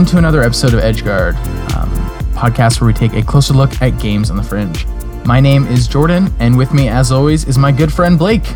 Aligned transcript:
welcome 0.00 0.12
to 0.12 0.16
another 0.16 0.40
episode 0.40 0.72
of 0.72 0.80
Edgeguard, 0.80 1.34
um, 1.76 1.90
podcast 2.32 2.80
where 2.80 2.86
we 2.86 2.94
take 2.94 3.12
a 3.12 3.22
closer 3.22 3.52
look 3.52 3.82
at 3.82 3.90
games 4.00 4.30
on 4.30 4.38
the 4.38 4.42
fringe. 4.42 4.86
My 5.26 5.40
name 5.40 5.66
is 5.66 5.86
Jordan, 5.86 6.32
and 6.38 6.56
with 6.56 6.72
me, 6.72 6.88
as 6.88 7.12
always, 7.12 7.44
is 7.44 7.58
my 7.58 7.70
good 7.70 7.92
friend 7.92 8.18
Blake. 8.18 8.46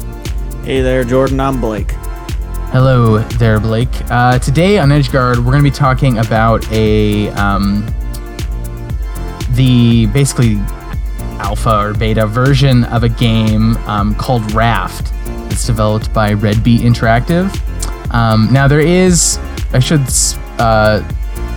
Hey 0.65 0.81
there, 0.81 1.05
Jordan. 1.05 1.41
I'm 1.41 1.61
Blake. 1.61 1.91
Hello 2.73 3.19
there, 3.19 3.61
Blake. 3.61 3.91
Uh, 4.11 4.39
today 4.39 4.79
on 4.79 4.89
Edgeguard, 4.89 5.37
we're 5.37 5.53
going 5.53 5.63
to 5.63 5.71
be 5.71 5.71
talking 5.71 6.17
about 6.17 6.67
a 6.73 7.29
um, 7.33 7.87
the 9.51 10.07
basically 10.15 10.57
alpha 11.41 11.79
or 11.79 11.93
beta 11.93 12.27
version 12.27 12.85
of 12.85 13.03
a 13.03 13.09
game 13.11 13.77
um, 13.87 14.15
called 14.15 14.51
Raft. 14.53 15.13
It's 15.53 15.67
developed 15.67 16.11
by 16.15 16.33
Redbeet 16.33 16.79
Interactive. 16.79 17.55
Um, 18.15 18.51
now 18.51 18.67
there 18.67 18.81
is, 18.81 19.39
I 19.75 19.79
should 19.79 20.09
uh, 20.59 21.07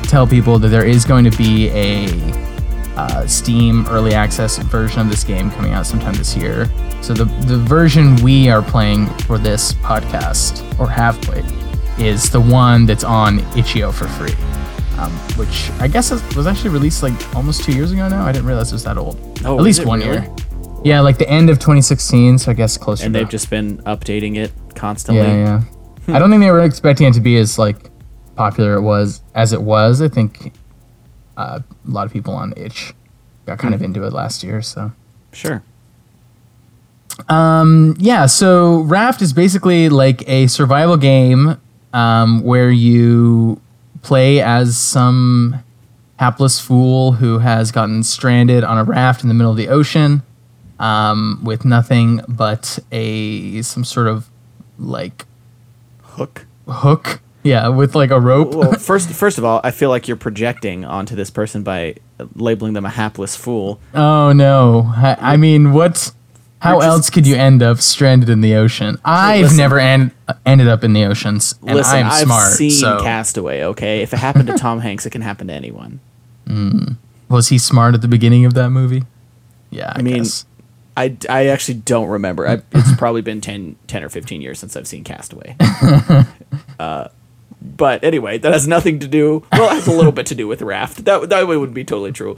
tell 0.07 0.25
people 0.27 0.57
that 0.59 0.69
there 0.69 0.85
is 0.85 1.05
going 1.05 1.23
to 1.29 1.37
be 1.37 1.69
a 1.69 2.07
uh, 2.95 3.27
Steam 3.27 3.85
early 3.89 4.13
access 4.13 4.57
version 4.57 5.01
of 5.01 5.09
this 5.09 5.23
game 5.23 5.51
coming 5.51 5.73
out 5.73 5.85
sometime 5.85 6.13
this 6.15 6.35
year. 6.35 6.67
So 7.01 7.13
the 7.13 7.25
the 7.45 7.57
version 7.57 8.15
we 8.17 8.49
are 8.49 8.61
playing 8.61 9.05
for 9.27 9.37
this 9.37 9.73
podcast 9.73 10.63
or 10.79 10.89
have 10.89 11.21
played 11.21 11.45
is 11.99 12.29
the 12.29 12.41
one 12.41 12.85
that's 12.85 13.03
on 13.03 13.39
itch.io 13.57 13.91
for 13.91 14.07
free, 14.07 14.33
um, 14.97 15.11
which 15.37 15.69
I 15.79 15.87
guess 15.87 16.09
was 16.35 16.47
actually 16.47 16.71
released 16.71 17.03
like 17.03 17.35
almost 17.35 17.63
two 17.63 17.73
years 17.73 17.91
ago 17.91 18.07
now. 18.07 18.25
I 18.25 18.31
didn't 18.31 18.47
realize 18.47 18.71
it 18.71 18.75
was 18.75 18.83
that 18.85 18.97
old. 18.97 19.19
Oh, 19.45 19.57
At 19.57 19.63
least 19.63 19.85
one 19.85 19.99
really? 19.99 20.13
year. 20.21 20.35
Yeah, 20.83 21.01
like 21.01 21.17
the 21.17 21.29
end 21.29 21.49
of 21.49 21.57
2016. 21.59 22.39
So 22.39 22.51
I 22.51 22.53
guess 22.55 22.77
closer. 22.77 23.05
And 23.05 23.13
they've 23.13 23.29
just 23.29 23.49
been 23.49 23.77
updating 23.79 24.37
it 24.37 24.51
constantly. 24.75 25.23
yeah, 25.23 25.61
yeah. 26.07 26.15
I 26.15 26.19
don't 26.19 26.29
think 26.29 26.41
they 26.41 26.51
were 26.51 26.61
expecting 26.63 27.07
it 27.07 27.13
to 27.13 27.19
be 27.21 27.37
as 27.37 27.59
like 27.59 27.89
popular 28.37 28.75
it 28.75 28.81
was 28.81 29.21
as 29.35 29.51
it 29.51 29.61
was. 29.61 30.01
I 30.01 30.07
think 30.07 30.53
uh, 31.35 31.59
a 31.87 31.91
lot 31.91 32.05
of 32.05 32.13
people 32.13 32.33
on 32.33 32.53
itch 32.55 32.93
got 33.45 33.59
kind 33.59 33.73
of 33.73 33.81
into 33.81 34.03
it 34.03 34.13
last 34.13 34.43
year. 34.43 34.61
So. 34.61 34.91
Sure. 35.33 35.63
Um, 37.29 37.95
yeah, 37.99 38.27
so 38.27 38.81
Raft 38.81 39.21
is 39.21 39.33
basically 39.33 39.89
like 39.89 40.27
a 40.29 40.47
survival 40.47 40.97
game 40.97 41.59
um, 41.93 42.43
where 42.43 42.69
you 42.69 43.59
play 44.03 44.41
as 44.41 44.77
some 44.77 45.63
hapless 46.19 46.59
fool 46.59 47.13
who 47.13 47.39
has 47.39 47.71
gotten 47.71 48.03
stranded 48.03 48.63
on 48.63 48.77
a 48.77 48.83
raft 48.83 49.23
in 49.23 49.29
the 49.29 49.33
middle 49.33 49.51
of 49.51 49.57
the 49.57 49.67
ocean 49.67 50.23
um, 50.79 51.39
with 51.43 51.65
nothing 51.65 52.21
but 52.27 52.79
a 52.91 53.61
some 53.61 53.83
sort 53.83 54.07
of 54.07 54.29
like 54.77 55.25
Hook. 56.01 56.45
hook. 56.67 57.21
Yeah, 57.47 57.69
with 57.69 57.95
like 57.95 58.11
a 58.11 58.19
rope. 58.19 58.53
Well, 58.53 58.73
first, 58.79 59.09
first 59.09 59.37
of 59.37 59.45
all, 59.45 59.61
I 59.63 59.71
feel 59.71 59.89
like 59.89 60.07
you're 60.07 60.17
projecting 60.17 60.83
onto 60.85 61.15
this 61.15 61.29
person 61.29 61.63
by 61.63 61.95
labeling 62.35 62.73
them 62.73 62.85
a 62.85 62.89
hapless 62.89 63.35
fool. 63.35 63.79
Oh 63.93 64.33
no! 64.33 64.91
I, 64.95 65.17
I 65.33 65.37
mean, 65.37 65.71
what? 65.73 66.11
How 66.59 66.77
just- 66.79 66.87
else 66.87 67.09
could 67.11 67.27
you 67.27 67.35
end 67.35 67.61
up 67.61 67.77
stranded 67.79 68.29
in 68.29 68.41
the 68.41 68.55
ocean? 68.55 68.97
I've 69.05 69.41
listen. 69.43 69.57
never 69.57 69.79
en- 69.79 70.11
ended 70.45 70.67
up 70.67 70.83
in 70.83 70.93
the 70.93 71.05
oceans, 71.05 71.53
and 71.65 71.75
Listen, 71.75 71.97
I'm 71.99 72.05
I've 72.07 72.23
smart. 72.23 72.51
seen 72.53 72.71
so 72.71 72.99
Cast 73.01 73.37
Away. 73.37 73.63
Okay, 73.63 74.01
if 74.01 74.11
it 74.13 74.17
happened 74.17 74.47
to 74.47 74.57
Tom 74.57 74.79
Hanks, 74.79 75.05
it 75.05 75.11
can 75.11 75.21
happen 75.21 75.47
to 75.47 75.53
anyone. 75.53 75.99
was 77.29 77.49
he 77.49 77.57
smart 77.57 77.93
at 77.93 78.01
the 78.01 78.07
beginning 78.07 78.43
of 78.45 78.53
that 78.55 78.69
movie? 78.71 79.03
Yeah, 79.69 79.93
I, 79.95 79.99
I 79.99 80.01
mean, 80.01 80.17
guess. 80.23 80.45
I, 80.95 81.15
I 81.29 81.45
actually 81.47 81.75
don't 81.75 82.07
remember. 82.09 82.47
I, 82.47 82.61
it's 82.71 82.95
probably 82.95 83.21
been 83.21 83.39
10, 83.39 83.75
10 83.85 84.03
or 84.03 84.09
15 84.09 84.41
years 84.41 84.57
since 84.57 84.75
I've 84.75 84.87
seen 84.87 85.03
Cast 85.03 85.33
Away. 85.33 85.55
uh, 86.79 87.09
but 87.61 88.03
anyway, 88.03 88.37
that 88.37 88.53
has 88.53 88.67
nothing 88.67 88.99
to 88.99 89.07
do. 89.07 89.43
Well, 89.51 89.71
it 89.71 89.75
has 89.75 89.87
a 89.87 89.91
little 89.91 90.11
bit 90.11 90.27
to 90.27 90.35
do 90.35 90.47
with 90.47 90.61
Raft. 90.61 91.05
That 91.05 91.29
that 91.29 91.47
way 91.47 91.57
would 91.57 91.73
be 91.73 91.83
totally 91.83 92.11
true. 92.11 92.37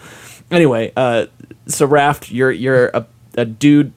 Anyway, 0.50 0.92
uh, 0.96 1.28
so 1.68 1.86
Raft, 1.86 2.32
you're 2.32 2.52
you're 2.52 2.88
a, 2.88 3.06
a 3.36 3.46
dude 3.46 3.94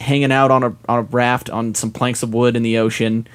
hanging 0.00 0.32
out 0.32 0.50
on 0.50 0.62
a 0.62 0.76
on 0.88 0.98
a 0.98 1.02
raft 1.02 1.48
on 1.50 1.74
some 1.74 1.90
planks 1.90 2.22
of 2.22 2.34
wood 2.34 2.56
in 2.56 2.62
the 2.62 2.78
ocean. 2.78 3.26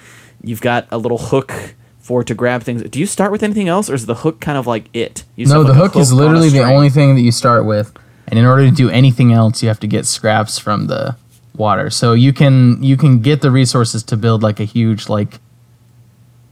You've 0.44 0.62
got 0.62 0.88
a 0.92 0.98
little 0.98 1.18
hook 1.18 1.76
for 2.00 2.24
to 2.24 2.34
grab 2.34 2.64
things. 2.64 2.84
Do 2.84 3.00
you 3.00 3.06
start 3.06 3.32
with 3.32 3.44
anything 3.44 3.68
else, 3.68 3.90
or 3.90 3.94
is 3.94 4.06
the 4.06 4.16
hook 4.16 4.40
kind 4.40 4.58
of 4.58 4.68
like 4.68 4.90
it? 4.94 5.24
You 5.36 5.46
no, 5.46 5.64
the 5.64 5.70
like, 5.70 5.78
a 5.78 5.82
hook 5.82 5.96
is 5.96 6.12
literally 6.12 6.50
the 6.50 6.64
only 6.64 6.90
thing 6.90 7.16
that 7.16 7.22
you 7.22 7.32
start 7.32 7.66
with, 7.66 7.94
and 8.28 8.38
in 8.38 8.46
order 8.46 8.70
to 8.70 8.76
do 8.76 8.90
anything 8.90 9.34
else, 9.34 9.62
you 9.62 9.70
have 9.70 9.80
to 9.80 9.88
get 9.88 10.06
scraps 10.06 10.60
from 10.60 10.88
the 10.88 11.16
water. 11.56 11.90
So 11.90 12.14
you 12.14 12.34
can 12.34 12.82
you 12.84 12.98
can 12.98 13.22
get 13.22 13.42
the 13.42 13.52
resources 13.52 14.04
to 14.04 14.18
build 14.18 14.44
like 14.44 14.60
a 14.60 14.66
huge 14.66 15.10
like 15.10 15.40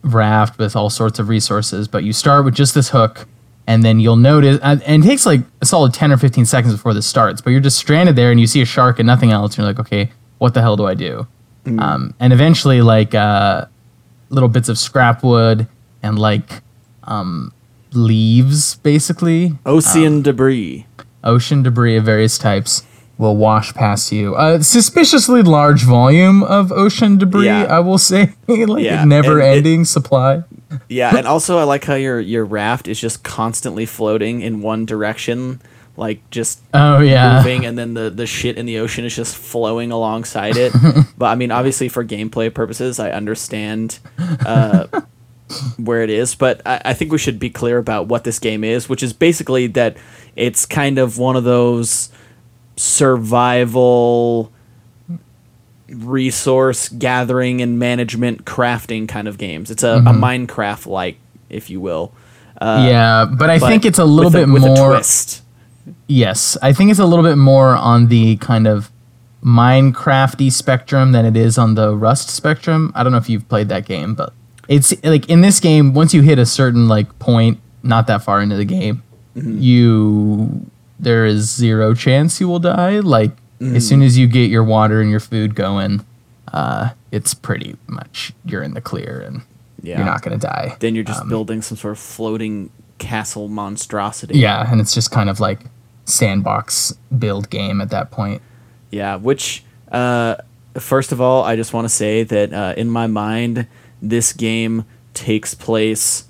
raft 0.03 0.57
with 0.57 0.75
all 0.75 0.89
sorts 0.89 1.19
of 1.19 1.29
resources, 1.29 1.87
but 1.87 2.03
you 2.03 2.13
start 2.13 2.45
with 2.45 2.55
just 2.55 2.73
this 2.73 2.89
hook, 2.89 3.27
and 3.67 3.83
then 3.83 3.99
you'll 3.99 4.15
notice, 4.15 4.59
and 4.61 4.81
it 4.81 5.03
takes 5.03 5.25
like 5.25 5.41
a 5.61 5.65
solid 5.65 5.93
ten 5.93 6.11
or 6.11 6.17
fifteen 6.17 6.45
seconds 6.45 6.73
before 6.73 6.93
this 6.93 7.05
starts. 7.05 7.41
But 7.41 7.51
you're 7.51 7.59
just 7.59 7.77
stranded 7.77 8.15
there, 8.15 8.31
and 8.31 8.39
you 8.39 8.47
see 8.47 8.61
a 8.61 8.65
shark 8.65 8.99
and 8.99 9.07
nothing 9.07 9.31
else. 9.31 9.51
And 9.51 9.59
you're 9.59 9.67
like, 9.67 9.79
okay, 9.79 10.11
what 10.37 10.53
the 10.53 10.61
hell 10.61 10.75
do 10.75 10.85
I 10.85 10.93
do? 10.93 11.27
Um, 11.77 12.15
and 12.19 12.33
eventually, 12.33 12.81
like 12.81 13.13
uh, 13.13 13.65
little 14.29 14.49
bits 14.49 14.69
of 14.69 14.79
scrap 14.79 15.23
wood 15.23 15.67
and 16.01 16.17
like 16.17 16.61
um, 17.03 17.53
leaves, 17.91 18.75
basically 18.77 19.57
Ocean 19.65 20.21
debris. 20.23 20.87
ocean 21.23 21.61
debris 21.61 21.97
of 21.97 22.05
various 22.05 22.37
types 22.37 22.83
will 23.19 23.35
wash 23.35 23.73
past 23.75 24.11
you. 24.11 24.33
A 24.37 24.63
suspiciously 24.63 25.43
large 25.43 25.83
volume 25.83 26.41
of 26.41 26.71
ocean 26.71 27.17
debris, 27.17 27.45
Yeah. 27.45 27.65
I 27.65 27.79
will 27.81 27.97
say, 27.99 28.33
like 28.47 28.83
Yeah, 28.83 29.03
never-ending 29.03 29.85
supply. 29.85 30.43
Yeah, 30.87 31.15
and 31.15 31.27
also 31.27 31.57
I 31.59 31.63
like 31.63 31.83
how 31.83 31.95
your 31.95 32.19
your 32.19 32.45
raft 32.45 32.87
is 32.87 32.99
just 32.99 33.23
constantly 33.23 33.85
floating 33.85 34.41
in 34.41 34.61
one 34.61 34.85
direction, 34.85 35.61
like 35.97 36.27
just 36.29 36.61
Oh 36.73 36.99
yeah, 36.99 37.37
moving, 37.39 37.65
and 37.65 37.77
then 37.77 37.93
the 37.93 38.09
the 38.09 38.25
shit 38.25 38.57
in 38.57 38.65
the 38.65 38.77
ocean 38.79 39.03
is 39.03 39.15
just 39.15 39.35
flowing 39.35 39.91
alongside 39.91 40.55
it. 40.57 40.71
but 41.17 41.25
I 41.25 41.35
mean, 41.35 41.51
obviously 41.51 41.89
for 41.89 42.05
gameplay 42.05 42.53
purposes, 42.53 42.99
I 42.99 43.11
understand 43.11 43.99
uh, 44.45 44.85
where 45.77 46.03
it 46.03 46.11
is, 46.11 46.35
but 46.35 46.61
I, 46.65 46.81
I 46.85 46.93
think 46.93 47.11
we 47.11 47.17
should 47.17 47.39
be 47.39 47.49
clear 47.49 47.79
about 47.79 48.07
what 48.07 48.23
this 48.23 48.39
game 48.39 48.63
is, 48.63 48.87
which 48.87 49.03
is 49.03 49.11
basically 49.11 49.67
that 49.67 49.97
it's 50.35 50.65
kind 50.65 50.99
of 50.99 51.17
one 51.17 51.35
of 51.35 51.43
those 51.43 52.09
survival 52.79 54.53
resource 55.89 56.87
gathering 56.87 57.61
and 57.61 57.77
management 57.77 58.45
crafting 58.45 59.07
kind 59.07 59.27
of 59.27 59.37
games. 59.37 59.69
It's 59.69 59.83
a, 59.83 59.97
a 59.97 60.13
Minecraft 60.13 60.85
like, 60.85 61.17
if 61.49 61.69
you 61.69 61.81
will. 61.81 62.13
Uh, 62.61 62.85
yeah, 62.87 63.25
but 63.25 63.49
I 63.49 63.59
but 63.59 63.67
think 63.67 63.85
it's 63.85 63.99
a 63.99 64.05
little 64.05 64.31
bit 64.31 64.47
with 64.47 64.63
more. 64.63 64.91
A 64.91 64.95
twist. 64.95 65.43
Yes, 66.07 66.57
I 66.61 66.71
think 66.71 66.89
it's 66.89 66.99
a 66.99 67.05
little 67.05 67.23
bit 67.23 67.37
more 67.37 67.75
on 67.75 68.07
the 68.07 68.37
kind 68.37 68.65
of 68.65 68.91
Minecrafty 69.43 70.51
spectrum 70.51 71.11
than 71.11 71.25
it 71.25 71.35
is 71.35 71.57
on 71.57 71.75
the 71.75 71.93
Rust 71.95 72.29
spectrum. 72.29 72.93
I 72.95 73.03
don't 73.03 73.11
know 73.11 73.17
if 73.17 73.29
you've 73.29 73.47
played 73.49 73.67
that 73.69 73.85
game, 73.85 74.15
but 74.15 74.33
it's 74.69 74.93
like 75.03 75.29
in 75.29 75.41
this 75.41 75.59
game, 75.59 75.93
once 75.93 76.13
you 76.13 76.21
hit 76.21 76.39
a 76.39 76.45
certain 76.45 76.87
like 76.87 77.19
point, 77.19 77.59
not 77.83 78.07
that 78.07 78.23
far 78.23 78.41
into 78.41 78.55
the 78.55 78.65
game, 78.65 79.03
you 79.35 80.69
there 80.99 81.25
is 81.25 81.49
zero 81.53 81.93
chance 81.93 82.39
you 82.41 82.47
will 82.47 82.59
die. 82.59 82.99
Like 82.99 83.31
as 83.61 83.87
soon 83.87 84.01
as 84.01 84.17
you 84.17 84.27
get 84.27 84.49
your 84.49 84.63
water 84.63 85.01
and 85.01 85.09
your 85.09 85.19
food 85.19 85.53
going, 85.55 86.05
uh, 86.53 86.89
it's 87.11 87.33
pretty 87.33 87.75
much 87.87 88.31
you're 88.45 88.63
in 88.63 88.73
the 88.73 88.81
clear 88.81 89.19
and 89.21 89.41
Yeah. 89.81 89.97
you're 89.97 90.05
not 90.05 90.21
gonna 90.21 90.37
die. 90.37 90.75
Then 90.79 90.95
you're 90.95 91.03
just 91.03 91.27
building 91.27 91.61
some 91.61 91.77
sort 91.77 91.91
of 91.93 91.99
floating 91.99 92.69
castle 92.99 93.47
monstrosity. 93.47 94.37
Yeah, 94.39 94.69
and 94.71 94.79
it's 94.81 94.93
just 94.93 95.09
kind 95.11 95.29
of 95.29 95.39
like 95.39 95.61
sandbox 96.05 96.93
build 97.17 97.49
game 97.49 97.81
at 97.81 97.89
that 97.91 98.11
point. 98.11 98.41
Yeah, 98.91 99.15
which, 99.15 99.63
uh, 99.91 100.35
first 100.77 101.11
of 101.11 101.21
all, 101.21 101.43
I 101.43 101.55
just 101.55 101.73
want 101.73 101.85
to 101.85 101.89
say 101.89 102.23
that 102.23 102.53
uh, 102.53 102.73
in 102.75 102.89
my 102.89 103.07
mind, 103.07 103.67
this 104.01 104.33
game 104.33 104.85
takes 105.13 105.53
place 105.53 106.25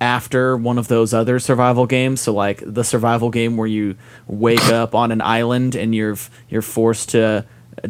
after 0.00 0.56
one 0.56 0.78
of 0.78 0.88
those 0.88 1.12
other 1.12 1.38
survival 1.38 1.86
games. 1.86 2.20
So, 2.20 2.32
like 2.32 2.62
the 2.64 2.84
survival 2.84 3.30
game 3.30 3.56
where 3.56 3.66
you 3.66 3.96
wake 4.26 4.64
up 4.68 4.94
on 4.94 5.12
an 5.12 5.20
island 5.20 5.74
and 5.74 5.94
you're 5.94 6.16
you're 6.48 6.62
forced 6.62 7.10
to 7.10 7.44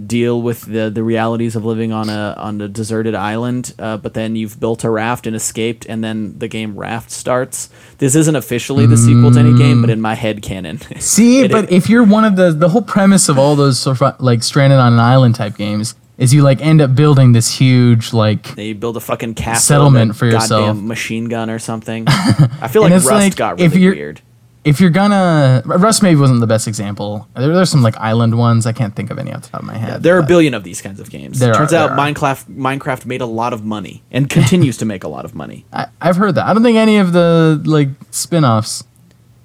deal 0.06 0.40
with 0.40 0.62
the, 0.62 0.90
the 0.90 1.02
realities 1.02 1.56
of 1.56 1.64
living 1.64 1.92
on 1.92 2.08
a 2.08 2.34
on 2.36 2.60
a 2.60 2.68
deserted 2.68 3.14
island, 3.14 3.74
uh, 3.78 3.96
but 3.96 4.14
then 4.14 4.36
you've 4.36 4.60
built 4.60 4.84
a 4.84 4.90
raft 4.90 5.26
and 5.26 5.34
escaped, 5.34 5.86
and 5.86 6.02
then 6.04 6.38
the 6.38 6.48
game 6.48 6.78
Raft 6.78 7.10
starts. 7.10 7.70
This 7.98 8.14
isn't 8.14 8.36
officially 8.36 8.86
the 8.86 8.96
sequel 8.96 9.32
to 9.32 9.40
any 9.40 9.56
game, 9.56 9.80
but 9.80 9.90
in 9.90 10.00
my 10.00 10.14
head 10.14 10.42
canon, 10.42 10.80
See, 11.00 11.48
but 11.48 11.70
if 11.72 11.88
you're 11.88 12.04
one 12.04 12.24
of 12.24 12.36
the 12.36 12.52
the 12.52 12.68
whole 12.68 12.82
premise 12.82 13.28
of 13.28 13.38
all 13.38 13.56
those 13.56 13.86
like 14.20 14.42
stranded 14.42 14.78
on 14.78 14.92
an 14.92 15.00
island 15.00 15.34
type 15.34 15.56
games 15.56 15.94
is 16.20 16.32
you 16.32 16.42
like 16.42 16.60
end 16.60 16.80
up 16.80 16.94
building 16.94 17.32
this 17.32 17.52
huge 17.58 18.12
like 18.12 18.54
They 18.54 18.72
build 18.74 18.96
a 18.96 19.00
fucking 19.00 19.34
castle 19.34 19.62
Settlement 19.74 20.14
for 20.14 20.26
yourself. 20.26 20.66
Goddamn 20.66 20.86
machine 20.86 21.24
gun 21.24 21.50
or 21.50 21.58
something. 21.58 22.04
I 22.08 22.68
feel 22.68 22.82
like 22.82 22.92
Rust 22.92 23.06
like, 23.10 23.34
got 23.36 23.58
if 23.58 23.72
really 23.72 23.82
you're- 23.82 23.96
weird. 23.96 24.20
if 24.62 24.80
you're 24.80 24.90
gonna 24.90 25.62
Rust 25.64 26.02
maybe 26.02 26.20
wasn't 26.20 26.40
the 26.40 26.46
best 26.46 26.68
example. 26.68 27.26
There, 27.34 27.52
there's 27.54 27.70
some 27.70 27.82
like 27.82 27.96
island 27.96 28.36
ones. 28.36 28.66
I 28.66 28.72
can't 28.72 28.94
think 28.94 29.10
of 29.10 29.18
any 29.18 29.32
off 29.32 29.42
the 29.42 29.48
top 29.48 29.60
of 29.62 29.66
my 29.66 29.76
head. 29.78 30.02
There 30.02 30.14
are 30.14 30.20
a 30.20 30.26
billion 30.26 30.52
of 30.54 30.62
these 30.62 30.82
kinds 30.82 31.00
of 31.00 31.08
games. 31.10 31.38
There 31.38 31.54
Turns 31.54 31.72
are, 31.72 31.76
out 31.76 31.88
there 31.88 31.98
are. 31.98 32.12
Minecraft 32.12 32.44
Minecraft 32.54 33.06
made 33.06 33.22
a 33.22 33.26
lot 33.26 33.52
of 33.54 33.64
money 33.64 34.02
and 34.12 34.28
continues 34.38 34.76
to 34.76 34.84
make 34.84 35.02
a 35.02 35.08
lot 35.08 35.24
of 35.24 35.34
money. 35.34 35.64
I, 35.72 35.86
I've 36.02 36.16
heard 36.16 36.34
that. 36.34 36.46
I 36.46 36.52
don't 36.52 36.62
think 36.62 36.76
any 36.76 36.98
of 36.98 37.12
the 37.14 37.60
like 37.64 37.88
spin-offs 38.10 38.84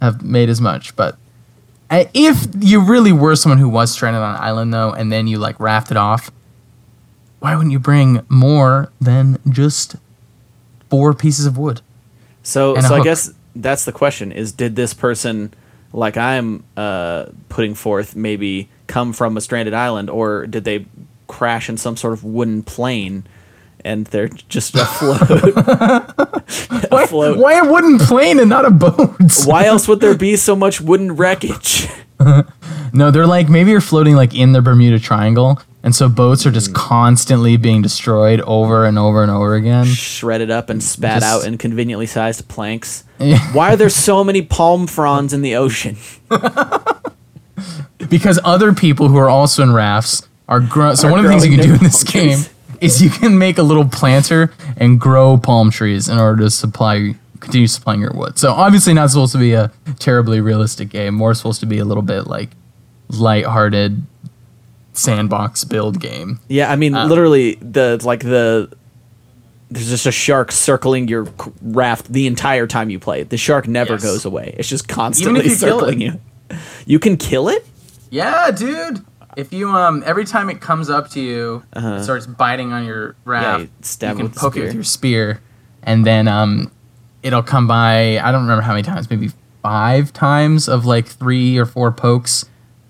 have 0.01 0.21
made 0.23 0.49
as 0.49 0.59
much, 0.59 0.93
but 0.97 1.17
if 1.89 2.47
you 2.59 2.81
really 2.81 3.13
were 3.13 3.35
someone 3.37 3.59
who 3.59 3.69
was 3.69 3.91
stranded 3.91 4.21
on 4.21 4.35
an 4.35 4.41
island 4.41 4.73
though, 4.73 4.91
and 4.91 5.09
then 5.11 5.27
you 5.27 5.37
like 5.39 5.57
rafted 5.59 5.95
off, 5.95 6.29
why 7.39 7.55
wouldn't 7.55 7.71
you 7.71 7.79
bring 7.79 8.25
more 8.29 8.91
than 8.99 9.39
just 9.49 9.95
four 10.89 11.13
pieces 11.13 11.45
of 11.45 11.57
wood? 11.57 11.81
So, 12.43 12.79
so 12.79 12.95
I 12.95 13.03
guess 13.03 13.33
that's 13.55 13.85
the 13.85 13.91
question: 13.91 14.31
is 14.31 14.51
did 14.51 14.75
this 14.75 14.93
person, 14.93 15.53
like 15.93 16.17
I'm 16.17 16.63
uh, 16.77 17.27
putting 17.49 17.75
forth, 17.75 18.15
maybe 18.15 18.69
come 18.87 19.13
from 19.13 19.37
a 19.37 19.41
stranded 19.41 19.73
island, 19.73 20.09
or 20.09 20.45
did 20.45 20.63
they 20.63 20.85
crash 21.27 21.69
in 21.69 21.77
some 21.77 21.97
sort 21.97 22.13
of 22.13 22.23
wooden 22.23 22.63
plane, 22.63 23.25
and 23.83 24.05
they're 24.07 24.27
just 24.27 24.75
afloat? 24.75 25.21
Why, 26.89 27.31
why 27.31 27.59
a 27.59 27.71
wooden 27.71 27.97
plane 27.97 28.39
and 28.39 28.49
not 28.49 28.65
a 28.65 28.71
boat? 28.71 29.15
Why 29.45 29.65
else 29.65 29.87
would 29.87 29.99
there 29.99 30.15
be 30.15 30.35
so 30.35 30.55
much 30.55 30.79
wooden 30.79 31.15
wreckage? 31.15 31.87
No, 32.93 33.11
they're 33.11 33.27
like 33.27 33.49
maybe 33.49 33.71
you're 33.71 33.81
floating 33.81 34.15
like 34.15 34.33
in 34.33 34.53
the 34.53 34.61
Bermuda 34.61 34.99
Triangle, 34.99 35.59
and 35.85 35.95
so 35.95 36.09
boats 36.09 36.45
are 36.45 36.51
just 36.51 36.67
Hmm. 36.69 36.73
constantly 36.73 37.55
being 37.55 37.81
destroyed 37.81 38.41
over 38.41 38.85
and 38.85 38.99
over 38.99 39.21
and 39.23 39.31
over 39.31 39.55
again. 39.55 39.85
Shredded 39.85 40.51
up 40.51 40.69
and 40.69 40.83
spat 40.83 41.21
Just- 41.21 41.25
out 41.25 41.45
in 41.47 41.57
conveniently 41.57 42.07
sized 42.07 42.45
planks. 42.49 43.03
Yeah. 43.19 43.39
Why 43.53 43.71
are 43.73 43.77
there 43.77 43.89
so 44.09 44.23
many 44.23 44.41
palm 44.41 44.87
fronds 44.87 45.31
in 45.31 45.41
the 45.41 45.55
ocean? 45.55 45.95
because 48.09 48.39
other 48.43 48.73
people 48.73 49.07
who 49.07 49.17
are 49.17 49.29
also 49.29 49.63
in 49.63 49.73
rafts 49.73 50.27
are 50.47 50.59
grow. 50.59 50.95
So 50.95 51.07
Are 51.07 51.11
one 51.11 51.19
of 51.19 51.25
the 51.25 51.29
things 51.31 51.45
you 51.45 51.55
can 51.57 51.65
do 51.65 51.73
in 51.73 51.79
this 51.83 52.03
game 52.03 52.37
trees. 52.39 52.49
is 52.81 53.01
you 53.01 53.09
can 53.09 53.37
make 53.37 53.57
a 53.57 53.63
little 53.63 53.87
planter 53.87 54.51
and 54.77 54.99
grow 54.99 55.37
palm 55.37 55.71
trees 55.71 56.07
in 56.09 56.17
order 56.19 56.43
to 56.43 56.49
supply 56.49 57.15
continue 57.39 57.67
supplying 57.67 58.01
your 58.01 58.11
wood. 58.13 58.37
So 58.39 58.53
obviously 58.53 58.93
not 58.93 59.09
supposed 59.11 59.31
to 59.33 59.37
be 59.37 59.53
a 59.53 59.71
terribly 59.99 60.41
realistic 60.41 60.89
game. 60.89 61.13
More 61.13 61.33
supposed 61.35 61.59
to 61.59 61.65
be 61.67 61.77
a 61.79 61.85
little 61.85 62.03
bit 62.03 62.27
like 62.27 62.49
lighthearted 63.09 64.01
sandbox 64.97 65.63
build 65.63 65.99
game. 65.99 66.39
Yeah, 66.47 66.71
I 66.71 66.75
mean, 66.75 66.93
Um, 66.95 67.09
literally, 67.09 67.55
the 67.61 67.99
like 68.03 68.21
the 68.21 68.69
there's 69.71 69.89
just 69.89 70.05
a 70.05 70.11
shark 70.11 70.51
circling 70.51 71.07
your 71.07 71.27
raft 71.61 72.11
the 72.11 72.27
entire 72.27 72.67
time 72.67 72.89
you 72.89 72.99
play. 72.99 73.21
it. 73.21 73.29
The 73.29 73.37
shark 73.37 73.67
never 73.67 73.93
Yes. 73.93 74.03
goes 74.03 74.25
away. 74.25 74.55
It's 74.57 74.69
just 74.69 74.87
constantly 74.87 75.43
you 75.49 75.55
circling 75.55 76.01
you. 76.01 76.19
You 76.85 76.99
can 76.99 77.17
kill 77.17 77.49
it. 77.49 77.65
Yeah, 78.11 78.51
dude. 78.51 79.03
If 79.35 79.51
you 79.51 79.69
um 79.69 80.03
every 80.05 80.23
time 80.25 80.49
it 80.49 80.61
comes 80.61 80.89
up 80.89 81.09
to 81.11 81.19
you, 81.19 81.63
Uh-huh. 81.73 81.95
it 81.95 82.03
starts 82.03 82.25
biting 82.27 82.71
on 82.71 82.85
your 82.85 83.15
raft. 83.25 83.61
you 83.61 83.69
stab 83.81 84.17
you 84.17 84.25
can 84.25 84.33
poke 84.33 84.55
it 84.55 84.61
with 84.63 84.73
your 84.73 84.83
spear, 84.83 85.41
and 85.83 86.05
then 86.05 86.27
um 86.27 86.71
it'll 87.23 87.43
come 87.43 87.67
by. 87.67 88.19
I 88.19 88.31
don't 88.31 88.43
remember 88.43 88.61
how 88.61 88.71
many 88.73 88.83
times, 88.83 89.09
maybe 89.09 89.31
five 89.63 90.13
times 90.13 90.69
of 90.69 90.85
like 90.85 91.07
three 91.07 91.57
or 91.57 91.65
four 91.65 91.91
pokes, 91.91 92.45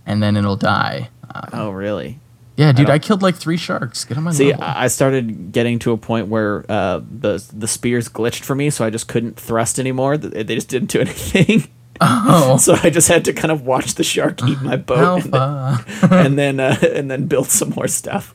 and 0.06 0.22
then 0.22 0.36
it'll 0.38 0.58
die. 0.58 1.10
Oh, 1.54 1.70
really? 1.72 2.20
yeah, 2.58 2.72
dude, 2.72 2.88
don't- 2.88 2.96
I, 2.96 3.00
killed 3.00 3.22
like 3.22 3.36
three 3.36 3.58
sharks. 3.58 4.06
Get 4.06 4.18
on 4.18 4.24
my 4.24 4.32
See, 4.32 4.52
level. 4.52 4.64
I 4.64 4.86
I 4.86 4.88
started 4.88 5.52
getting 5.52 5.78
to 5.80 5.92
a 5.92 5.98
point 5.98 6.28
where 6.28 6.66
uh, 6.70 7.02
the 7.10 7.44
the 7.54 7.68
spears 7.68 8.08
glitched 8.10 8.44
for 8.44 8.56
me, 8.56 8.70
so 8.70 8.86
I 8.86 8.90
just 8.90 9.08
couldn't 9.08 9.38
thrust 9.40 9.78
anymore. 9.80 10.18
They 10.18 10.56
just 10.56 10.70
didn't 10.70 10.90
do 10.92 11.00
anything. 11.08 11.68
oh, 12.02 12.58
so 12.62 12.76
I 12.84 12.90
just 12.90 13.08
had 13.08 13.26
to 13.26 13.34
kind 13.34 13.52
of 13.52 13.66
watch 13.66 13.96
the 13.96 14.04
shark 14.04 14.42
eat 14.44 14.62
my 14.62 14.76
boat 14.78 15.24
and 15.26 15.34
then, 15.34 15.80
and 16.12 16.38
then 16.40 16.60
uh, 16.60 16.78
and 16.94 17.12
then 17.12 17.28
build 17.28 17.48
some 17.50 17.70
more 17.72 17.88
stuff. 17.88 18.34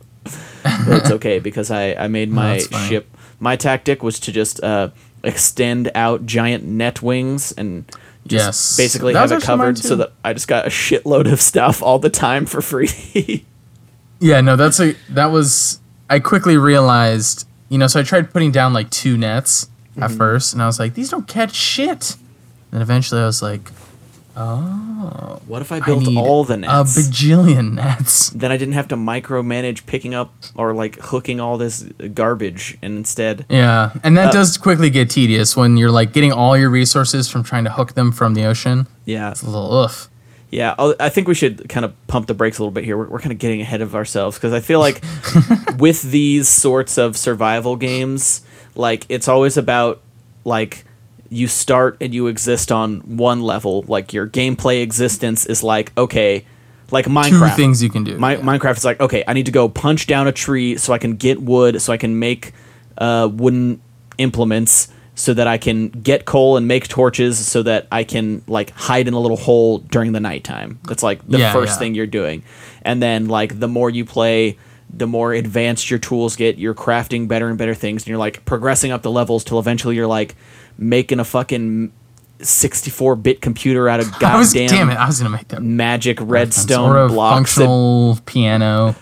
But 0.62 0.98
it's 0.98 1.10
okay 1.12 1.38
because 1.48 1.70
I 1.70 1.94
I 1.94 2.08
made 2.08 2.30
my 2.30 2.58
fine. 2.60 2.88
ship. 2.88 3.16
My 3.38 3.56
tactic 3.56 4.02
was 4.02 4.20
to 4.20 4.32
just 4.32 4.62
uh, 4.62 4.90
extend 5.24 5.90
out 5.94 6.26
giant 6.26 6.64
net 6.64 7.00
wings 7.00 7.52
and 7.52 7.84
just 8.26 8.44
Yes. 8.44 8.76
basically 8.76 9.12
That 9.14 9.30
have 9.30 9.42
it 9.42 9.44
covered 9.44 9.78
so 9.78 9.96
that 9.96 10.12
I 10.24 10.32
just 10.32 10.46
got 10.48 10.66
a 10.66 10.70
shitload 10.70 11.30
of 11.32 11.40
stuff 11.40 11.82
all 11.82 11.98
the 11.98 12.10
time 12.10 12.46
for 12.46 12.60
free. 12.62 13.44
Yeah, 14.22 14.42
no, 14.42 14.54
that's 14.54 14.78
a 14.80 14.94
that 15.08 15.26
was 15.32 15.80
I 16.10 16.18
quickly 16.18 16.58
realized, 16.58 17.48
you 17.70 17.78
know, 17.78 17.86
so 17.86 18.00
I 18.00 18.02
tried 18.02 18.30
putting 18.30 18.52
down 18.52 18.72
like 18.74 18.90
two 18.90 19.16
nets 19.16 19.66
Mm-hmm. 19.92 20.02
at 20.04 20.10
first 20.12 20.52
and 20.52 20.62
I 20.62 20.66
was 20.66 20.78
like, 20.78 20.94
these 20.94 21.08
don't 21.10 21.26
catch 21.26 21.52
shit. 21.54 22.16
And 22.70 22.80
eventually 22.80 23.20
I 23.20 23.24
was 23.26 23.42
like, 23.42 23.68
oh, 24.36 25.40
what 25.46 25.62
if 25.62 25.72
I 25.72 25.76
I 25.76 25.80
built 25.80 26.04
need 26.04 26.16
all 26.18 26.44
the 26.44 26.56
nets? 26.56 26.96
a 26.96 27.00
bajillion 27.00 27.74
nets. 27.74 28.30
then 28.30 28.50
I 28.52 28.56
didn't 28.56 28.74
have 28.74 28.88
to 28.88 28.96
micromanage 28.96 29.86
picking 29.86 30.14
up 30.14 30.32
or 30.54 30.72
like 30.74 30.98
hooking 31.00 31.40
all 31.40 31.58
this 31.58 31.82
garbage, 32.14 32.78
and 32.82 32.96
instead, 32.96 33.46
Yeah, 33.48 33.92
and 34.02 34.16
that 34.16 34.28
Uh, 34.28 34.32
does 34.32 34.56
quickly 34.56 34.90
get 34.90 35.10
tedious 35.10 35.56
when 35.56 35.76
you're 35.76 35.90
like 35.90 36.12
getting 36.12 36.32
all 36.32 36.56
your 36.56 36.70
resources 36.70 37.28
from 37.28 37.42
trying 37.42 37.64
to 37.64 37.70
hook 37.70 37.94
them 37.94 38.12
from 38.12 38.34
the 38.34 38.44
ocean. 38.44 38.86
yeah, 39.04 39.30
It's 39.30 39.42
a 39.42 39.46
little 39.46 39.72
ugh. 39.72 39.92
Yeah, 40.52 40.74
I 40.98 41.10
think 41.10 41.28
we 41.28 41.34
should 41.36 41.68
kind 41.68 41.84
of 41.84 41.92
pump 42.08 42.26
the 42.26 42.34
brakes 42.34 42.58
a 42.58 42.62
little 42.62 42.72
bit 42.72 42.82
here. 42.84 42.96
We're, 42.98 43.06
we're 43.06 43.20
kind 43.20 43.30
of 43.30 43.38
getting 43.38 43.60
ahead 43.60 43.82
of 43.82 43.94
ourselves 43.94 44.36
because 44.36 44.52
I 44.52 44.58
feel 44.58 44.80
like 44.80 45.00
with 45.78 46.02
these 46.02 46.48
sorts 46.48 46.98
of 46.98 47.16
survival 47.16 47.76
games, 47.76 48.40
like 48.74 49.06
it's 49.08 49.28
always 49.28 49.56
about 49.56 50.00
like 50.44 50.84
you 51.30 51.46
start 51.46 51.96
and 52.00 52.12
you 52.12 52.26
exist 52.26 52.70
on 52.72 53.00
one 53.00 53.40
level. 53.40 53.82
Like 53.88 54.12
your 54.12 54.26
gameplay 54.26 54.82
existence 54.82 55.46
is 55.46 55.62
like 55.62 55.96
okay, 55.96 56.44
like 56.90 57.06
Minecraft. 57.06 57.50
Two 57.50 57.56
things 57.56 57.82
you 57.82 57.88
can 57.88 58.04
do. 58.04 58.18
My, 58.18 58.36
yeah. 58.36 58.42
Minecraft 58.42 58.76
is 58.76 58.84
like, 58.84 59.00
okay, 59.00 59.22
I 59.26 59.32
need 59.32 59.46
to 59.46 59.52
go 59.52 59.68
punch 59.68 60.06
down 60.06 60.26
a 60.26 60.32
tree 60.32 60.76
so 60.76 60.92
I 60.92 60.98
can 60.98 61.14
get 61.16 61.40
wood, 61.40 61.80
so 61.80 61.92
I 61.92 61.96
can 61.96 62.18
make 62.18 62.52
uh, 62.98 63.28
wooden 63.32 63.80
implements, 64.18 64.92
so 65.14 65.32
that 65.34 65.46
I 65.46 65.56
can 65.56 65.88
get 65.88 66.24
coal 66.24 66.56
and 66.56 66.66
make 66.66 66.88
torches, 66.88 67.38
so 67.46 67.62
that 67.62 67.86
I 67.92 68.04
can 68.04 68.42
like 68.48 68.70
hide 68.70 69.06
in 69.06 69.14
a 69.14 69.20
little 69.20 69.36
hole 69.36 69.78
during 69.78 70.12
the 70.12 70.20
nighttime. 70.20 70.80
That's 70.88 71.02
like 71.02 71.26
the 71.28 71.38
Yeah, 71.38 71.52
first 71.52 71.74
yeah. 71.74 71.78
thing 71.78 71.94
you're 71.94 72.06
doing. 72.06 72.42
And 72.82 73.00
then 73.00 73.28
like 73.28 73.60
the 73.60 73.68
more 73.68 73.88
you 73.88 74.04
play, 74.04 74.58
the 74.92 75.06
more 75.06 75.32
advanced 75.32 75.90
your 75.90 76.00
tools 76.00 76.34
get. 76.34 76.58
You're 76.58 76.74
crafting 76.74 77.28
better 77.28 77.48
and 77.48 77.56
better 77.56 77.74
things, 77.74 78.02
and 78.02 78.08
you're 78.08 78.18
like 78.18 78.44
progressing 78.44 78.90
up 78.90 79.02
the 79.02 79.10
levels 79.12 79.44
till 79.44 79.60
eventually 79.60 79.94
you're 79.94 80.08
like 80.08 80.34
making 80.80 81.20
a 81.20 81.24
fucking 81.24 81.92
64-bit 82.40 83.40
computer 83.40 83.88
out 83.88 84.00
of 84.00 84.12
I 84.22 84.38
was 84.38 84.52
goddamn 84.52 84.68
damn 84.68 84.90
it. 84.90 84.94
I 84.96 85.06
was 85.06 85.18
gonna 85.18 85.30
make 85.30 85.48
that 85.48 85.62
magic 85.62 86.20
or 86.20 86.24
redstone 86.24 86.96
a 86.96 87.08
blocks. 87.08 87.54
that- 87.54 87.60
functional 87.60 88.18
piano. 88.26 88.96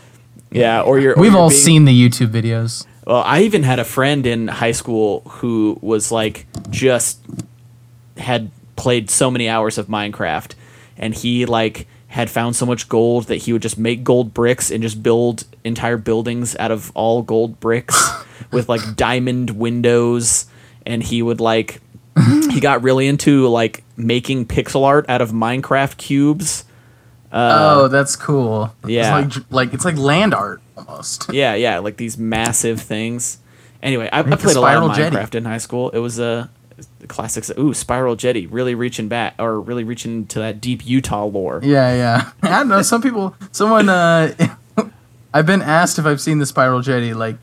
yeah, 0.51 0.83
or 0.83 0.99
you're. 0.99 1.15
We've 1.17 1.33
you're 1.33 1.41
all 1.41 1.49
being- 1.51 1.61
seen 1.61 1.85
the 1.87 2.09
YouTube 2.09 2.29
videos. 2.31 2.85
Well, 3.07 3.23
I 3.25 3.41
even 3.43 3.63
had 3.63 3.79
a 3.79 3.85
friend 3.85 4.27
in 4.27 4.49
high 4.49 4.73
school 4.73 5.21
who 5.27 5.79
was 5.81 6.13
like 6.13 6.47
just 6.69 7.21
had 8.19 8.51
played 8.77 9.09
so 9.09 9.31
many 9.31 9.49
hours 9.49 9.79
of 9.79 9.87
Minecraft, 9.87 10.53
and 10.99 11.15
he 11.15 11.47
like 11.47 11.87
had 12.09 12.29
found 12.31 12.57
so 12.57 12.67
much 12.67 12.89
gold 12.89 13.25
that 13.25 13.37
he 13.37 13.53
would 13.53 13.63
just 13.63 13.79
make 13.79 14.03
gold 14.03 14.35
bricks 14.35 14.71
and 14.71 14.83
just 14.83 15.03
build 15.03 15.45
entire 15.65 15.97
buildings 15.99 16.57
out 16.57 16.71
of 16.71 16.91
all 16.95 17.23
gold 17.23 17.61
bricks 17.61 18.11
with 18.53 18.69
like 18.69 18.81
diamond 18.97 19.51
windows, 19.51 20.47
and 20.89 21.03
he 21.03 21.23
would 21.23 21.41
like 21.41 21.81
he 22.51 22.59
got 22.59 22.83
really 22.83 23.07
into 23.07 23.47
like 23.47 23.85
making 23.97 24.47
pixel 24.47 24.85
art 24.85 25.09
out 25.09 25.21
of 25.21 25.31
Minecraft 25.31 25.97
cubes. 25.97 26.65
oh, 27.31 27.87
that's 27.87 28.17
cool. 28.17 28.75
yeah. 28.85 29.21
It's 29.21 29.37
like 29.37 29.45
like 29.51 29.75
it's 29.75 29.85
like 29.85 29.97
land 29.97 30.35
art 30.35 30.61
almost. 30.77 31.27
Yeah, 31.33 31.55
yeah, 31.55 31.79
like 31.79 31.97
these 31.97 32.19
massive 32.19 32.81
things. 32.81 33.39
Anyway, 33.81 34.09
I, 34.13 34.21
I 34.21 34.23
played 34.23 34.57
a 34.57 34.61
lot 34.61 34.77
of 34.77 34.83
Spiral 34.83 34.89
Jetty. 34.91 35.17
Minecraft 35.17 35.35
in 35.37 35.45
high 35.45 35.59
school. 35.59 35.91
It 35.91 35.99
was 35.99 36.19
a 36.19 36.51
uh, 36.81 37.07
classics. 37.07 37.53
Ooh, 37.57 37.73
Spiral 37.73 38.17
Jetty, 38.17 38.47
really 38.47 38.75
reaching 38.75 39.07
back 39.07 39.35
or 39.39 39.61
really 39.61 39.85
reaching 39.85 40.27
to 40.29 40.41
that 40.41 40.61
deep 40.61 40.85
Utah 40.85 41.27
lore. 41.27 41.61
Yeah, 41.63 41.95
yeah. 41.95 42.31
I 42.43 42.59
don't 42.59 42.69
know. 42.69 42.83
Some 42.83 43.03
people, 43.03 43.37
someone, 43.53 43.89
uh, 43.89 44.35
I've 45.33 45.47
been 45.47 45.63
asked 45.63 45.99
if 46.01 46.07
I've 46.07 46.21
seen 46.21 46.39
the 46.39 46.47
Spiral 46.47 46.81
Jetty 46.81 47.15
like 47.15 47.37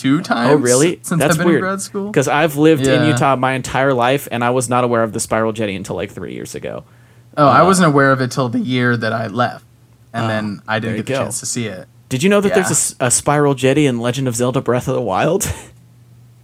two 0.00 0.20
times. 0.22 0.50
Oh, 0.52 0.56
really? 0.56 1.00
Since 1.02 1.20
That's 1.20 1.32
I've 1.32 1.38
been 1.38 1.46
weird. 1.46 1.58
in 1.58 1.62
grad 1.64 1.80
school. 1.80 2.06
Because 2.06 2.28
I've 2.28 2.56
lived 2.56 2.86
in 2.86 3.06
Utah 3.06 3.36
my 3.36 3.52
entire 3.52 3.92
life, 3.94 4.26
and 4.30 4.42
I 4.44 4.50
was 4.50 4.68
not 4.68 4.84
aware 4.84 5.02
of 5.02 5.12
the 5.12 5.20
Spiral 5.20 5.52
Jetty 5.52 5.74
until 5.76 5.96
like 5.96 6.10
three 6.10 6.34
years 6.34 6.54
ago. 6.54 6.84
Oh, 7.36 7.46
I 7.46 7.60
uh, 7.60 7.64
wasn't 7.66 7.88
aware 7.88 8.10
of 8.12 8.20
it 8.20 8.30
till 8.30 8.48
the 8.48 8.58
year 8.60 8.96
that 8.96 9.12
I 9.12 9.26
left, 9.28 9.64
and 10.12 10.28
then 10.28 10.60
ah, 10.66 10.72
I 10.72 10.76
Oh, 10.76 10.80
didn't 10.80 10.96
get 10.96 11.06
the 11.06 11.12
go. 11.12 11.22
chance 11.24 11.40
to 11.40 11.46
see 11.46 11.66
it. 11.66 11.86
Did 12.08 12.22
you 12.22 12.28
know 12.28 12.40
that 12.40 12.48
Yeah. 12.48 12.62
there's 12.62 12.96
a 12.98 13.10
Spiral 13.10 13.54
Jetty 13.54 13.86
in 13.86 14.00
Legend 14.00 14.26
of 14.26 14.34
Zelda: 14.34 14.60
Breath 14.60 14.88
of 14.88 14.94
the 14.94 15.00
Wild? 15.02 15.50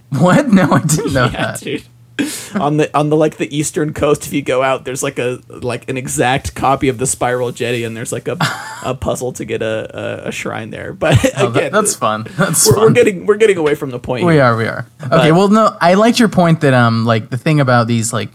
What? 0.09 0.47
No, 0.47 0.71
I 0.71 0.79
didn't 0.83 1.11
know 1.13 1.25
yeah, 1.25 1.51
that. 1.51 1.59
dude. 1.59 1.83
on 2.55 2.77
the 2.77 2.89
on 2.97 3.09
the 3.09 3.15
like 3.15 3.37
the 3.37 3.55
eastern 3.55 3.93
coast, 3.93 4.25
if 4.25 4.33
you 4.33 4.41
go 4.41 4.63
out, 4.63 4.85
there's 4.85 5.03
like 5.03 5.19
a 5.19 5.39
like 5.49 5.87
an 5.89 5.97
exact 5.97 6.55
copy 6.55 6.87
of 6.89 6.97
the 6.97 7.05
Spiral 7.05 7.51
Jetty, 7.51 7.83
and 7.83 7.95
there's 7.95 8.11
like 8.11 8.27
a 8.27 8.37
a 8.83 8.95
puzzle 8.95 9.31
to 9.33 9.45
get 9.45 9.61
a 9.61 10.25
a, 10.25 10.27
a 10.29 10.31
shrine 10.31 10.69
there. 10.71 10.93
But 10.93 11.17
Oh, 11.37 11.49
that- 11.49 11.57
again, 11.57 11.71
that's 11.71 11.95
fun. 11.95 12.25
That's 12.37 12.65
we're, 12.67 12.73
fun. 12.73 12.83
we're 12.83 12.91
getting 12.93 13.25
we're 13.25 13.37
getting 13.37 13.57
away 13.57 13.75
from 13.75 13.91
the 13.91 13.99
point. 13.99 14.25
We 14.25 14.33
here. 14.33 14.43
are, 14.43 14.57
we 14.57 14.65
are. 14.65 14.87
Okay, 15.03 15.31
well, 15.31 15.49
no, 15.49 15.77
I 15.79 15.93
liked 15.93 16.19
your 16.19 16.29
point 16.29 16.61
that 16.61 16.73
um, 16.73 17.05
like 17.05 17.29
the 17.29 17.37
thing 17.37 17.59
about 17.59 17.87
these 17.87 18.11
like 18.11 18.29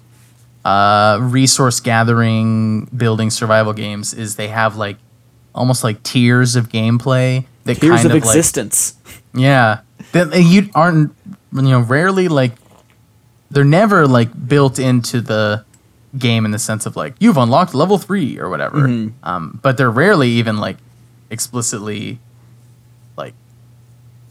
uh, 0.65 1.19
resource 1.21 1.81
gathering, 1.81 2.85
building 2.97 3.31
survival 3.31 3.73
games 3.73 4.15
is 4.15 4.37
they 4.37 4.49
have 4.49 4.77
like 4.77 4.97
almost 5.55 5.83
like 5.85 6.03
tiers 6.03 6.55
of 6.57 6.69
gameplay 6.69 7.45
that 7.65 7.79
Tiers 7.81 7.97
kind 8.03 8.07
of, 8.07 8.13
of, 8.17 8.23
like 8.25 8.37
existence. 8.37 8.95
yeah 9.35 9.81
that 10.13 10.35
you 10.43 10.69
aren't 10.75 11.15
you 11.53 11.63
know 11.63 11.81
rarely 11.81 12.29
like 12.29 12.53
they're 13.53 13.65
never 13.65 14.07
like 14.07 14.31
built 14.49 14.79
into 14.79 15.21
the 15.21 15.65
game 16.19 16.45
in 16.45 16.51
the 16.51 16.59
sense 16.59 16.85
of 16.87 16.97
like 16.97 17.15
you've 17.21 17.37
unlocked 17.37 17.75
level 17.75 17.99
three 17.99 18.39
or 18.39 18.49
whatever 18.51 18.81
Mm-hmm. 18.89 19.25
um, 19.27 19.59
but 19.63 19.77
they're 19.77 19.91
rarely 19.91 20.29
even 20.31 20.59
like 20.59 20.77
explicitly 21.31 22.19
like 23.17 23.35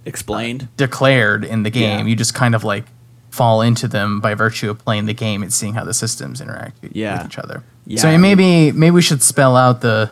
Explained. 0.05 0.67
declared 0.77 1.43
in 1.43 1.63
the 1.63 1.69
game 1.69 1.99
Yeah. 2.05 2.05
you 2.09 2.15
just 2.15 2.33
kind 2.33 2.55
of 2.55 2.63
like 2.63 2.85
fall 3.29 3.61
into 3.61 3.87
them 3.87 4.19
by 4.19 4.33
virtue 4.35 4.69
of 4.69 4.77
playing 4.79 5.05
the 5.05 5.13
game 5.13 5.41
and 5.41 5.51
seeing 5.53 5.73
how 5.73 5.83
the 5.85 5.93
systems 5.93 6.41
interact 6.41 6.81
with 6.81 6.95
each 6.95 7.37
other 7.39 7.63
Yeah, 7.85 8.01
so 8.01 8.09
I 8.09 8.11
mean- 8.13 8.21
maybe 8.21 8.71
maybe 8.71 8.91
we 8.91 9.01
should 9.01 9.23
spell 9.23 9.55
out 9.55 9.81
the 9.81 10.11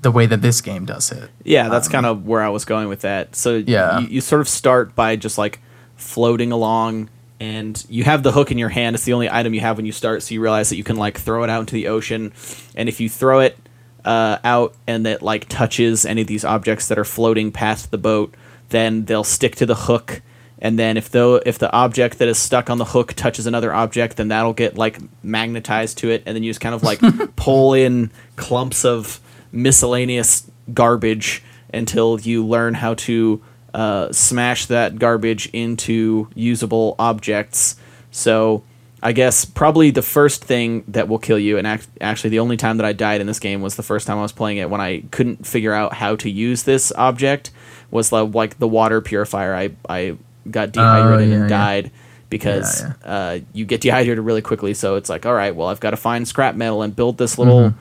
the 0.00 0.10
way 0.10 0.26
that 0.26 0.42
this 0.42 0.60
game 0.60 0.84
does 0.84 1.10
it 1.12 1.30
Yeah, 1.44 1.68
that's 1.68 1.88
kind 1.88 2.04
of 2.06 2.26
where 2.26 2.42
I 2.42 2.48
was 2.50 2.64
going 2.66 2.88
with 2.88 3.00
that. 3.02 3.34
So 3.36 3.56
Um, 3.58 3.64
Yeah. 3.66 3.98
you, 4.00 4.06
you 4.08 4.20
sort 4.20 4.40
of 4.42 4.48
start 4.48 4.94
by 4.94 5.16
just 5.16 5.38
like 5.38 5.60
floating 5.96 6.52
along, 6.52 7.08
and 7.44 7.84
you 7.90 8.04
have 8.04 8.22
the 8.22 8.32
hook 8.32 8.50
in 8.50 8.58
your 8.58 8.70
hand. 8.70 8.94
It's 8.94 9.04
the 9.04 9.12
only 9.12 9.30
item 9.30 9.52
you 9.52 9.60
have 9.60 9.76
when 9.76 9.84
you 9.84 9.92
start, 9.92 10.22
so 10.22 10.32
you 10.34 10.40
realize 10.40 10.70
that 10.70 10.76
you 10.76 10.84
can 10.84 10.96
like 10.96 11.18
throw 11.18 11.44
it 11.44 11.50
out 11.50 11.60
into 11.60 11.74
the 11.74 11.88
ocean, 11.88 12.32
and 12.74 12.88
if 12.88 13.00
you 13.00 13.08
throw 13.08 13.40
it 13.40 13.58
uh, 14.04 14.38
out 14.44 14.74
and 14.86 15.06
it 15.06 15.20
like 15.22 15.48
touches 15.48 16.06
any 16.06 16.22
of 16.22 16.26
these 16.26 16.44
objects 16.44 16.88
that 16.88 16.98
are 16.98 17.04
floating 17.04 17.52
past 17.52 17.90
the 17.90 17.98
boat, 17.98 18.34
then 18.70 19.04
they'll 19.04 19.24
stick 19.24 19.56
to 19.56 19.66
the 19.66 19.74
hook. 19.74 20.22
And 20.58 20.78
then 20.78 20.96
if 20.96 21.10
though 21.10 21.36
if 21.44 21.58
the 21.58 21.70
object 21.72 22.18
that 22.18 22.28
is 22.28 22.38
stuck 22.38 22.70
on 22.70 22.78
the 22.78 22.86
hook 22.86 23.12
touches 23.12 23.46
another 23.46 23.74
object, 23.74 24.16
then 24.16 24.28
that'll 24.28 24.54
get 24.54 24.78
like 24.78 24.98
magnetized 25.22 25.98
to 25.98 26.10
it, 26.10 26.22
and 26.24 26.34
then 26.34 26.42
you 26.42 26.50
just 26.50 26.60
kind 26.60 26.74
of 26.74 26.82
like 26.82 27.00
pull 27.36 27.74
in 27.74 28.10
clumps 28.36 28.84
of 28.86 29.20
miscellaneous 29.52 30.50
garbage 30.72 31.42
until 31.74 32.18
you 32.20 32.46
learn 32.46 32.72
how 32.72 32.94
to 32.94 33.42
uh, 33.74 34.10
smash 34.12 34.66
that 34.66 34.98
garbage 34.98 35.50
into 35.52 36.28
usable 36.34 36.94
objects. 36.98 37.76
So 38.10 38.62
I 39.02 39.12
guess 39.12 39.44
probably 39.44 39.90
the 39.90 40.00
first 40.00 40.42
thing 40.44 40.84
that 40.88 41.08
will 41.08 41.18
kill 41.18 41.38
you, 41.38 41.58
and 41.58 41.66
act- 41.66 41.88
actually 42.00 42.30
the 42.30 42.38
only 42.38 42.56
time 42.56 42.78
that 42.78 42.86
I 42.86 42.92
died 42.94 43.20
in 43.20 43.26
this 43.26 43.38
game 43.40 43.60
was 43.60 43.76
the 43.76 43.82
first 43.82 44.06
time 44.06 44.16
I 44.18 44.22
was 44.22 44.32
playing 44.32 44.56
it 44.58 44.70
when 44.70 44.80
I 44.80 45.02
couldn't 45.10 45.46
figure 45.46 45.74
out 45.74 45.92
how 45.94 46.16
to 46.16 46.30
use 46.30 46.62
this 46.62 46.90
object 46.96 47.50
was 47.90 48.08
the, 48.10 48.24
like 48.24 48.58
the 48.58 48.68
water 48.68 49.00
purifier. 49.02 49.54
I 49.54 49.72
I 49.88 50.16
got 50.50 50.72
dehydrated 50.72 51.28
Oh, 51.28 51.36
yeah, 51.36 51.40
and 51.42 51.50
yeah. 51.50 51.56
died 51.58 51.90
because 52.30 52.80
Yeah, 52.82 52.92
Uh, 53.04 53.38
you 53.52 53.64
get 53.66 53.80
dehydrated 53.82 54.24
really 54.24 54.42
quickly. 54.42 54.72
So 54.74 54.94
it's 54.96 55.10
like, 55.10 55.26
all 55.26 55.34
right, 55.34 55.54
well 55.54 55.68
I've 55.68 55.80
got 55.80 55.90
to 55.90 55.96
find 55.98 56.26
scrap 56.26 56.54
metal 56.54 56.80
and 56.82 56.94
build 56.96 57.18
this 57.18 57.38
little 57.38 57.70
Mm-hmm. 57.70 57.78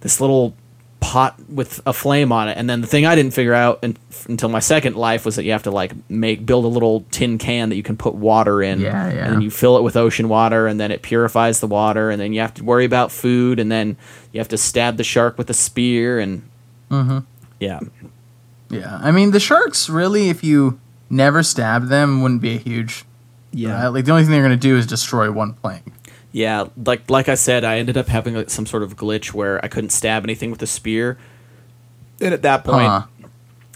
this 0.00 0.20
little 0.20 0.54
pot 1.14 1.38
with 1.48 1.80
a 1.86 1.92
flame 1.92 2.32
on 2.32 2.48
it. 2.48 2.58
And 2.58 2.68
then 2.68 2.80
the 2.80 2.86
thing 2.88 3.06
I 3.06 3.14
didn't 3.14 3.32
figure 3.34 3.54
out 3.54 3.78
un- 3.84 3.96
until 4.28 4.48
my 4.48 4.58
second 4.58 4.96
life 4.96 5.24
was 5.24 5.36
that 5.36 5.44
you 5.44 5.52
have 5.52 5.62
to 5.62 5.70
like 5.70 5.92
make 6.10 6.44
build 6.44 6.64
a 6.64 6.68
little 6.68 7.04
tin 7.12 7.38
can 7.38 7.68
that 7.68 7.76
you 7.76 7.82
can 7.84 7.96
put 7.96 8.14
water 8.14 8.60
in. 8.62 8.80
Yeah, 8.80 9.12
yeah. 9.12 9.24
And 9.26 9.34
then 9.34 9.40
you 9.40 9.50
fill 9.50 9.76
it 9.78 9.82
with 9.82 9.96
ocean 9.96 10.28
water, 10.28 10.66
and 10.66 10.80
then 10.80 10.90
it 10.90 11.02
purifies 11.02 11.60
the 11.60 11.66
water, 11.68 12.10
and 12.10 12.20
then 12.20 12.32
you 12.32 12.40
have 12.40 12.54
to 12.54 12.64
worry 12.64 12.84
about 12.84 13.12
food, 13.12 13.60
and 13.60 13.70
then 13.70 13.96
you 14.32 14.40
have 14.40 14.48
to 14.48 14.58
stab 14.58 14.96
the 14.96 15.04
shark 15.04 15.38
with 15.38 15.48
a 15.50 15.54
spear, 15.54 16.18
and 16.18 16.42
Mm-hmm. 16.90 17.18
yeah, 17.60 17.80
Yeah, 18.70 18.98
I 19.02 19.10
mean 19.12 19.30
the 19.30 19.40
sharks 19.40 19.88
really, 19.88 20.28
if 20.30 20.42
you 20.44 20.78
never 21.10 21.42
stab 21.42 21.86
them, 21.88 22.22
wouldn't 22.22 22.42
be 22.42 22.54
a 22.56 22.58
huge. 22.58 23.04
Yeah. 23.52 23.86
uh, 23.86 23.90
like 23.92 24.04
the 24.04 24.10
only 24.10 24.24
thing 24.24 24.32
they're 24.32 24.42
gonna 24.42 24.56
do 24.56 24.76
is 24.76 24.86
destroy 24.86 25.30
one 25.30 25.52
plank. 25.54 25.84
Yeah. 26.34 26.66
Like 26.84 27.08
like 27.08 27.28
I 27.28 27.36
said, 27.36 27.62
I 27.62 27.78
ended 27.78 27.96
up 27.96 28.08
having 28.08 28.34
like, 28.34 28.50
some 28.50 28.66
sort 28.66 28.82
of 28.82 28.96
glitch 28.96 29.32
where 29.32 29.64
I 29.64 29.68
couldn't 29.68 29.90
stab 29.90 30.24
anything 30.24 30.50
with 30.50 30.60
a 30.62 30.66
spear, 30.66 31.16
and 32.20 32.34
at 32.34 32.42
that 32.42 32.64
point. 32.64 32.88
Huh. 32.88 33.02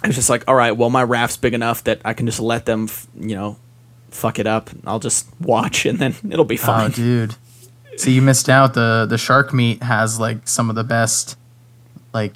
I 0.02 0.06
was 0.06 0.14
just 0.14 0.30
like, 0.30 0.44
all 0.46 0.54
right, 0.54 0.76
well, 0.76 0.90
my 0.90 1.02
raft's 1.02 1.36
big 1.36 1.54
enough 1.54 1.82
that 1.84 2.00
I 2.04 2.14
can 2.14 2.26
just 2.26 2.38
let 2.38 2.66
them, 2.66 2.84
f- 2.84 3.08
you 3.18 3.34
know, 3.34 3.56
fuck 4.10 4.38
it 4.38 4.46
up. 4.46 4.70
I'll 4.86 5.00
just 5.00 5.26
watch, 5.40 5.86
and 5.86 5.98
then 5.98 6.14
it'll 6.30 6.44
be 6.44 6.54
Oh, 6.58 6.62
fine. 6.62 6.90
dude. 6.92 7.34
See, 7.96 8.12
you 8.12 8.22
missed 8.22 8.48
out. 8.48 8.74
the 8.74 9.06
The 9.08 9.18
shark 9.18 9.52
meat 9.52 9.82
has 9.82 10.20
like 10.20 10.46
some 10.46 10.70
of 10.70 10.76
the 10.76 10.84
best, 10.84 11.36
like, 12.12 12.32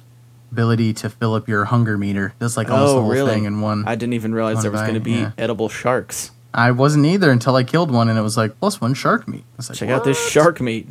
ability 0.51 0.93
to 0.93 1.09
fill 1.09 1.35
up 1.35 1.47
your 1.47 1.63
hunger 1.65 1.97
meter. 1.97 2.33
That's 2.39 2.57
like 2.57 2.69
almost 2.69 2.91
oh, 2.91 2.95
the 2.95 3.01
whole 3.01 3.11
really? 3.11 3.33
thing 3.33 3.45
in 3.45 3.61
one. 3.61 3.87
I 3.87 3.95
didn't 3.95 4.13
even 4.13 4.35
realize 4.35 4.61
there 4.61 4.71
was 4.71 4.81
going 4.81 4.95
to 4.95 4.99
be 4.99 5.13
yeah. 5.13 5.31
edible 5.37 5.69
sharks. 5.69 6.31
I 6.53 6.71
wasn't 6.71 7.05
either 7.05 7.31
until 7.31 7.55
I 7.55 7.63
killed 7.63 7.91
one, 7.91 8.09
and 8.09 8.17
it 8.17 8.21
was 8.21 8.37
like 8.37 8.59
plus 8.59 8.79
one 8.79 8.93
shark 8.93 9.27
meat. 9.27 9.43
I 9.53 9.57
was 9.57 9.69
like, 9.69 9.77
Check 9.79 9.89
out 9.89 10.03
this 10.03 10.29
shark 10.29 10.61
meat. 10.61 10.87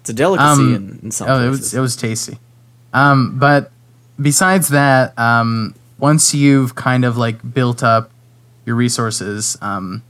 It's 0.00 0.10
a 0.10 0.12
delicacy 0.12 0.46
Um, 0.46 0.74
in, 0.74 1.00
in 1.04 1.10
some 1.10 1.28
oh, 1.28 1.46
it 1.46 1.48
was 1.48 1.74
it 1.74 1.80
was 1.80 1.96
tasty. 1.96 2.38
Um, 2.92 3.38
but 3.38 3.70
besides 4.20 4.68
that, 4.68 5.18
um, 5.18 5.74
once 5.98 6.34
you've 6.34 6.74
kind 6.74 7.04
of 7.04 7.16
like 7.16 7.54
built 7.54 7.82
up 7.82 8.10
your 8.64 8.76
resources, 8.76 9.56
um, 9.62 10.02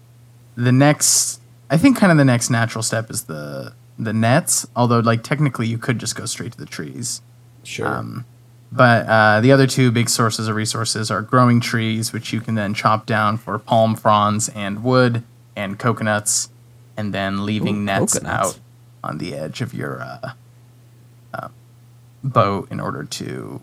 the 0.57 0.73
next, 0.73 1.40
I 1.71 1.76
think, 1.76 1.97
kind 1.97 2.11
of 2.12 2.19
the 2.19 2.25
next 2.25 2.50
natural 2.50 2.83
step 2.83 3.11
is 3.11 3.25
the 3.25 3.73
the 3.99 4.12
nets. 4.12 4.67
Although, 4.76 5.00
like 5.00 5.23
technically, 5.23 5.67
you 5.67 5.78
could 5.78 5.99
just 5.99 6.17
go 6.17 6.26
straight 6.26 6.52
to 6.52 6.59
the 6.59 6.67
trees. 6.67 7.21
sure. 7.64 7.87
Um, 7.87 8.25
but 8.70 9.06
uh, 9.06 9.40
the 9.40 9.52
other 9.52 9.66
two 9.66 9.90
big 9.90 10.08
sources 10.08 10.48
of 10.48 10.56
resources 10.56 11.10
are 11.10 11.22
growing 11.22 11.60
trees, 11.60 12.12
which 12.12 12.32
you 12.32 12.40
can 12.40 12.54
then 12.54 12.75
chop 12.75 13.06
down 13.06 13.38
for 13.38 13.58
palm 13.58 13.96
fronds 13.96 14.48
and 14.50 14.84
wood 14.84 15.22
and 15.56 15.78
coconuts, 15.78 16.50
and 16.96 17.14
then 17.14 17.46
leaving 17.46 17.76
Ooh, 17.76 17.84
nets 17.84 18.14
coconuts. 18.14 18.48
out 18.56 18.60
on 19.02 19.18
the 19.18 19.34
edge 19.34 19.60
of 19.60 19.72
your 19.72 20.00
uh, 20.02 20.32
uh, 21.32 21.48
boat 22.22 22.70
in 22.70 22.78
order 22.80 23.04
to 23.04 23.60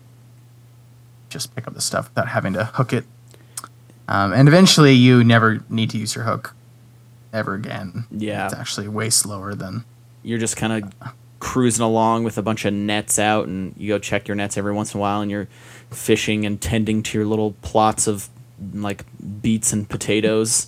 just 1.30 1.56
pick 1.56 1.68
up 1.68 1.74
the 1.74 1.82
stuff 1.82 2.10
without 2.10 2.30
having 2.30 2.54
to 2.54 2.66
hook 2.66 2.94
it. 2.94 3.04
Um, 4.08 4.34
and 4.34 4.48
eventually, 4.48 4.94
you 4.94 5.24
never 5.24 5.64
need 5.70 5.90
to 5.92 5.98
use 5.98 6.16
your 6.16 6.26
hook 6.26 6.56
ever 7.34 7.54
again. 7.54 8.06
Yeah. 8.12 8.46
it's 8.46 8.54
actually 8.54 8.88
way 8.88 9.10
slower 9.10 9.54
than. 9.56 9.84
you're 10.24 10.40
just 10.40 10.58
kind 10.58 10.74
of 11.02 11.14
cruising 11.40 11.84
along 11.84 12.24
with 12.24 12.38
a 12.38 12.42
bunch 12.42 12.66
of 12.66 12.74
nets 12.74 13.20
out, 13.20 13.48
and 13.48 13.74
you 13.78 13.90
go 13.90 14.00
check 14.00 14.28
your 14.28 14.36
nets 14.36 14.58
every 14.58 14.74
once 14.74 14.94
in 14.94 15.00
a 15.00 15.02
while, 15.02 15.22
and 15.22 15.30
you're 15.32 15.48
fishing 15.92 16.46
and 16.46 16.60
tending 16.62 17.04
to 17.04 17.18
your 17.18 17.26
little 17.28 17.54
plots 17.62 18.08
of 18.08 18.30
like 18.74 19.04
beets 19.42 19.74
and 19.74 19.90
potatoes. 19.90 20.68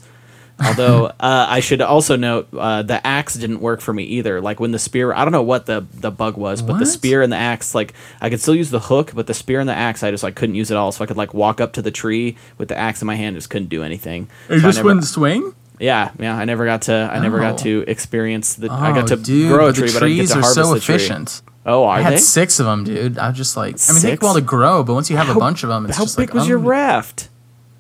Although 0.65 1.05
uh, 1.05 1.45
I 1.47 1.59
should 1.59 1.81
also 1.81 2.15
note 2.15 2.47
uh, 2.51 2.81
the 2.81 3.05
axe 3.05 3.35
didn't 3.35 3.59
work 3.61 3.79
for 3.79 3.93
me 3.93 4.03
either. 4.05 4.41
Like 4.41 4.59
when 4.59 4.71
the 4.71 4.79
spear, 4.79 5.13
I 5.13 5.23
don't 5.23 5.31
know 5.31 5.43
what 5.43 5.67
the 5.67 5.85
the 5.93 6.09
bug 6.09 6.35
was, 6.35 6.63
but 6.63 6.79
the 6.79 6.85
spear 6.87 7.21
and 7.21 7.31
the 7.31 7.37
axe, 7.37 7.75
like 7.75 7.93
I 8.21 8.31
could 8.31 8.41
still 8.41 8.55
use 8.55 8.71
the 8.71 8.79
hook, 8.79 9.11
but 9.13 9.27
the 9.27 9.35
spear 9.35 9.59
and 9.59 9.69
the 9.69 9.75
axe, 9.75 10.01
I 10.01 10.09
just 10.09 10.23
like 10.23 10.33
couldn't 10.33 10.55
use 10.55 10.71
it 10.71 10.75
all. 10.77 10.91
So 10.91 11.03
I 11.03 11.07
could 11.07 11.15
like 11.15 11.35
walk 11.35 11.61
up 11.61 11.73
to 11.73 11.83
the 11.83 11.91
tree 11.91 12.37
with 12.57 12.69
the 12.69 12.75
axe 12.77 13.03
in 13.03 13.05
my 13.05 13.13
hand, 13.13 13.35
just 13.35 13.51
couldn't 13.51 13.69
do 13.69 13.83
anything. 13.83 14.29
It 14.49 14.55
So 14.55 14.59
just 14.61 14.77
never- 14.77 14.87
wouldn't 14.87 15.05
swing. 15.05 15.53
Yeah, 15.79 16.11
yeah. 16.19 16.35
I 16.37 16.45
never 16.45 16.65
got 16.65 16.83
to. 16.83 16.93
I 16.93 17.19
never 17.19 17.39
got 17.39 17.55
Oh. 17.55 17.63
to 17.63 17.83
experience 17.87 18.55
the. 18.55 18.71
I 18.71 18.91
got 18.93 19.03
Oh, 19.11 19.15
to 19.15 19.17
dude, 19.17 19.51
grow 19.51 19.67
a 19.69 19.73
tree, 19.73 19.87
the 19.87 19.93
but 19.93 20.03
I 20.03 20.07
didn't 20.07 20.17
get 20.17 20.21
trees 20.23 20.31
to 20.31 20.37
are 20.37 20.41
harvest 20.41 20.55
so 20.55 20.73
the 20.73 20.79
tree. 20.79 20.95
efficient. 20.95 21.41
Oh, 21.65 21.83
are 21.83 21.97
I 21.97 22.01
had 22.01 22.13
they? 22.13 22.17
six 22.17 22.59
of 22.59 22.65
them, 22.65 22.83
dude. 22.85 23.17
I 23.17 23.27
was 23.29 23.37
just 23.37 23.57
like, 23.57 23.75
I 23.89 23.93
mean, 23.93 24.01
take 24.01 24.21
a 24.21 24.25
while 24.25 24.35
to 24.35 24.41
grow, 24.41 24.83
but 24.83 24.93
once 24.93 25.09
you 25.09 25.17
have 25.17 25.27
How- 25.27 25.35
a 25.35 25.39
bunch 25.39 25.63
of 25.63 25.69
them, 25.69 25.85
it's 25.85 25.97
How 25.97 26.03
just 26.05 26.17
big 26.17 26.29
like, 26.29 26.33
was 26.35 26.47
your 26.47 26.59
um, 26.59 26.65
raft? 26.65 27.29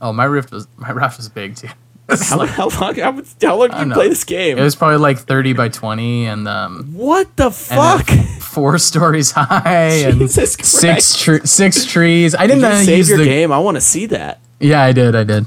Oh, 0.01 0.11
my 0.13 0.25
raft 0.27 0.51
was 0.51 0.67
my 0.77 0.91
raft 0.91 1.17
was 1.17 1.29
big 1.29 1.55
too. 1.57 1.69
How, 2.09 2.37
like- 2.37 2.49
how 2.49 2.69
long? 2.69 2.95
How, 2.95 3.11
how 3.41 3.55
long 3.57 3.69
did 3.69 3.79
you 3.79 3.85
know. 3.85 3.95
play 3.95 4.09
this 4.09 4.23
game? 4.23 4.57
It 4.57 4.61
was 4.61 4.75
probably 4.75 4.97
like 4.97 5.19
thirty 5.19 5.53
by 5.53 5.69
twenty, 5.69 6.25
and 6.25 6.47
um, 6.47 6.91
what 6.93 7.35
the 7.37 7.49
fuck? 7.51 8.07
four 8.39 8.77
stories 8.77 9.31
high, 9.31 9.89
and 10.07 10.29
six 10.31 10.55
Christ. 10.55 11.19
tr- 11.19 11.45
six 11.45 11.85
trees. 11.85 12.33
I 12.35 12.47
Did 12.47 12.55
didn't 12.55 12.61
you 12.71 12.77
uh, 12.77 12.83
save 12.83 13.07
your 13.09 13.17
the 13.19 13.25
game? 13.25 13.51
I 13.51 13.59
want 13.59 13.75
to 13.75 13.81
see 13.81 14.05
that. 14.07 14.39
Yeah, 14.59 14.81
I 14.83 14.91
did. 14.93 15.15
I 15.15 15.23
did. 15.23 15.45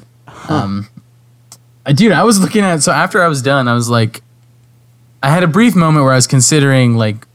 Um, 0.49 0.89
I- 0.97 1.00
dude, 1.87 2.13
I 2.13 2.25
was 2.25 2.39
looking 2.41 2.63
at 2.63 2.83
so 2.83 2.93
after 2.93 3.23
I 3.23 3.29
was 3.29 3.43
done, 3.43 3.69
I 3.69 3.75
was 3.75 3.89
like, 3.89 4.23
I 5.23 5.29
had 5.31 5.43
a 5.43 5.49
brief 5.49 5.75
moment 5.77 6.05
where 6.05 6.13
I 6.13 6.17
was 6.17 6.27
considering 6.27 6.97
like 6.97 7.27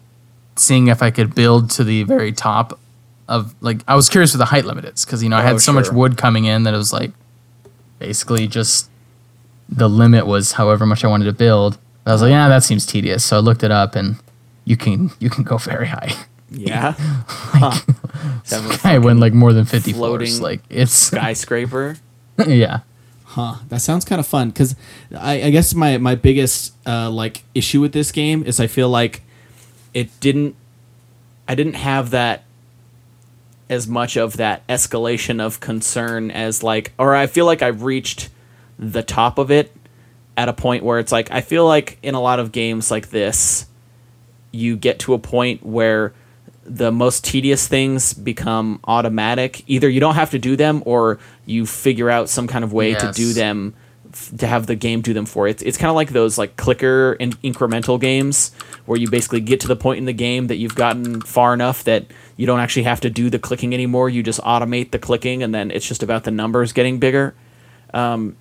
seeing 0.55 0.87
if 0.87 1.03
I 1.03 1.11
could 1.11 1.35
build 1.35 1.69
to 1.71 1.83
the 1.83 2.03
very 2.03 2.31
top 2.31 2.79
of 3.27 3.53
like 3.61 3.79
I 3.87 3.95
was 3.95 4.07
curious 4.09 4.33
what 4.33 4.37
the 4.39 4.45
height 4.45 4.65
limit 4.65 4.85
is 4.85 5.03
because 5.05 5.23
you 5.23 5.29
know 5.29 5.35
I 5.37 5.41
Oh, 5.41 5.47
had 5.47 5.61
so 5.61 5.73
much 5.73 5.91
wood 5.91 6.15
coming 6.17 6.45
in 6.45 6.63
that 6.63 6.73
it 6.73 6.77
was 6.77 6.93
like 6.93 7.11
basically 7.99 8.47
just 8.47 8.89
the 9.67 9.89
limit 9.89 10.27
was 10.27 10.53
however 10.53 10.85
much 10.85 11.03
I 11.03 11.07
wanted 11.07 11.25
to 11.25 11.33
build. 11.33 11.77
I 12.05 12.11
was 12.11 12.21
like, 12.21 12.29
yeah, 12.29 12.47
that 12.49 12.63
seems 12.63 12.85
tedious. 12.85 13.25
So 13.25 13.37
I 13.37 13.39
looked 13.39 13.63
it 13.63 13.71
up 13.71 13.95
and 13.95 14.17
you 14.63 14.77
can 14.77 15.09
you 15.19 15.29
can 15.29 15.43
go 15.43 15.57
very 15.57 15.87
high. 15.87 16.11
Yeah. 16.51 16.93
Huh. 17.27 17.71
Having 18.49 18.71
a 18.71 18.79
I 18.83 18.97
went 18.99 19.19
like 19.19 19.33
more 19.33 19.53
than 19.53 19.65
fifty 19.65 19.93
Floating 19.93 20.27
floors. 20.27 20.41
Like 20.41 20.61
it's 20.69 20.91
skyscraper. 21.11 21.95
yeah. 22.45 22.81
Huh. 23.35 23.55
That 23.67 23.81
sounds 23.81 24.05
kind 24.05 24.21
of 24.21 24.25
fun 24.25 24.47
because 24.47 24.77
I, 25.13 25.43
I 25.43 25.49
guess 25.49 25.75
my 25.75 25.97
my 25.97 26.15
biggest 26.15 26.73
uh, 26.87 27.09
like 27.09 27.43
issue 27.53 27.81
with 27.81 27.91
this 27.91 28.13
game 28.13 28.43
is 28.43 28.61
I 28.61 28.67
feel 28.67 28.87
like 28.87 29.23
it 29.93 30.17
didn't. 30.21 30.55
I 31.45 31.53
didn't 31.53 31.73
have 31.73 32.11
that 32.11 32.45
as 33.69 33.89
much 33.89 34.15
of 34.15 34.37
that 34.37 34.65
escalation 34.67 35.41
of 35.41 35.59
concern 35.59 36.31
as 36.31 36.63
like, 36.63 36.93
or 36.97 37.13
I 37.13 37.27
feel 37.27 37.45
like 37.45 37.61
I've 37.61 37.83
reached 37.83 38.29
the 38.79 39.03
top 39.03 39.37
of 39.37 39.51
it 39.51 39.75
at 40.37 40.47
a 40.47 40.53
point 40.53 40.85
where 40.85 40.99
it's 40.99 41.11
like 41.11 41.29
I 41.29 41.41
feel 41.41 41.67
like 41.67 41.97
in 42.01 42.15
a 42.15 42.21
lot 42.21 42.39
of 42.39 42.53
games 42.53 42.89
like 42.89 43.09
this, 43.09 43.65
you 44.53 44.77
get 44.77 44.99
to 44.99 45.13
a 45.13 45.19
point 45.19 45.61
where 45.61 46.13
the 46.65 46.91
most 46.91 47.23
tedious 47.23 47.67
things 47.67 48.13
become 48.13 48.79
automatic. 48.85 49.63
Either 49.67 49.87
you 49.87 49.99
don't 49.99 50.15
have 50.15 50.31
to 50.31 50.39
do 50.39 50.55
them, 50.55 50.81
or 50.85 51.19
you 51.45 51.65
figure 51.65 52.09
out 52.09 52.27
some 52.27 52.47
kind 52.47 52.63
of 52.63 52.73
way 52.73 52.95
to 52.95 53.11
do 53.11 53.33
them 53.33 53.75
f- 54.11 54.31
to 54.39 54.47
have 54.47 54.65
the 54.65 54.75
game 54.75 55.01
do 55.01 55.13
them 55.13 55.25
for 55.25 55.47
you. 55.47 55.51
It's, 55.51 55.61
it's 55.61 55.77
kind 55.77 55.89
of 55.89 55.95
like 55.95 56.09
those 56.09 56.37
like 56.37 56.57
clicker 56.57 57.13
and 57.13 57.39
incremental 57.43 57.99
games 57.99 58.51
where 58.85 58.99
you 58.99 59.09
basically 59.09 59.41
get 59.41 59.59
to 59.61 59.67
the 59.67 59.75
point 59.75 59.99
in 59.99 60.05
the 60.05 60.13
game 60.13 60.47
that 60.47 60.57
you've 60.57 60.75
gotten 60.75 61.21
far 61.21 61.53
enough 61.53 61.83
that 61.83 62.07
you 62.35 62.47
don't 62.47 62.59
actually 62.59 62.83
have 62.83 62.99
to 63.01 63.09
do 63.09 63.29
the 63.29 63.39
clicking 63.39 63.73
anymore. 63.73 64.09
You 64.09 64.23
just 64.23 64.41
automate 64.41 64.91
the 64.91 64.99
clicking, 64.99 65.43
and 65.43 65.53
then 65.53 65.69
it's 65.69 65.87
just 65.87 66.01
about 66.01 66.23
the 66.23 66.31
numbers 66.31 66.73
getting 66.73 66.97
bigger 66.99 67.35
um, 67.95 68.35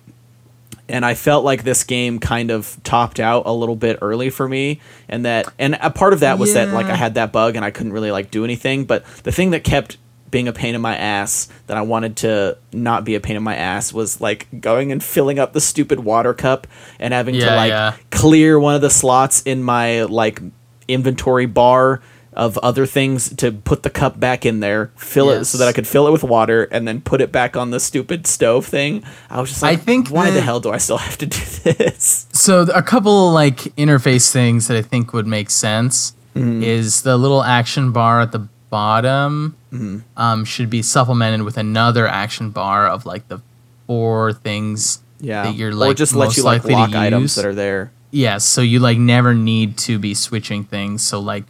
and 0.87 1.05
I 1.05 1.15
felt 1.15 1.43
like 1.43 1.63
this 1.63 1.83
game 1.83 2.19
kind 2.19 2.51
of 2.51 2.77
topped 2.83 3.19
out 3.19 3.43
a 3.45 3.53
little 3.53 3.75
bit 3.75 3.99
early 4.01 4.29
for 4.29 4.47
me, 4.47 4.81
and 5.09 5.25
that 5.25 5.47
and 5.57 5.77
a 5.81 5.89
part 5.89 6.13
of 6.13 6.19
that 6.21 6.39
was 6.39 6.53
that 6.53 6.69
like 6.69 6.87
I 6.87 6.95
had 6.95 7.15
that 7.15 7.31
bug 7.31 7.55
and 7.55 7.65
I 7.65 7.71
couldn't 7.71 7.93
really 7.93 8.11
like 8.11 8.31
do 8.31 8.43
anything. 8.43 8.85
But 8.85 9.05
the 9.23 9.31
thing 9.31 9.51
that 9.51 9.63
kept 9.63 9.97
being 10.31 10.47
a 10.47 10.53
pain 10.53 10.75
in 10.75 10.81
my 10.81 10.97
ass 10.97 11.47
that 11.67 11.77
I 11.77 11.81
wanted 11.81 12.17
to 12.17 12.57
not 12.73 13.05
be 13.05 13.15
a 13.15 13.19
pain 13.19 13.35
in 13.35 13.43
my 13.43 13.55
ass 13.55 13.93
was 13.93 14.19
like 14.19 14.47
going 14.59 14.91
and 14.91 15.01
filling 15.01 15.39
up 15.39 15.53
the 15.53 15.61
stupid 15.61 15.99
water 15.99 16.33
cup 16.33 16.67
and 16.99 17.13
having 17.13 17.35
to 17.35 17.45
like 17.45 17.69
yeah. 17.69 17.95
clear 18.11 18.59
one 18.59 18.75
of 18.75 18.81
the 18.81 18.89
slots 18.89 19.43
in 19.43 19.63
my 19.63 20.03
like 20.03 20.41
inventory 20.87 21.45
bar 21.45 22.01
of 22.35 22.57
other 22.59 22.85
things 22.85 23.33
to 23.35 23.51
put 23.51 23.83
the 23.83 23.89
cup 23.89 24.19
back 24.19 24.45
in 24.45 24.59
there, 24.59 24.91
fill 24.95 25.29
it 25.29 25.45
so 25.45 25.57
that 25.57 25.67
I 25.67 25.71
could 25.73 25.87
fill 25.87 26.07
it 26.07 26.11
with 26.11 26.23
water, 26.23 26.65
and 26.65 26.87
then 26.87 27.01
put 27.01 27.21
it 27.21 27.31
back 27.31 27.55
on 27.57 27.71
the 27.71 27.79
stupid 27.79 28.27
stove 28.27 28.65
thing. 28.65 29.03
I 29.29 29.39
was 29.41 29.49
just 29.49 29.61
like, 29.61 29.73
I 29.79 29.81
think 29.81 30.09
why 30.09 30.31
the 30.31 30.41
hell 30.41 30.59
do 30.59 30.69
I 30.71 30.77
still 30.77 30.97
have 30.97 31.17
to 31.19 31.25
do 31.25 31.39
this? 31.39 32.27
So 32.33 32.61
a 32.73 32.83
couple 32.83 33.31
like 33.31 33.57
interface 33.77 34.31
things 34.31 34.67
that 34.67 34.77
I 34.77 34.81
think 34.81 35.13
would 35.13 35.27
make 35.27 35.49
sense 35.49 36.13
Mm-hmm. 36.35 36.63
is 36.63 37.03
the 37.03 37.15
little 37.15 37.41
action 37.41 37.93
bar 37.93 38.19
at 38.19 38.33
the 38.33 38.47
bottom 38.69 39.55
Mm-hmm. 39.71 39.99
um, 40.17 40.43
should 40.45 40.69
be 40.69 40.81
supplemented 40.81 41.43
with 41.43 41.57
another 41.57 42.07
action 42.07 42.49
bar 42.49 42.87
of 42.87 43.05
like 43.05 43.27
the 43.29 43.41
four 43.87 44.33
things 44.33 44.99
Yeah, 45.19 45.43
that 45.43 45.55
you're 45.55 45.73
like 45.73 45.91
or 45.91 45.93
just 45.93 46.13
let 46.13 46.35
you 46.37 46.43
like 46.43 46.63
lock 46.65 46.93
items 46.93 47.21
use. 47.23 47.35
that 47.35 47.45
are 47.45 47.53
there. 47.55 47.91
Yes, 48.11 48.43
so 48.45 48.61
you 48.61 48.79
like 48.79 48.97
never 48.97 49.33
need 49.33 49.77
to 49.79 49.97
be 49.99 50.13
switching 50.13 50.63
things. 50.65 51.01
So 51.03 51.19
like 51.19 51.43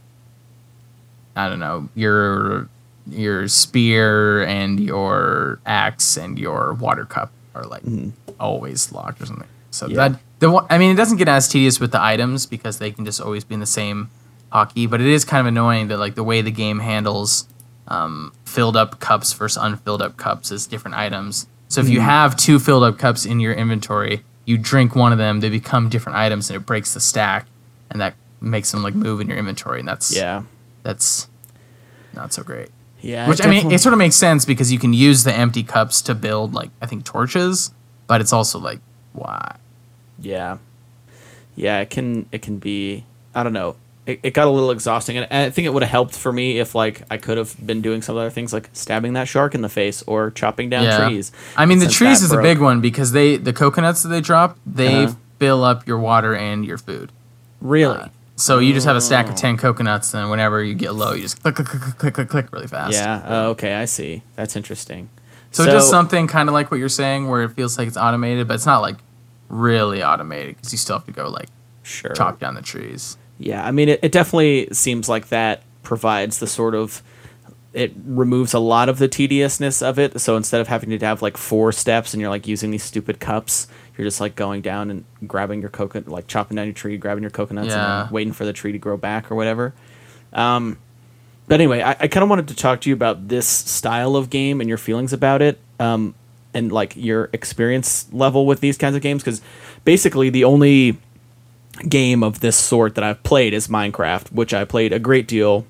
I 1.35 1.49
don't 1.49 1.59
know, 1.59 1.89
your 1.95 2.69
your 3.09 3.47
spear 3.47 4.43
and 4.45 4.79
your 4.79 5.59
axe 5.65 6.17
and 6.17 6.39
your 6.39 6.73
water 6.73 7.05
cup 7.05 7.31
are 7.53 7.63
like 7.65 7.83
always 8.39 8.91
locked 8.91 9.21
or 9.21 9.25
something. 9.25 9.47
So 9.71 9.85
Mm-hmm. 9.87 9.95
Yeah. 9.95 10.07
that 10.09 10.19
the 10.39 10.51
one, 10.51 10.65
I 10.69 10.77
mean 10.77 10.91
it 10.91 10.95
doesn't 10.95 11.17
get 11.17 11.27
as 11.27 11.47
tedious 11.47 11.79
with 11.79 11.91
the 11.91 12.01
items 12.01 12.45
because 12.45 12.79
they 12.79 12.91
can 12.91 13.05
just 13.05 13.21
always 13.21 13.43
be 13.43 13.53
in 13.53 13.59
the 13.59 13.65
same 13.65 14.09
hotkey, 14.51 14.89
but 14.89 15.01
it 15.01 15.07
is 15.07 15.23
kind 15.25 15.41
of 15.41 15.47
annoying 15.47 15.87
that 15.89 15.97
like 15.97 16.15
the 16.15 16.23
way 16.23 16.41
the 16.41 16.51
game 16.51 16.79
handles 16.79 17.47
um, 17.87 18.33
filled 18.45 18.75
up 18.75 18.99
cups 18.99 19.33
versus 19.33 19.61
unfilled 19.61 20.01
up 20.01 20.17
cups 20.17 20.51
as 20.51 20.65
different 20.65 20.97
items. 20.97 21.47
So 21.67 21.81
if 21.81 21.89
you 21.89 21.99
Mm-hmm. 21.99 22.05
have 22.09 22.35
two 22.35 22.57
filled 22.59 22.83
up 22.83 22.97
cups 22.97 23.25
in 23.25 23.39
your 23.39 23.53
inventory, 23.53 24.23
you 24.45 24.57
drink 24.57 24.95
one 24.95 25.11
of 25.11 25.17
them, 25.17 25.39
they 25.41 25.49
become 25.49 25.89
different 25.89 26.17
items, 26.17 26.49
and 26.49 26.57
it 26.57 26.65
breaks 26.65 26.93
the 26.93 26.99
stack, 26.99 27.45
and 27.91 27.99
that 28.01 28.13
makes 28.41 28.71
them 28.71 28.81
like 28.83 28.93
move 28.95 29.19
in 29.21 29.27
your 29.27 29.37
inventory, 29.37 29.79
and 29.79 29.87
that's 29.87 30.15
Yeah, 30.15 30.43
that's 30.85 31.27
not 32.13 32.31
so 32.31 32.41
great. 32.43 32.69
yeah. 33.01 33.27
Which 33.27 33.43
I 33.45 33.50
mean, 33.50 33.71
it 33.71 33.81
sort 33.81 33.91
of 33.93 33.98
makes 34.00 34.15
sense 34.15 34.45
because 34.45 34.71
you 34.71 34.79
can 34.79 34.93
use 34.93 35.25
the 35.25 35.33
empty 35.33 35.63
cups 35.63 36.01
to 36.03 36.15
build 36.15 36.53
like 36.53 36.69
I 36.81 36.85
think 36.85 37.03
torches, 37.03 37.71
but 38.07 38.21
it's 38.21 38.31
also 38.31 38.57
like 38.59 38.79
why? 39.11 39.57
Yeah, 40.19 40.59
yeah. 41.55 41.79
It 41.81 41.89
can 41.89 42.27
it 42.31 42.41
can 42.41 42.57
be. 42.59 43.03
I 43.33 43.43
don't 43.43 43.51
know. 43.53 43.75
It, 44.05 44.19
it 44.21 44.33
got 44.35 44.48
a 44.48 44.51
little 44.51 44.69
exhausting, 44.71 45.17
and 45.17 45.27
I 45.33 45.50
think 45.50 45.65
it 45.65 45.74
would 45.74 45.81
have 45.83 45.89
helped 45.91 46.15
for 46.15 46.31
me 46.31 46.59
if 46.59 46.75
like 46.75 47.01
I 47.09 47.17
could 47.17 47.37
have 47.37 47.55
been 47.65 47.81
doing 47.81 48.01
some 48.01 48.15
other 48.15 48.29
things 48.29 48.53
like 48.53 48.69
stabbing 48.71 49.13
that 49.13 49.27
shark 49.27 49.55
in 49.55 49.61
the 49.61 49.69
face 49.69 50.03
or 50.03 50.29
chopping 50.31 50.69
down 50.69 50.83
Yeah. 50.83 51.07
trees. 51.07 51.31
I 51.57 51.65
mean, 51.65 51.79
the 51.79 51.87
trees 51.87 52.21
is 52.21 52.31
a 52.31 52.41
big 52.41 52.59
one 52.59 52.81
because 52.81 53.11
they 53.13 53.35
the 53.37 53.51
coconuts 53.53 54.03
that 54.03 54.09
they 54.09 54.21
drop 54.21 54.57
they 54.65 55.05
Uh-huh. 55.05 55.15
fill 55.39 55.63
up 55.63 55.87
your 55.87 55.98
water 56.00 56.35
and 56.35 56.63
your 56.63 56.77
food. 56.77 57.11
Really? 57.59 57.98
Uh, 57.98 58.07
So 58.37 58.59
you 58.59 58.74
just 58.74 58.85
have 58.85 58.95
a 58.98 59.01
stack 59.01 59.27
Oh. 59.27 59.29
of 59.29 59.35
ten 59.35 59.55
coconuts, 59.57 60.13
and 60.13 60.29
whenever 60.29 60.61
you 60.63 60.74
get 60.74 60.93
low, 60.93 61.13
you 61.13 61.21
just 61.21 61.41
click 61.41 61.55
click 61.55 61.67
click 61.67 61.81
click 61.81 61.98
click 61.98 62.13
click, 62.13 62.27
click 62.29 62.51
really 62.51 62.67
fast. 62.67 62.93
yeah. 62.93 63.24
Oh, 63.25 63.50
okay, 63.51 63.75
I 63.75 63.85
see. 63.85 64.24
That's 64.35 64.55
interesting. 64.55 65.09
So, 65.51 65.63
just 65.65 65.89
something 65.89 66.27
kind 66.27 66.50
of 66.50 66.53
like 66.53 66.69
what 66.69 66.81
you're 66.81 66.89
saying, 66.89 67.29
where 67.29 67.43
it 67.43 67.50
feels 67.51 67.77
like 67.77 67.87
it's 67.87 67.95
automated, 67.95 68.45
but 68.48 68.55
it's 68.55 68.65
not 68.65 68.79
like 68.79 68.98
really 69.48 70.03
automated 70.03 70.57
because 70.57 70.74
you 70.74 70.77
still 70.77 70.98
have 70.98 71.05
to 71.05 71.13
go 71.13 71.29
like 71.29 71.48
sure. 71.83 72.11
chop 72.13 72.39
down 72.39 72.55
the 72.55 72.61
trees. 72.61 73.17
Yeah, 73.37 73.65
I 73.65 73.71
mean, 73.71 73.87
it, 73.87 74.00
it 74.03 74.11
definitely 74.11 74.67
seems 74.74 75.07
like 75.07 75.29
that 75.29 75.63
provides 75.83 76.39
the 76.39 76.48
sort 76.48 76.75
of. 76.75 77.01
It 77.71 77.93
removes 78.05 78.53
a 78.53 78.59
lot 78.59 78.87
of 78.87 79.00
the 79.00 79.07
tediousness 79.09 79.81
of 79.81 80.00
it. 80.00 80.19
So 80.21 80.37
instead 80.37 80.61
of 80.61 80.67
having 80.69 80.89
to 80.98 81.05
have 81.05 81.21
like 81.21 81.35
four 81.35 81.74
steps 81.74 82.13
and 82.13 82.21
you're 82.21 82.29
like 82.29 82.48
using 82.48 82.71
these 82.71 82.83
stupid 82.83 83.19
cups, 83.19 83.67
you're 83.98 84.05
just 84.05 84.20
like 84.22 84.36
going 84.36 84.62
down 84.62 84.90
and 84.92 85.03
grabbing 85.27 85.62
your 85.62 85.70
coconut, 85.70 86.08
like 86.10 86.27
chopping 86.27 86.55
down 86.55 86.66
your 86.66 86.74
tree, 86.74 86.98
grabbing 86.98 87.24
your 87.24 87.31
coconuts, 87.31 87.74
and 87.74 87.84
Yeah. 87.84 88.03
then 88.03 88.12
waiting 88.12 88.34
for 88.34 88.46
the 88.46 88.53
tree 88.53 88.72
to 88.72 88.77
grow 88.77 88.98
back 88.98 89.31
or 89.31 89.36
whatever. 89.36 89.74
Um, 90.34 90.77
but 91.48 91.55
anyway, 91.55 91.81
I, 91.81 91.92
I 91.92 92.08
kind 92.08 92.24
of 92.24 92.29
wanted 92.29 92.48
to 92.50 92.55
talk 92.55 92.81
to 92.81 92.90
you 92.90 92.96
about 92.96 93.27
this 93.27 93.48
style 93.48 94.16
of 94.16 94.29
game 94.29 94.60
and 94.62 94.68
your 94.68 94.77
feelings 94.77 95.14
about 95.14 95.42
it, 95.42 95.60
um, 95.79 96.14
and 96.53 96.72
like 96.72 96.96
your 96.96 97.29
experience 97.34 98.08
level 98.12 98.46
with 98.46 98.60
these 98.62 98.77
kinds 98.77 98.96
of 98.96 99.01
games. 99.01 99.22
Because 99.24 99.42
basically, 99.84 100.29
the 100.29 100.44
only 100.44 100.98
game 101.88 102.24
of 102.24 102.40
this 102.40 102.55
sort 102.55 102.96
that 102.96 103.03
I've 103.03 103.22
played 103.24 103.53
is 103.53 103.68
Minecraft, 103.68 104.31
which 104.31 104.53
I 104.53 104.64
played 104.66 104.92
a 104.94 105.00
great 105.00 105.27
deal 105.27 105.66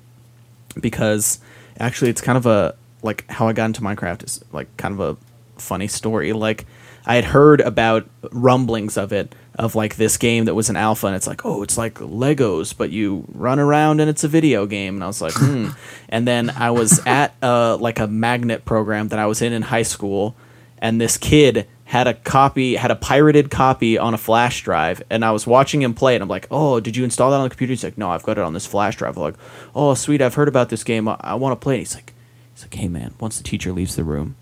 because 0.80 1.40
actually 1.80 2.10
it's 2.10 2.20
kind 2.20 2.38
of 2.38 2.46
a 2.46 2.74
like 3.02 3.28
how 3.30 3.48
I 3.48 3.52
got 3.52 3.66
into 3.66 3.80
Minecraft 3.82 4.24
is 4.24 4.44
like 4.52 4.74
kind 4.76 4.94
of 4.94 5.00
a 5.00 5.16
funny 5.56 5.88
story. 5.88 6.32
Like 6.32 6.66
I 7.04 7.16
had 7.16 7.24
heard 7.24 7.60
about 7.60 8.08
rumblings 8.32 8.96
of 8.96 9.12
it 9.12 9.34
of 9.54 9.74
like 9.74 9.96
this 9.96 10.16
game 10.16 10.44
that 10.46 10.54
was 10.54 10.68
an 10.68 10.76
alpha 10.76 11.06
and 11.06 11.16
it's 11.16 11.26
like, 11.26 11.44
"Oh, 11.44 11.62
it's 11.62 11.78
like 11.78 11.94
Legos, 11.94 12.76
but 12.76 12.90
you 12.90 13.24
run 13.32 13.58
around 13.58 14.00
and 14.00 14.10
it's 14.10 14.24
a 14.24 14.28
video 14.28 14.66
game." 14.66 14.96
And 14.96 15.04
I 15.04 15.06
was 15.06 15.20
like, 15.20 15.34
"Hmm." 15.34 15.68
and 16.08 16.26
then 16.26 16.50
I 16.50 16.70
was 16.70 17.00
at 17.06 17.34
uh 17.42 17.76
like 17.78 17.98
a 17.98 18.06
magnet 18.06 18.64
program 18.64 19.08
that 19.08 19.18
I 19.18 19.26
was 19.26 19.42
in 19.42 19.52
in 19.52 19.62
high 19.62 19.82
school 19.82 20.36
and 20.78 21.00
this 21.00 21.16
kid 21.16 21.66
had 21.84 22.06
a 22.06 22.14
copy 22.14 22.74
had 22.76 22.90
a 22.90 22.96
pirated 22.96 23.50
copy 23.50 23.96
on 23.96 24.12
a 24.12 24.18
flash 24.18 24.62
drive 24.62 25.02
and 25.08 25.24
i 25.24 25.30
was 25.30 25.46
watching 25.46 25.82
him 25.82 25.94
play 25.94 26.14
and 26.14 26.22
i'm 26.22 26.28
like 26.28 26.46
oh 26.50 26.80
did 26.80 26.96
you 26.96 27.04
install 27.04 27.30
that 27.30 27.36
on 27.36 27.44
the 27.44 27.50
computer 27.50 27.72
he's 27.72 27.84
like 27.84 27.96
no 27.96 28.10
i've 28.10 28.22
got 28.22 28.38
it 28.38 28.44
on 28.44 28.52
this 28.52 28.66
flash 28.66 28.96
drive 28.96 29.16
I'm 29.16 29.22
like 29.22 29.36
oh 29.74 29.94
sweet 29.94 30.20
i've 30.20 30.34
heard 30.34 30.48
about 30.48 30.68
this 30.68 30.84
game 30.84 31.08
i, 31.08 31.16
I 31.20 31.34
want 31.34 31.58
to 31.58 31.62
play 31.62 31.76
it 31.76 31.78
he's 31.78 31.94
like 31.94 32.12
he's 32.54 32.62
like 32.64 32.74
hey 32.74 32.88
man 32.88 33.14
once 33.20 33.38
the 33.38 33.44
teacher 33.44 33.72
leaves 33.72 33.96
the 33.96 34.04
room 34.04 34.36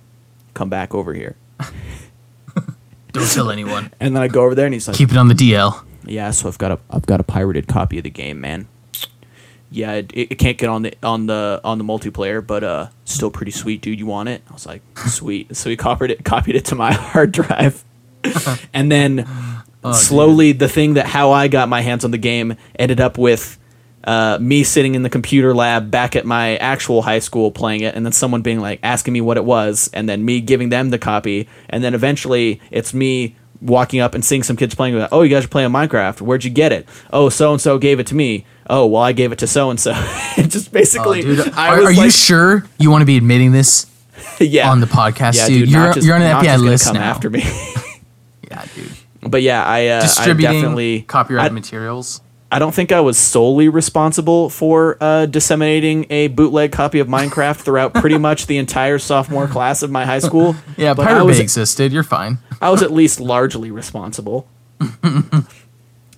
come 0.55 0.69
back 0.71 0.95
over 0.95 1.13
here. 1.15 1.37
Don't 3.13 3.31
tell 3.31 3.51
anyone. 3.51 3.93
and 4.01 4.15
then 4.17 4.23
i 4.25 4.29
go 4.29 4.43
over 4.43 4.55
there 4.57 4.65
and 4.67 4.75
he's 4.75 4.89
like 4.89 4.97
Keep 4.97 5.13
it 5.13 5.17
on 5.17 5.29
the 5.29 5.35
DL. 5.35 5.85
yeah 6.05 6.33
so 6.33 6.49
i've 6.49 6.59
got 6.59 6.73
a 6.73 6.79
i've 6.91 7.07
got 7.07 7.21
a 7.21 7.23
pirated 7.23 7.69
copy 7.69 7.99
of 7.99 8.05
the 8.05 8.11
game 8.11 8.41
man. 8.41 8.67
Yeah 9.71 9.93
it, 9.95 10.11
it 10.15 10.35
can't 10.39 10.59
get 10.59 10.69
on 10.69 10.83
the 10.83 10.95
on 11.03 11.27
the 11.27 11.61
on 11.63 11.79
the 11.79 11.85
multiplayer 11.85 12.45
but 12.45 12.65
uh 12.65 12.89
still 13.05 13.31
pretty 13.31 13.53
sweet 13.53 13.83
dude. 13.83 13.99
You 14.01 14.07
want 14.07 14.29
it? 14.29 14.43
I 14.51 14.53
was 14.53 14.67
like 14.67 14.83
sweet. 15.07 15.55
So 15.57 15.71
he 15.71 15.77
copied 15.77 16.11
it 16.11 16.25
copied 16.25 16.57
it 16.57 16.65
to 16.67 16.75
my 16.75 16.93
hard 17.13 17.31
drive. 17.33 17.85
And 18.73 18.91
then 18.91 19.29
slowly 19.93 20.51
the 20.53 20.69
thing 20.69 20.95
that 20.95 21.07
how 21.07 21.31
i 21.31 21.47
got 21.47 21.69
my 21.69 21.83
hands 21.83 22.05
on 22.05 22.11
the 22.11 22.19
game 22.19 22.57
ended 22.79 23.01
up 23.01 23.17
with 23.17 23.59
uh, 24.05 24.39
me 24.41 24.63
sitting 24.65 24.95
in 24.95 25.03
the 25.03 25.11
computer 25.11 25.55
lab 25.55 25.91
back 25.91 26.15
at 26.15 26.25
my 26.27 26.57
actual 26.59 27.03
high 27.03 27.19
school 27.19 27.51
playing 27.51 27.81
it 27.81 27.95
and 27.95 28.05
then 28.05 28.13
someone 28.13 28.43
being 28.43 28.61
like 28.61 28.79
asking 28.83 29.13
me 29.15 29.21
what 29.21 29.37
it 29.37 29.45
was 29.45 29.89
and 29.95 30.09
then 30.09 30.25
me 30.25 30.41
giving 30.41 30.69
them 30.69 30.91
the 30.91 30.99
copy 30.99 31.49
and 31.71 31.83
then 31.83 31.95
eventually 31.95 32.61
it's 32.71 32.93
me 32.93 33.35
walking 33.61 34.01
up 34.01 34.15
and 34.15 34.23
seeing 34.25 34.43
some 34.43 34.57
kids 34.57 34.75
playing 34.75 34.93
with 34.95 35.05
it. 35.05 35.09
oh 35.11 35.23
you 35.23 35.31
guys 35.31 35.45
are 35.45 35.49
playing 35.49 35.71
minecraft 35.71 36.21
where'd 36.21 36.45
you 36.45 36.51
get 36.51 36.71
it 36.71 36.87
oh 37.15 37.31
so 37.31 37.53
and 37.53 37.61
so 37.63 37.79
gave 37.79 37.99
it 37.99 38.07
to 38.07 38.15
me 38.15 38.45
oh 38.69 38.85
well 38.85 39.01
i 39.03 39.13
gave 39.13 39.33
it 39.33 39.39
to 39.39 39.47
so 39.47 39.71
and 39.71 39.81
so 39.81 39.93
just 40.37 40.69
Oh, 40.69 40.73
basically 40.73 41.23
dude, 41.23 41.49
i 41.57 41.69
are, 41.69 41.85
are 41.85 41.93
you 41.93 42.11
sure 42.11 42.67
you 42.79 42.91
want 42.91 43.01
to 43.03 43.07
be 43.07 43.17
admitting 43.17 43.53
this 43.53 43.87
yeah 44.41 44.71
on 44.71 44.81
the 44.81 44.87
podcast, 44.87 45.37
yeah, 45.39 45.47
dude? 45.49 45.71
not 45.73 45.85
You're 45.85 45.95
just- 45.95 46.07
you're 46.07 46.17
on 46.17 46.23
an 46.23 46.37
FBI 46.45 46.59
list 46.59 46.85
come 46.85 46.97
now. 46.97 47.03
after 47.05 47.31
me 47.31 47.43
Yeah, 48.51 48.65
dude. 48.75 48.93
but 49.23 49.41
yeah 49.41 49.65
i 49.65 49.87
uh, 49.89 50.07
I 50.19 50.33
definitely 50.35 51.03
copyrighted 51.03 51.53
I- 51.53 51.55
materials. 51.55 52.21
I 52.55 52.61
don't 52.61 52.73
think 52.73 52.93
I 52.93 53.01
was 53.01 53.19
solely 53.19 53.69
responsible 53.69 54.49
for 54.49 54.97
uh, 55.01 55.27
disseminating 55.27 56.07
a 56.09 56.29
bootleg 56.29 56.71
copy 56.71 57.01
of 57.01 57.09
Minecraft 57.09 57.57
throughout 57.57 57.95
pretty 57.95 58.17
much 58.17 58.47
the 58.47 58.59
entire 58.59 59.01
sophomore 59.01 59.49
class 59.49 59.83
of 59.83 59.91
my 59.91 60.05
high 60.05 60.21
school. 60.21 60.55
Yeah, 60.77 60.95
but 60.95 61.25
was, 61.25 61.39
Bay 61.39 61.43
existed. 61.43 61.93
You're 61.93 62.05
fine. 62.05 62.39
I 62.61 62.71
was 62.71 62.83
at 62.83 62.93
least 62.93 63.19
largely 63.19 63.71
responsible. 63.73 64.47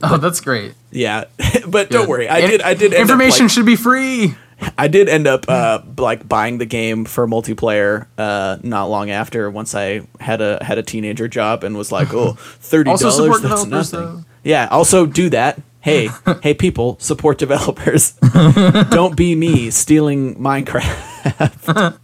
Oh, 0.02 0.18
that's 0.18 0.42
great. 0.42 0.74
Yeah, 0.90 1.24
but 1.68 1.88
don't 1.88 2.06
worry, 2.06 2.28
I 2.28 2.40
In- 2.40 2.50
did. 2.50 2.60
I 2.60 2.74
did. 2.74 2.92
Information 2.92 3.46
Up, 3.46 3.50
should 3.50 3.64
be 3.64 3.76
free. 3.76 4.34
I 4.76 4.88
did 4.88 5.08
end 5.08 5.26
up 5.26 5.46
uh, 5.48 5.80
like 5.96 6.28
buying 6.28 6.58
the 6.58 6.66
game 6.66 7.06
for 7.06 7.26
multiplayer 7.26 8.06
uh, 8.18 8.58
not 8.62 8.90
long 8.90 9.08
after. 9.08 9.50
Once 9.50 9.74
I 9.74 10.02
had 10.20 10.42
a 10.42 10.62
had 10.62 10.76
a 10.76 10.82
teenager 10.82 11.28
job 11.28 11.64
and 11.64 11.78
was 11.78 11.90
like, 11.92 12.12
oh, 12.12 12.32
thirty 12.34 12.94
dollars. 12.94 13.40
That's 13.40 13.64
nothing. 13.64 14.00
though. 14.00 14.24
Yeah. 14.44 14.68
Also 14.70 15.06
do 15.06 15.30
that. 15.30 15.62
Hey, 15.86 16.08
hey, 16.42 16.52
people, 16.54 16.96
support 17.00 17.38
developers. 17.38 18.12
Don't 18.90 19.16
be 19.16 19.34
me 19.34 19.70
stealing 19.70 20.34
Minecraft. 20.36 21.98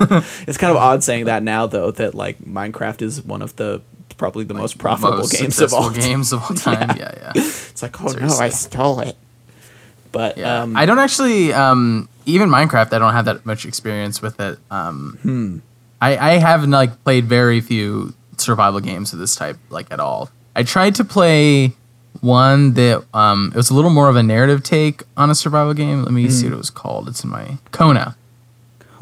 it's 0.46 0.56
kind 0.56 0.70
of 0.70 0.76
odd 0.76 1.02
saying 1.04 1.24
that 1.26 1.42
now, 1.42 1.66
though, 1.66 1.90
that 1.90 2.14
like 2.14 2.38
Minecraft 2.38 3.02
is 3.02 3.22
one 3.22 3.42
of 3.42 3.56
the 3.56 3.82
probably 4.16 4.44
the 4.44 4.54
most 4.54 4.78
profitable 4.78 5.18
Most 5.18 5.32
games 5.38 5.60
of 5.60 5.72
all. 5.74 5.90
games 5.90 6.32
of 6.32 6.42
all 6.42 6.54
time. 6.56 6.96
Yeah, 6.96 7.12
yeah. 7.16 7.32
It's 7.34 7.82
like, 7.82 8.00
oh 8.02 8.12
no, 8.12 8.28
I 8.36 8.50
stole 8.50 9.00
it. 9.00 9.16
But 10.12 10.36
Yeah. 10.38 10.62
um, 10.62 10.76
I 10.76 10.86
don't 10.86 10.98
actually 10.98 11.52
um 11.52 12.08
even 12.26 12.48
Minecraft 12.50 12.92
I 12.92 12.98
don't 12.98 13.12
have 13.14 13.24
that 13.24 13.46
much 13.46 13.64
experience 13.64 14.20
with 14.20 14.38
it. 14.40 14.58
Um 14.70 15.18
Hmm. 15.22 15.58
I 16.02 16.16
I 16.18 16.30
have 16.38 16.66
like 16.68 17.02
played 17.04 17.24
very 17.26 17.60
few 17.60 18.12
survival 18.36 18.80
games 18.80 19.12
of 19.14 19.18
this 19.18 19.34
type 19.36 19.56
like 19.70 19.90
at 19.90 20.00
all. 20.00 20.28
I 20.54 20.64
tried 20.64 20.94
to 20.96 21.04
play 21.04 21.72
one 22.20 22.74
that 22.74 23.02
um 23.14 23.50
it 23.54 23.56
was 23.56 23.70
a 23.70 23.74
little 23.74 23.90
more 23.90 24.08
of 24.08 24.16
a 24.16 24.22
narrative 24.22 24.62
take 24.62 25.02
on 25.16 25.30
a 25.30 25.34
survival 25.34 25.74
game. 25.74 26.02
Let 26.04 26.12
me 26.12 26.28
see 26.28 26.42
Hmm. 26.46 26.50
what 26.52 26.54
it 26.54 26.58
was 26.58 26.70
called. 26.70 27.08
It's 27.08 27.24
in 27.24 27.30
my 27.30 27.58
Kona. 27.72 28.16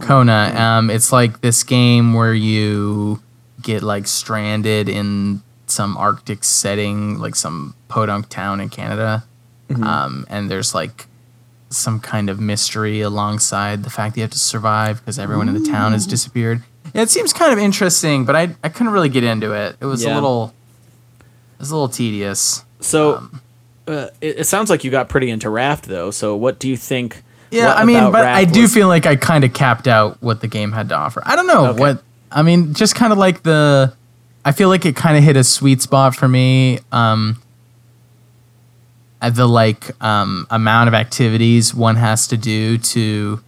Kona. 0.01 0.53
Um 0.57 0.91
it's 0.91 1.11
like 1.13 1.41
this 1.41 1.63
game 1.65 2.15
where 2.15 2.35
you 2.35 3.21
get 3.63 3.83
like 3.83 4.07
stranded 4.07 4.89
in 4.89 5.43
some 5.67 5.97
arctic 5.97 6.45
setting 6.45 7.19
like 7.19 7.35
some 7.35 7.75
podunk 7.89 8.29
town 8.29 8.61
in 8.61 8.69
Canada 8.69 9.25
um, 9.83 10.25
and 10.31 10.51
there's 10.51 10.75
like 10.75 11.07
some 11.69 12.01
kind 12.01 12.31
of 12.31 12.41
mystery 12.41 13.03
alongside 13.03 13.83
the 13.85 13.91
fact 13.91 14.15
that 14.15 14.21
you 14.21 14.23
have 14.23 14.31
to 14.31 14.39
survive 14.39 14.99
because 15.01 15.19
everyone 15.19 15.47
in 15.47 15.63
the 15.63 15.69
town 15.69 15.93
has 15.93 16.07
disappeared. 16.07 16.63
Yeah, 16.95 17.03
it 17.03 17.11
seems 17.11 17.35
kind 17.35 17.53
of 17.53 17.59
interesting, 17.59 18.25
but 18.25 18.35
I 18.35 18.57
I 18.65 18.71
couldn't 18.71 18.95
really 18.95 19.11
get 19.11 19.25
into 19.25 19.53
it. 19.53 19.77
It 19.79 19.85
was 19.85 20.05
a 20.07 20.15
little 20.15 20.55
it 21.21 21.59
was 21.59 21.71
a 21.71 21.75
little 21.75 21.91
tedious. 21.91 22.65
So 22.81 23.17
um, 23.17 23.41
uh, 23.87 24.09
it, 24.21 24.41
it 24.41 24.45
sounds 24.47 24.71
like 24.71 24.85
you 24.85 24.91
got 24.91 25.09
pretty 25.09 25.31
into 25.31 25.49
Raft, 25.51 25.87
though. 25.87 26.11
So 26.11 26.37
what 26.37 26.59
do 26.59 26.69
you 26.69 26.77
think? 26.77 27.23
Yeah, 27.51 27.73
I 27.73 27.85
mean, 27.87 28.13
but 28.13 28.27
I 28.27 28.45
do 28.45 28.63
was- 28.63 28.75
feel 28.75 28.89
like 28.89 29.07
I 29.07 29.17
kind 29.17 29.43
of 29.45 29.55
capped 29.55 29.89
out 29.89 30.21
what 30.23 30.41
the 30.43 30.49
game 30.49 30.73
had 30.73 30.91
to 30.91 30.95
offer. 30.95 31.23
I 31.25 31.35
don't 31.37 31.47
know 31.47 31.69
Okay. 31.69 31.81
what 31.81 32.03
I 32.31 32.43
mean, 32.43 32.75
just 32.75 32.95
kind 32.95 33.11
of 33.13 33.19
like 33.19 33.43
the 33.43 33.95
I 34.45 34.53
feel 34.53 34.69
like 34.69 34.85
it 34.85 34.95
kind 34.97 35.17
of 35.17 35.25
hit 35.25 35.37
a 35.37 35.45
sweet 35.45 35.81
spot 35.81 36.15
for 36.15 36.29
me. 36.29 36.79
Um 36.93 37.41
the 39.21 39.49
like 39.49 39.91
um 40.05 40.47
amount 40.51 40.89
of 40.89 40.95
activities 40.95 41.75
one 41.75 41.97
has 41.97 42.29
to 42.29 42.37
do 42.37 42.79
to 42.79 43.41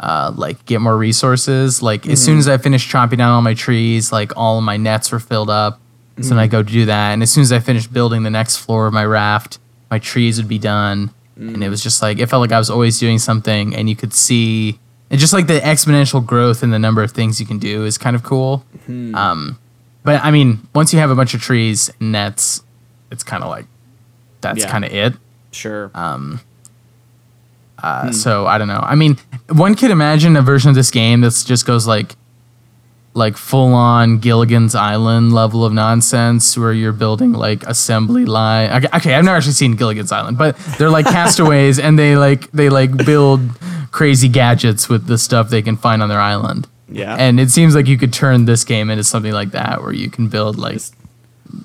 uh 0.00 0.32
like 0.34 0.64
get 0.64 0.80
more 0.80 0.96
resources. 0.96 1.82
Like 1.82 2.06
as 2.08 2.22
soon 2.24 2.38
as 2.38 2.48
I 2.48 2.56
finished 2.56 2.88
chopping 2.88 3.18
down 3.18 3.30
all 3.34 3.42
my 3.42 3.54
trees, 3.54 4.10
like 4.12 4.36
all 4.36 4.58
of 4.58 4.64
my 4.64 4.76
nets 4.78 5.12
were 5.12 5.20
filled 5.20 5.50
up. 5.50 5.78
So 6.20 6.30
then 6.30 6.38
I 6.38 6.46
go 6.46 6.62
do 6.62 6.84
that, 6.86 7.12
and 7.12 7.22
as 7.22 7.32
soon 7.32 7.42
as 7.42 7.52
I 7.52 7.58
finished 7.58 7.92
building 7.92 8.22
the 8.22 8.30
next 8.30 8.58
floor 8.58 8.86
of 8.86 8.92
my 8.92 9.04
raft, 9.04 9.58
my 9.90 9.98
trees 9.98 10.36
would 10.38 10.48
be 10.48 10.58
done, 10.58 11.10
and 11.36 11.64
it 11.64 11.68
was 11.70 11.82
just 11.82 12.02
like 12.02 12.18
it 12.18 12.26
felt 12.26 12.40
like 12.42 12.52
I 12.52 12.58
was 12.58 12.68
always 12.70 12.98
doing 13.00 13.18
something, 13.18 13.74
and 13.74 13.88
you 13.88 13.96
could 13.96 14.12
see, 14.12 14.78
and 15.10 15.18
just 15.18 15.32
like 15.32 15.46
the 15.46 15.58
exponential 15.60 16.24
growth 16.24 16.62
in 16.62 16.70
the 16.70 16.78
number 16.78 17.02
of 17.02 17.12
things 17.12 17.40
you 17.40 17.46
can 17.46 17.58
do 17.58 17.84
is 17.84 17.96
kind 17.98 18.14
of 18.14 18.22
cool. 18.22 18.64
Um, 18.88 19.58
but 20.04 20.22
I 20.22 20.30
mean, 20.30 20.66
once 20.74 20.92
you 20.92 20.98
have 20.98 21.10
a 21.10 21.14
bunch 21.14 21.32
of 21.34 21.40
trees 21.40 21.90
and 21.98 22.12
nets, 22.12 22.62
it's 23.10 23.22
kind 23.22 23.42
of 23.42 23.48
like 23.48 23.64
that's 24.42 24.60
Yeah. 24.60 24.70
kind 24.70 24.84
of 24.84 24.92
it. 24.92 25.14
Sure. 25.52 25.90
Uh, 25.94 26.36
So 28.12 28.46
I 28.46 28.58
don't 28.58 28.68
know. 28.68 28.80
I 28.82 28.94
mean, 28.94 29.16
one 29.48 29.74
could 29.74 29.90
imagine 29.90 30.36
a 30.36 30.42
version 30.42 30.68
of 30.70 30.76
this 30.76 30.90
game 30.90 31.20
that 31.22 31.42
just 31.46 31.66
goes 31.66 31.86
like, 31.86 32.14
like 33.14 33.36
full 33.36 33.74
on 33.74 34.18
Gilligan's 34.18 34.74
Island 34.74 35.32
level 35.32 35.64
of 35.64 35.72
nonsense, 35.72 36.56
where 36.56 36.72
you're 36.72 36.92
building 36.92 37.32
like 37.32 37.62
assembly 37.64 38.24
line. 38.24 38.70
Okay, 38.84 38.96
okay, 38.96 39.14
I've 39.14 39.24
never 39.24 39.36
actually 39.36 39.52
seen 39.52 39.76
Gilligan's 39.76 40.12
Island, 40.12 40.38
but 40.38 40.56
they're 40.78 40.90
like 40.90 41.06
castaways, 41.06 41.78
and 41.78 41.98
they 41.98 42.16
like 42.16 42.50
they 42.52 42.68
like 42.70 43.04
build 43.04 43.40
crazy 43.90 44.28
gadgets 44.28 44.88
with 44.88 45.06
the 45.06 45.18
stuff 45.18 45.50
they 45.50 45.60
can 45.62 45.76
find 45.76 46.02
on 46.02 46.08
their 46.08 46.20
island. 46.20 46.68
Yeah. 46.88 47.16
and 47.18 47.40
it 47.40 47.50
seems 47.50 47.74
like 47.74 47.86
you 47.86 47.96
could 47.96 48.12
turn 48.12 48.44
this 48.44 48.64
game 48.64 48.90
into 48.90 49.02
something 49.04 49.32
like 49.32 49.52
that, 49.52 49.82
where 49.82 49.92
you 49.94 50.10
can 50.10 50.28
build 50.28 50.58
like 50.58 50.74
Just 50.74 50.94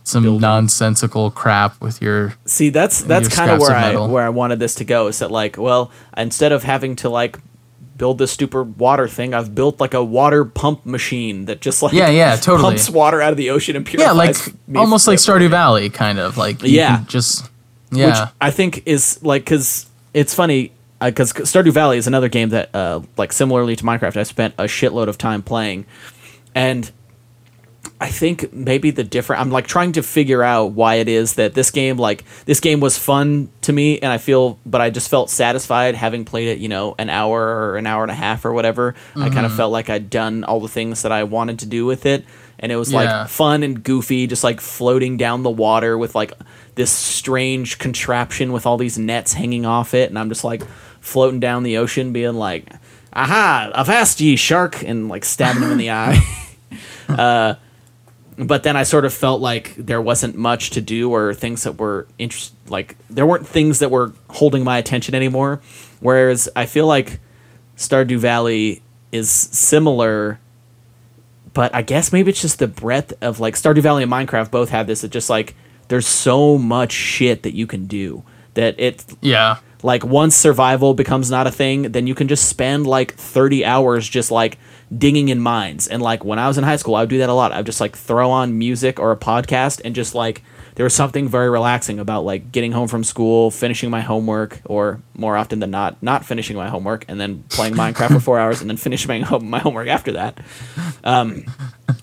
some 0.04 0.24
building. 0.24 0.42
nonsensical 0.42 1.32
crap 1.32 1.80
with 1.82 2.02
your 2.02 2.36
See, 2.46 2.70
that's 2.70 3.02
that's 3.02 3.34
kind 3.34 3.52
of 3.52 3.60
where 3.60 3.72
I 3.76 3.96
where 3.96 4.24
I 4.24 4.30
wanted 4.30 4.60
this 4.60 4.76
to 4.76 4.86
go. 4.86 5.08
Is 5.08 5.20
that 5.20 5.32
like, 5.32 5.58
well, 5.58 5.92
instead 6.16 6.52
of 6.52 6.64
having 6.64 6.96
to 6.98 7.10
like 7.10 7.40
build 7.98 8.18
this 8.20 8.32
stupid 8.32 8.78
water 8.80 9.08
thing, 9.08 9.34
I've 9.34 9.56
built 9.56 9.80
like 9.80 9.94
a 9.94 10.04
water 10.04 10.46
pump 10.46 10.86
machine 10.86 11.46
that 11.46 11.62
just 11.62 11.82
like 11.82 11.94
Yeah, 11.94 12.10
yeah, 12.10 12.36
totally. 12.36 12.70
pumps 12.76 12.90
water 12.90 13.22
out 13.22 13.32
of 13.32 13.38
the 13.38 13.50
ocean 13.50 13.76
and 13.76 13.86
purifies. 13.86 14.08
yeah, 14.08 14.14
like 14.14 14.38
almost 14.78 15.08
like 15.08 15.18
Stardew 15.20 15.50
Valley, 15.50 15.90
kind 15.90 16.20
of 16.20 16.38
like 16.38 16.62
Yeah. 16.62 17.04
just 17.08 17.50
which 17.90 18.00
yeah, 18.00 18.30
I 18.42 18.52
think 18.52 18.84
is 18.86 19.22
like 19.24 19.44
because 19.46 19.86
it's 20.14 20.34
funny 20.34 20.72
because 21.00 21.32
Stardew 21.34 21.72
Valley 21.72 21.98
is 21.98 22.08
another 22.08 22.28
game 22.30 22.50
that 22.50 22.74
uh, 22.76 23.02
like 23.18 23.32
similarly 23.32 23.76
to 23.76 23.84
Minecraft, 23.84 24.18
I 24.18 24.24
spent 24.24 24.54
a 24.58 24.64
shitload 24.64 25.08
of 25.08 25.18
time 25.18 25.42
playing, 25.42 25.86
and 26.56 26.92
I 28.00 28.10
think 28.10 28.54
maybe 28.54 28.92
the 28.92 29.04
different. 29.04 29.42
I'm 29.42 29.50
like 29.52 29.68
trying 29.68 29.94
to 29.94 30.04
figure 30.04 30.44
out 30.44 30.72
why 30.74 30.96
it 30.96 31.08
is 31.08 31.34
that 31.34 31.54
this 31.54 31.72
game 31.72 31.98
like 31.98 32.24
this 32.46 32.60
game 32.60 32.80
was 32.80 32.98
fun 32.98 33.50
to 33.62 33.74
me, 33.74 34.00
and 34.00 34.12
I 34.12 34.18
feel, 34.18 34.60
but 34.66 34.82
I 34.82 34.90
just 34.90 35.10
felt 35.10 35.30
satisfied 35.30 35.96
having 35.96 36.24
played 36.26 36.48
it. 36.50 36.60
You 36.60 36.70
know, 36.70 36.96
an 36.98 37.10
hour 37.10 37.40
or 37.42 37.78
an 37.78 37.88
hour 37.88 38.04
and 38.04 38.12
a 38.12 38.16
half 38.16 38.46
or 38.46 38.54
whatever. 38.54 38.96
I 39.16 39.30
kind 39.30 39.46
of 39.46 39.56
felt 39.56 39.72
like 39.72 39.90
I'd 39.90 40.10
done 40.10 40.44
all 40.44 40.60
the 40.60 40.68
things 40.68 41.02
that 41.04 41.12
I 41.12 41.24
wanted 41.24 41.60
to 41.60 41.66
do 41.66 41.86
with 41.86 42.06
it. 42.06 42.26
And 42.60 42.72
it 42.72 42.76
was 42.76 42.92
Yeah. 42.92 43.22
like 43.22 43.30
fun 43.30 43.62
and 43.64 43.84
goofy, 43.84 44.26
just 44.26 44.44
like 44.44 44.60
floating 44.62 45.18
down 45.18 45.44
the 45.44 45.50
water 45.52 45.96
with 45.98 46.16
like 46.16 46.34
this 46.76 46.90
strange 46.92 47.78
contraption 47.78 48.52
with 48.52 48.66
all 48.66 48.78
these 48.78 48.98
nets 48.98 49.34
hanging 49.34 49.66
off 49.66 49.94
it, 49.94 50.10
and 50.10 50.18
I'm 50.18 50.30
just 50.30 50.44
like 50.44 50.64
floating 51.00 51.40
down 51.40 51.64
the 51.64 51.78
ocean, 51.78 52.14
being 52.14 52.34
like, 52.34 52.72
"Aha, 53.14 53.72
a 53.74 53.80
avast 53.82 54.20
ye 54.22 54.36
shark!" 54.36 54.82
and 54.84 55.08
like 55.08 55.24
stabbing 55.26 55.64
him 55.64 55.72
in 55.72 55.78
the 55.78 55.92
eye. 55.92 56.20
Uh, 57.10 57.56
but 58.38 58.64
then 58.64 58.76
I 58.76 58.84
sort 58.84 59.06
of 59.06 59.14
felt 59.14 59.42
like 59.42 59.76
there 59.76 60.02
wasn't 60.02 60.36
much 60.36 60.70
to 60.72 60.82
do 60.82 61.12
or 61.12 61.34
things 61.34 61.64
that 61.64 61.80
were 61.80 62.08
interest 62.20 62.54
like 62.68 62.96
there 63.10 63.26
weren't 63.26 63.48
things 63.48 63.80
that 63.80 63.90
were 63.90 64.14
holding 64.30 64.64
my 64.64 64.78
attention 64.78 65.16
anymore. 65.16 65.62
Whereas 66.00 66.48
I 66.56 66.68
feel 66.68 66.86
like 66.86 67.20
Stardew 67.78 68.20
Valley 68.20 68.84
is 69.12 69.32
similar, 69.32 70.40
but 71.54 71.74
I 71.74 71.82
guess 71.82 72.14
maybe 72.14 72.30
it's 72.30 72.42
just 72.42 72.60
the 72.60 72.68
breadth 72.68 73.14
of 73.22 73.40
like 73.40 73.56
Stardew 73.56 73.82
Valley 73.82 74.04
and 74.04 74.12
Minecraft 74.12 74.52
both 74.52 74.70
have 74.70 74.86
this. 74.86 75.02
That 75.02 75.10
just 75.10 75.30
like 75.30 75.56
there's 75.88 76.08
so 76.08 76.60
much 76.60 76.92
shit 76.92 77.42
that 77.44 77.56
you 77.56 77.66
can 77.66 77.88
do 77.88 78.24
that 78.54 78.80
it 78.80 79.04
yeah, 79.22 79.58
like 79.82 80.06
once 80.06 80.36
survival 80.36 80.94
becomes 80.94 81.32
not 81.32 81.48
a 81.48 81.52
thing, 81.52 81.92
then 81.92 82.06
you 82.06 82.14
can 82.14 82.28
just 82.28 82.48
spend 82.48 82.86
like 82.86 83.16
30 83.16 83.66
hours 83.66 84.08
just 84.08 84.30
like 84.30 84.60
digging 84.96 85.30
in 85.30 85.40
mines. 85.40 85.88
And 85.88 86.02
like 86.02 86.24
when 86.24 86.40
I 86.40 86.48
was 86.48 86.58
in 86.58 86.64
high 86.64 86.78
school, 86.78 86.96
I 86.96 87.02
would 87.02 87.10
do 87.10 87.18
that 87.20 87.30
a 87.30 87.34
lot. 87.34 87.52
I 87.52 87.58
would 87.58 87.66
just 87.66 87.82
like 87.82 87.96
throw 87.96 88.32
on 88.32 88.58
music 88.58 89.00
or 89.00 89.12
a 89.12 89.18
podcast 89.18 89.82
and 89.84 89.94
just 89.94 90.16
like 90.16 90.44
there 90.76 90.84
was 90.84 90.94
something 90.94 91.28
very 91.28 91.50
relaxing 91.50 92.00
about 92.00 92.24
like 92.24 92.52
getting 92.52 92.72
home 92.72 92.88
from 92.88 93.04
school, 93.04 93.52
finishing 93.52 93.90
my 93.90 94.02
homework, 94.02 94.62
or 94.66 95.02
more 95.16 95.36
often 95.36 95.60
than 95.60 95.72
not, 95.72 96.02
not 96.02 96.24
finishing 96.24 96.56
my 96.56 96.70
homework 96.70 97.04
and 97.08 97.20
then 97.20 97.44
playing 97.50 97.74
Minecraft 97.74 98.14
for 98.14 98.20
four 98.20 98.40
hours 98.42 98.62
and 98.62 98.70
then 98.70 98.78
finishing 98.78 99.26
my, 99.42 99.60
homework 99.60 99.88
after 99.88 100.14
that. 100.14 100.40
Um, 101.04 101.46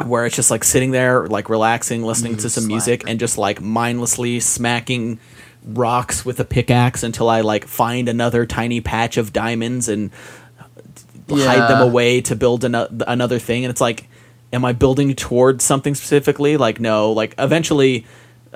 where 0.04 0.26
it's 0.26 0.36
just 0.36 0.50
like 0.50 0.64
sitting 0.64 0.90
there, 0.90 1.26
like 1.28 1.48
relaxing, 1.48 2.02
listening 2.02 2.36
to 2.38 2.50
some 2.50 2.66
music, 2.66 3.04
and 3.06 3.20
just 3.20 3.38
like 3.38 3.60
mindlessly 3.60 4.40
smacking 4.40 5.20
rocks 5.64 6.24
with 6.24 6.40
a 6.40 6.44
pickaxe 6.44 7.02
until 7.02 7.28
I 7.28 7.40
like 7.40 7.66
find 7.66 8.08
another 8.08 8.44
tiny 8.44 8.80
patch 8.80 9.16
of 9.16 9.32
diamonds 9.32 9.88
and 9.88 10.10
hide 11.28 11.68
them 11.70 11.80
away 11.82 12.20
to 12.22 12.36
build 12.36 12.64
ano- 12.64 12.88
another 13.06 13.38
thing. 13.38 13.64
And 13.64 13.70
it's 13.70 13.80
like, 13.80 14.08
am 14.52 14.64
I 14.64 14.72
building 14.72 15.14
towards 15.14 15.64
something 15.64 15.94
specifically? 15.94 16.56
Like, 16.56 16.80
no. 16.80 17.12
Like, 17.12 17.34
eventually, 17.38 18.06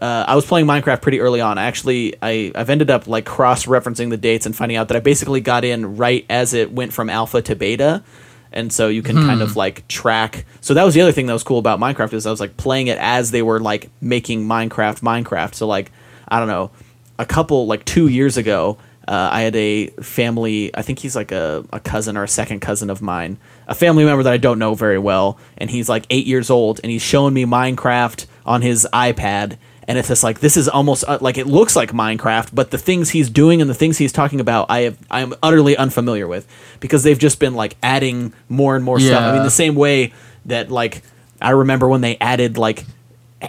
uh, 0.01 0.25
I 0.29 0.35
was 0.37 0.47
playing 0.47 0.67
Minecraft 0.67 1.03
pretty 1.03 1.21
early 1.21 1.41
on. 1.41 1.59
Actually, 1.59 2.15
I 2.23 2.53
I've 2.55 2.71
ended 2.71 2.91
up 2.91 3.07
like 3.09 3.25
cross 3.25 3.67
referencing 3.67 4.11
the 4.11 4.17
dates 4.17 4.47
and 4.47 4.55
finding 4.55 4.77
out 4.77 4.89
that 4.89 4.97
I 4.97 5.01
basically 5.01 5.41
got 5.41 5.65
in 5.65 5.97
right 5.97 6.25
as 6.31 6.55
it 6.55 6.73
went 6.73 6.93
from 6.93 7.11
alpha 7.11 7.43
to 7.43 7.57
beta. 7.57 8.05
And 8.51 8.73
so 8.73 8.89
you 8.89 9.03
can 9.03 9.17
kind 9.17 9.43
of 9.43 9.57
like 9.57 9.87
track. 9.89 10.47
So 10.63 10.73
that 10.73 10.85
was 10.85 10.95
the 10.95 11.03
other 11.03 11.13
thing 11.13 11.27
that 11.27 11.35
was 11.35 11.43
cool 11.43 11.59
about 11.59 11.81
Minecraft 11.81 12.15
is 12.15 12.27
I 12.27 12.31
was 12.31 12.41
like 12.41 12.57
playing 12.57 12.87
it 12.87 12.97
as 12.97 13.31
they 13.31 13.43
were 13.43 13.61
like 13.61 13.91
making 14.01 14.47
Minecraft 14.47 15.01
Minecraft. 15.01 15.55
So 15.55 15.67
like 15.67 15.93
I 16.29 16.39
don't 16.39 16.49
know, 16.49 16.71
a 17.19 17.27
couple 17.27 17.67
like 17.67 17.85
two 17.85 18.09
years 18.09 18.37
ago, 18.37 18.79
uh, 19.09 19.31
I 19.33 19.41
had 19.41 19.57
a 19.57 19.87
family. 20.03 20.71
I 20.77 20.83
think 20.83 20.99
he's 20.99 21.17
like 21.17 21.33
a, 21.33 21.65
a 21.73 21.81
cousin 21.81 22.19
or 22.19 22.25
a 22.25 22.29
second 22.29 22.61
cousin 22.61 22.91
of 22.91 23.01
mine, 23.01 23.39
a 23.67 23.75
family 23.75 24.05
member 24.05 24.23
that 24.23 24.33
I 24.33 24.37
don't 24.37 24.59
know 24.59 24.75
very 24.75 24.99
well, 24.99 25.39
and 25.57 25.71
he's 25.71 25.89
like 25.89 26.05
eight 26.11 26.27
years 26.27 26.51
old, 26.51 26.79
and 26.83 26.93
he's 26.93 27.01
showing 27.01 27.33
me 27.33 27.47
Minecraft 27.47 28.27
on 28.45 28.61
his 28.61 28.87
iPad, 28.93 29.57
and 29.85 29.97
it's 29.97 30.09
just 30.09 30.23
like 30.23 30.41
this 30.41 30.59
is 30.59 30.69
almost 30.69 31.05
uh, 31.09 31.17
like 31.23 31.39
it 31.39 31.47
looks 31.47 31.75
like 31.75 31.93
Minecraft, 31.93 32.51
but 32.53 32.71
the 32.71 32.77
things 32.77 33.09
he's 33.09 33.31
doing 33.31 33.63
and 33.63 33.71
the 33.71 33.75
things 33.75 33.97
he's 33.97 34.13
talking 34.13 34.41
about, 34.41 34.67
I 34.69 34.81
have 34.81 34.99
I 35.11 35.23
am 35.23 35.33
utterly 35.43 35.75
unfamiliar 35.75 36.29
with 36.29 36.47
because 36.79 37.03
they've 37.03 37.19
just 37.19 37.41
been 37.41 37.55
like 37.55 37.79
adding 37.83 38.35
more 38.51 38.77
and 38.77 38.85
more 38.85 39.01
stuff. 39.01 39.23
I 39.23 39.33
mean, 39.33 39.43
the 39.43 39.51
same 39.51 39.75
way 39.75 40.13
that 40.45 40.71
like 40.71 41.03
I 41.41 41.51
remember 41.51 41.89
when 41.89 42.03
they 42.03 42.19
added 42.19 42.59
like 42.59 42.85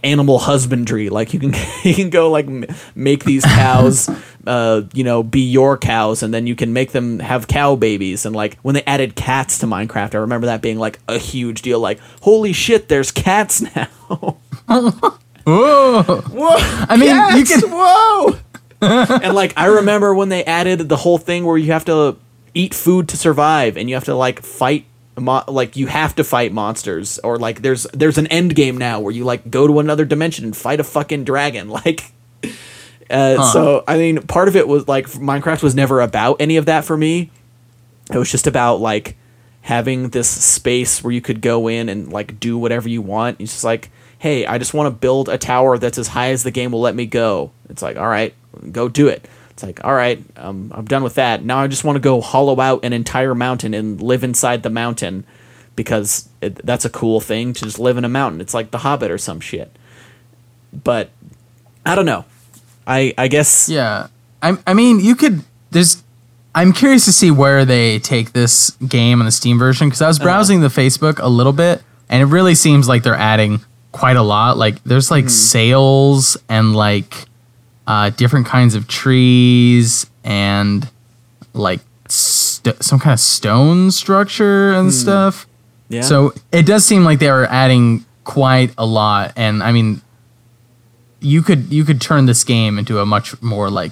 animal 0.03 0.39
husbandry. 0.39 1.09
Like 1.09 1.33
you 1.33 1.39
can 1.39 1.53
you 1.83 1.93
can 1.93 2.09
go 2.09 2.29
like 2.29 2.47
m- 2.47 2.65
make 2.95 3.23
these 3.23 3.43
cows, 3.43 4.09
uh, 4.47 4.83
you 4.93 5.03
know, 5.03 5.23
be 5.23 5.41
your 5.41 5.77
cows, 5.77 6.23
and 6.23 6.33
then 6.33 6.47
you 6.47 6.55
can 6.55 6.73
make 6.73 6.91
them 6.91 7.19
have 7.19 7.47
cow 7.47 7.75
babies. 7.75 8.25
And 8.25 8.35
like 8.35 8.57
when 8.61 8.75
they 8.75 8.83
added 8.83 9.15
cats 9.15 9.57
to 9.59 9.65
Minecraft, 9.65 10.15
I 10.15 10.19
remember 10.19 10.47
that 10.47 10.61
being 10.61 10.77
like 10.79 10.99
a 11.07 11.17
huge 11.17 11.61
deal. 11.61 11.79
Like 11.79 11.99
holy 12.21 12.53
shit, 12.53 12.87
there's 12.87 13.11
cats 13.11 13.61
now. 13.75 13.87
Whoa. 14.07 15.01
Whoa! 15.45 16.55
I 16.89 16.95
mean, 16.97 17.37
you 17.37 17.45
can- 17.45 17.69
whoa. 17.71 18.37
and 18.81 19.33
like 19.35 19.53
I 19.57 19.65
remember 19.65 20.13
when 20.13 20.29
they 20.29 20.43
added 20.45 20.87
the 20.89 20.95
whole 20.97 21.17
thing 21.17 21.45
where 21.45 21.57
you 21.57 21.71
have 21.73 21.85
to 21.85 22.17
eat 22.53 22.73
food 22.73 23.07
to 23.09 23.17
survive, 23.17 23.75
and 23.77 23.89
you 23.89 23.95
have 23.95 24.05
to 24.05 24.15
like 24.15 24.41
fight. 24.41 24.85
Mo- 25.19 25.43
like 25.47 25.75
you 25.75 25.87
have 25.87 26.15
to 26.15 26.23
fight 26.23 26.51
monsters, 26.51 27.19
or 27.19 27.37
like 27.37 27.61
there's 27.61 27.83
there's 27.93 28.17
an 28.17 28.27
end 28.27 28.55
game 28.55 28.77
now 28.77 28.99
where 28.99 29.13
you 29.13 29.23
like 29.23 29.49
go 29.49 29.67
to 29.67 29.79
another 29.79 30.05
dimension 30.05 30.45
and 30.45 30.55
fight 30.55 30.79
a 30.79 30.83
fucking 30.83 31.23
dragon. 31.23 31.69
Like, 31.85 32.11
uh, 33.09 33.51
so 33.53 33.83
I 33.87 33.97
mean, 33.97 34.21
part 34.23 34.47
of 34.47 34.55
it 34.55 34.67
was 34.67 34.87
like 34.87 35.07
Minecraft 35.07 35.63
was 35.63 35.73
never 35.73 36.01
about 36.01 36.39
any 36.39 36.57
of 36.57 36.65
that 36.65 36.85
for 36.85 36.95
me. 36.95 37.31
It 38.11 38.17
was 38.17 38.29
just 38.31 38.47
about 38.47 38.81
like 38.81 39.17
having 39.61 40.09
this 40.09 40.29
space 40.29 41.03
where 41.03 41.11
you 41.11 41.21
could 41.21 41.41
go 41.41 41.67
in 41.67 41.89
and 41.89 42.11
like 42.11 42.39
do 42.39 42.57
whatever 42.57 42.87
you 42.89 43.01
want. 43.01 43.39
It's 43.39 43.51
just 43.53 43.63
like, 43.63 43.89
hey, 44.19 44.45
I 44.45 44.57
just 44.57 44.73
want 44.73 44.93
to 44.93 44.99
build 44.99 45.29
a 45.29 45.37
tower 45.37 45.77
that's 45.77 45.97
as 45.97 46.09
high 46.09 46.29
as 46.31 46.43
the 46.43 46.51
game 46.51 46.71
will 46.71 46.81
let 46.81 46.95
me 46.95 47.05
go. 47.05 47.51
It's 47.69 47.81
like, 47.81 47.97
all 47.97 48.07
right, 48.07 48.33
go 48.71 48.89
do 48.89 49.07
it. 49.07 49.27
It's 49.59 49.63
like, 49.65 49.83
all 49.83 49.93
right, 49.93 50.23
um, 50.37 50.71
I'm 50.73 50.85
done 50.85 51.03
with 51.03 51.15
that. 51.15 51.43
Now 51.43 51.59
I 51.59 51.67
just 51.67 51.83
want 51.83 51.97
to 51.97 51.99
go 51.99 52.21
hollow 52.21 52.61
out 52.61 52.85
an 52.85 52.93
entire 52.93 53.35
mountain 53.35 53.73
and 53.73 54.01
live 54.01 54.23
inside 54.23 54.63
the 54.63 54.69
mountain 54.69 55.25
because 55.75 56.29
it, 56.39 56.65
that's 56.65 56.85
a 56.85 56.89
cool 56.89 57.19
thing 57.19 57.51
to 57.51 57.65
just 57.65 57.77
live 57.77 57.97
in 57.97 58.05
a 58.05 58.09
mountain. 58.09 58.39
It's 58.39 58.53
like 58.53 58.71
The 58.71 58.77
Hobbit 58.77 59.11
or 59.11 59.17
some 59.17 59.41
shit. 59.41 59.75
But 60.71 61.09
I 61.85 61.95
don't 61.95 62.05
know. 62.05 62.23
I 62.87 63.13
I 63.17 63.27
guess 63.27 63.67
Yeah. 63.67 64.07
I 64.41 64.57
I 64.65 64.73
mean, 64.73 65.01
you 65.01 65.13
could 65.13 65.43
there's 65.71 66.03
I'm 66.55 66.71
curious 66.71 67.03
to 67.05 67.11
see 67.11 67.29
where 67.29 67.65
they 67.65 67.99
take 67.99 68.31
this 68.31 68.71
game 68.87 69.19
on 69.19 69.25
the 69.25 69.31
Steam 69.31 69.59
version 69.59 69.89
because 69.89 70.01
I 70.01 70.07
was 70.07 70.19
browsing 70.19 70.61
the 70.61 70.69
Facebook 70.69 71.19
a 71.19 71.27
little 71.27 71.53
bit 71.53 71.83
and 72.07 72.21
it 72.21 72.27
really 72.27 72.55
seems 72.55 72.87
like 72.87 73.03
they're 73.03 73.13
adding 73.13 73.59
quite 73.91 74.15
a 74.15 74.23
lot. 74.23 74.57
Like 74.57 74.81
there's 74.85 75.11
like 75.11 75.29
sales 75.29 76.37
and 76.47 76.73
like 76.73 77.25
uh, 77.89 78.11
different 78.11 78.45
kinds 78.45 78.75
of 78.75 78.87
trees 78.87 80.05
and 80.23 80.87
like 81.53 81.79
st- 82.07 82.81
some 82.83 82.99
kind 82.99 83.13
of 83.13 83.19
stone 83.19 83.89
structure 83.89 84.73
and 84.73 84.93
stuff. 84.93 85.47
yeah. 85.89 86.01
So 86.01 86.33
it 86.51 86.67
does 86.67 86.85
seem 86.85 87.03
like 87.03 87.17
they 87.17 87.29
are 87.29 87.45
adding 87.45 88.05
quite 88.25 88.71
a 88.77 88.85
lot, 88.85 89.33
and 89.35 89.63
I 89.63 89.71
mean, 89.71 90.01
you 91.19 91.41
could 91.41 91.73
you 91.73 91.83
could 91.83 91.99
turn 91.99 92.27
this 92.27 92.43
game 92.43 92.77
into 92.77 92.99
a 92.99 93.05
much 93.07 93.41
more 93.41 93.71
like 93.71 93.91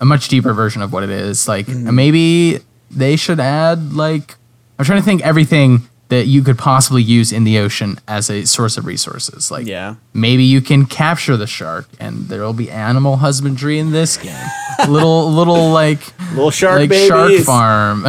a 0.00 0.06
much 0.06 0.28
deeper 0.28 0.54
version 0.54 0.80
of 0.80 0.90
what 0.92 1.02
it 1.04 1.10
is. 1.10 1.46
Like 1.46 1.68
maybe 1.68 2.60
they 2.90 3.16
should 3.16 3.38
add 3.40 3.92
like 3.92 4.36
I'm 4.78 4.86
trying 4.86 5.00
to 5.00 5.04
think 5.04 5.20
everything 5.22 5.82
that 6.12 6.26
you 6.26 6.42
could 6.42 6.58
possibly 6.58 7.02
use 7.02 7.32
in 7.32 7.44
the 7.44 7.56
ocean 7.56 7.98
as 8.06 8.28
a 8.28 8.44
source 8.44 8.76
of 8.76 8.84
resources. 8.84 9.50
Like 9.50 9.66
yeah. 9.66 9.94
maybe 10.12 10.44
you 10.44 10.60
can 10.60 10.84
capture 10.84 11.38
the 11.38 11.46
shark, 11.46 11.88
and 11.98 12.28
there 12.28 12.42
will 12.42 12.52
be 12.52 12.70
animal 12.70 13.16
husbandry 13.16 13.78
in 13.78 13.92
this 13.92 14.18
game. 14.18 14.46
little 14.88 15.32
little 15.40 15.70
like 15.70 16.00
Little 16.34 16.50
shark 16.50 16.80
like 16.80 16.90
babies. 16.90 17.08
shark 17.08 17.32
farm. 17.44 18.04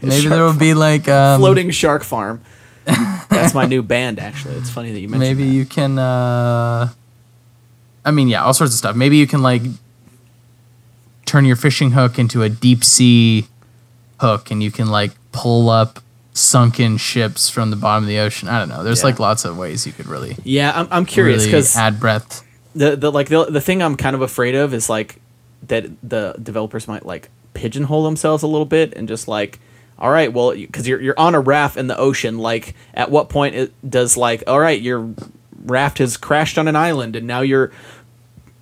maybe 0.00 0.28
there 0.28 0.42
will 0.42 0.56
be 0.58 0.72
like 0.72 1.06
um, 1.06 1.38
Floating 1.38 1.70
Shark 1.70 2.02
Farm. 2.02 2.40
That's 2.86 3.52
my 3.52 3.66
new 3.66 3.82
band, 3.94 4.18
actually. 4.18 4.54
It's 4.54 4.70
funny 4.70 4.92
that 4.92 5.00
you 5.00 5.08
mentioned 5.08 5.36
maybe 5.38 5.48
that. 5.48 5.54
you 5.54 5.66
can 5.66 5.98
uh 5.98 6.88
i 8.06 8.10
mean 8.10 8.28
yeah 8.28 8.42
all 8.44 8.52
sorts 8.52 8.72
of 8.74 8.78
stuff 8.78 8.94
maybe 8.94 9.16
you 9.16 9.26
can 9.26 9.42
like 9.42 9.62
turn 11.24 11.44
your 11.46 11.56
fishing 11.56 11.92
hook 11.92 12.18
into 12.18 12.42
a 12.42 12.48
deep 12.50 12.84
sea 12.84 13.46
hook 14.20 14.50
and 14.50 14.62
you 14.62 14.70
can 14.70 14.86
like 14.88 15.12
pull 15.32 15.70
up 15.70 16.00
sunken 16.34 16.96
ships 16.98 17.48
from 17.48 17.70
the 17.70 17.76
bottom 17.76 18.04
of 18.04 18.08
the 18.08 18.18
ocean. 18.18 18.48
I 18.48 18.58
don't 18.58 18.68
know. 18.68 18.82
There's 18.84 19.00
Yeah. 19.00 19.06
like 19.06 19.18
lots 19.20 19.44
of 19.44 19.56
ways 19.56 19.86
you 19.86 19.92
could 19.92 20.06
really 20.06 20.36
Yeah, 20.44 20.72
I'm, 20.74 20.88
I'm 20.90 21.06
curious 21.06 21.42
really 21.44 21.46
because 21.52 21.76
add 21.76 21.98
breadth. 22.00 22.42
the, 22.74 22.96
the 22.96 23.10
like 23.10 23.28
the, 23.28 23.44
the 23.46 23.60
thing 23.60 23.82
I'm 23.82 23.96
kind 23.96 24.14
of 24.16 24.20
afraid 24.22 24.54
of 24.54 24.74
is 24.74 24.90
like 24.90 25.20
that 25.68 25.86
the 26.02 26.34
developers 26.42 26.86
might 26.88 27.06
like 27.06 27.30
pigeonhole 27.54 28.02
themselves 28.04 28.42
a 28.42 28.46
little 28.48 28.66
bit 28.66 28.92
and 28.94 29.06
just 29.08 29.28
like 29.28 29.60
all 29.98 30.10
right 30.10 30.32
well 30.32 30.52
because 30.52 30.88
you're, 30.88 31.00
you're 31.00 31.18
on 31.18 31.36
a 31.36 31.40
raft 31.40 31.76
in 31.76 31.86
the 31.86 31.96
ocean 31.96 32.36
like 32.38 32.74
at 32.94 33.10
what 33.12 33.28
point 33.28 33.54
it 33.54 33.72
does 33.88 34.16
like 34.16 34.42
all 34.48 34.58
right 34.58 34.80
your 34.82 35.14
raft 35.64 35.98
has 35.98 36.16
crashed 36.16 36.58
on 36.58 36.66
an 36.66 36.74
island 36.74 37.14
and 37.14 37.26
now 37.28 37.40
you're 37.42 37.70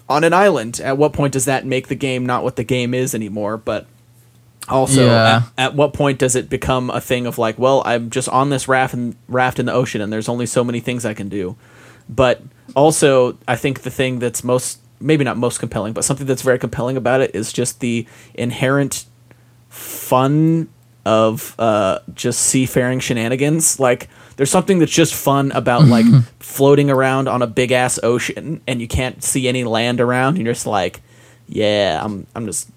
on 0.09 0.25
an 0.25 0.35
island. 0.35 0.79
At 0.85 0.99
what 0.99 1.15
point 1.15 1.33
does 1.33 1.47
that 1.47 1.65
make 1.65 1.89
the 1.89 1.95
game 1.95 2.27
not 2.27 2.45
what 2.45 2.57
the 2.57 2.65
game 2.65 2.93
is 2.93 3.15
anymore? 3.15 3.57
But 3.57 3.87
also 4.73 5.07
Yeah. 5.07 5.43
at, 5.59 5.67
at 5.67 5.75
what 5.75 5.93
point 5.93 6.19
does 6.19 6.35
it 6.37 6.49
become 6.51 6.91
a 6.91 7.01
thing 7.01 7.27
of 7.27 7.39
like 7.39 7.59
well 7.59 7.83
i'm 7.87 8.11
just 8.11 8.29
on 8.29 8.51
this 8.51 8.67
raft 8.69 8.95
and 8.95 9.15
raft 9.29 9.59
in 9.59 9.67
the 9.67 9.73
ocean 9.73 10.01
and 10.01 10.13
there's 10.13 10.29
only 10.29 10.47
so 10.47 10.65
many 10.65 10.81
things 10.81 11.05
i 11.05 11.15
can 11.15 11.29
do 11.29 11.57
but 12.09 12.43
also 12.75 13.37
i 13.47 13.55
think 13.57 13.83
the 13.83 13.91
thing 13.91 14.19
that's 14.19 14.43
most 14.43 14.79
maybe 15.01 15.25
not 15.25 15.37
most 15.37 15.59
compelling 15.59 15.93
but 15.93 16.05
something 16.05 16.27
that's 16.27 16.43
very 16.43 16.59
compelling 16.59 16.97
about 16.97 17.21
it 17.21 17.35
is 17.35 17.53
just 17.53 17.81
the 17.81 18.07
inherent 18.35 19.05
fun 19.69 20.69
of 21.05 21.55
uh, 21.59 21.99
just 22.15 22.41
seafaring 22.41 23.01
shenanigans 23.01 23.81
like 23.81 24.09
there's 24.37 24.51
something 24.51 24.79
that's 24.79 24.93
just 24.93 25.13
fun 25.15 25.51
about 25.53 25.85
like 25.87 26.07
floating 26.39 26.91
around 26.91 27.27
on 27.29 27.43
a 27.43 27.47
big 27.47 27.73
ass 27.73 27.99
ocean 28.05 28.61
and 28.69 28.81
you 28.81 28.87
can't 28.87 29.23
see 29.25 29.49
any 29.49 29.65
land 29.65 30.01
around 30.01 30.37
and 30.37 30.45
you're 30.47 30.55
just 30.55 30.67
like 30.67 31.01
yeah 31.49 32.01
i'm 32.05 32.25
i'm 32.37 32.47
just 32.47 32.71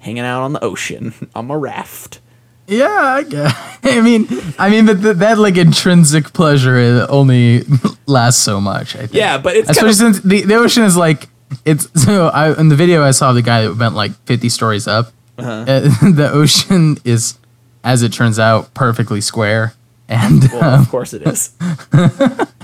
hanging 0.00 0.24
out 0.24 0.42
on 0.42 0.52
the 0.52 0.62
ocean. 0.64 1.14
I'm 1.34 1.50
a 1.50 1.56
raft. 1.58 2.20
Yeah 2.66 2.86
i 2.88 3.24
guess 3.24 3.52
i 3.82 4.00
mean 4.00 4.28
i 4.56 4.70
mean 4.70 4.86
but 4.86 5.02
that 5.18 5.38
like 5.38 5.56
intrinsic 5.56 6.32
pleasure 6.32 7.04
only 7.08 7.64
lasts 8.06 8.40
so 8.40 8.60
much 8.60 8.94
i 8.94 9.00
think. 9.00 9.14
Yeah 9.14 9.38
but 9.38 9.56
it's 9.56 9.70
especially 9.70 10.04
kind 10.04 10.08
of, 10.14 10.22
since 10.22 10.30
the, 10.30 10.42
the 10.42 10.54
ocean 10.54 10.84
is 10.84 10.96
like 10.96 11.28
it's 11.64 11.88
so 12.00 12.28
I 12.28 12.56
in 12.60 12.68
the 12.68 12.76
video 12.76 13.02
I 13.02 13.10
saw 13.10 13.32
the 13.32 13.42
guy 13.42 13.62
that 13.62 13.74
went 13.74 13.96
like 13.96 14.12
50 14.26 14.48
stories 14.50 14.86
up. 14.86 15.12
Uh-huh. 15.36 15.50
Uh, 15.66 15.80
the 16.12 16.30
ocean 16.32 16.96
is, 17.04 17.38
as 17.82 18.04
it 18.04 18.12
turns 18.12 18.38
out, 18.38 18.72
perfectly 18.72 19.20
square, 19.20 19.74
and 20.08 20.44
well 20.52 20.74
um, 20.74 20.80
of 20.82 20.88
course 20.90 21.12
it 21.12 21.22
is. 21.22 21.50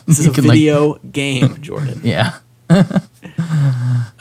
This 0.07 0.20
is 0.20 0.27
a 0.29 0.31
can, 0.31 0.44
like- 0.44 0.55
video 0.55 0.94
game 1.11 1.61
jordan. 1.61 2.01
Yeah, 2.05 2.38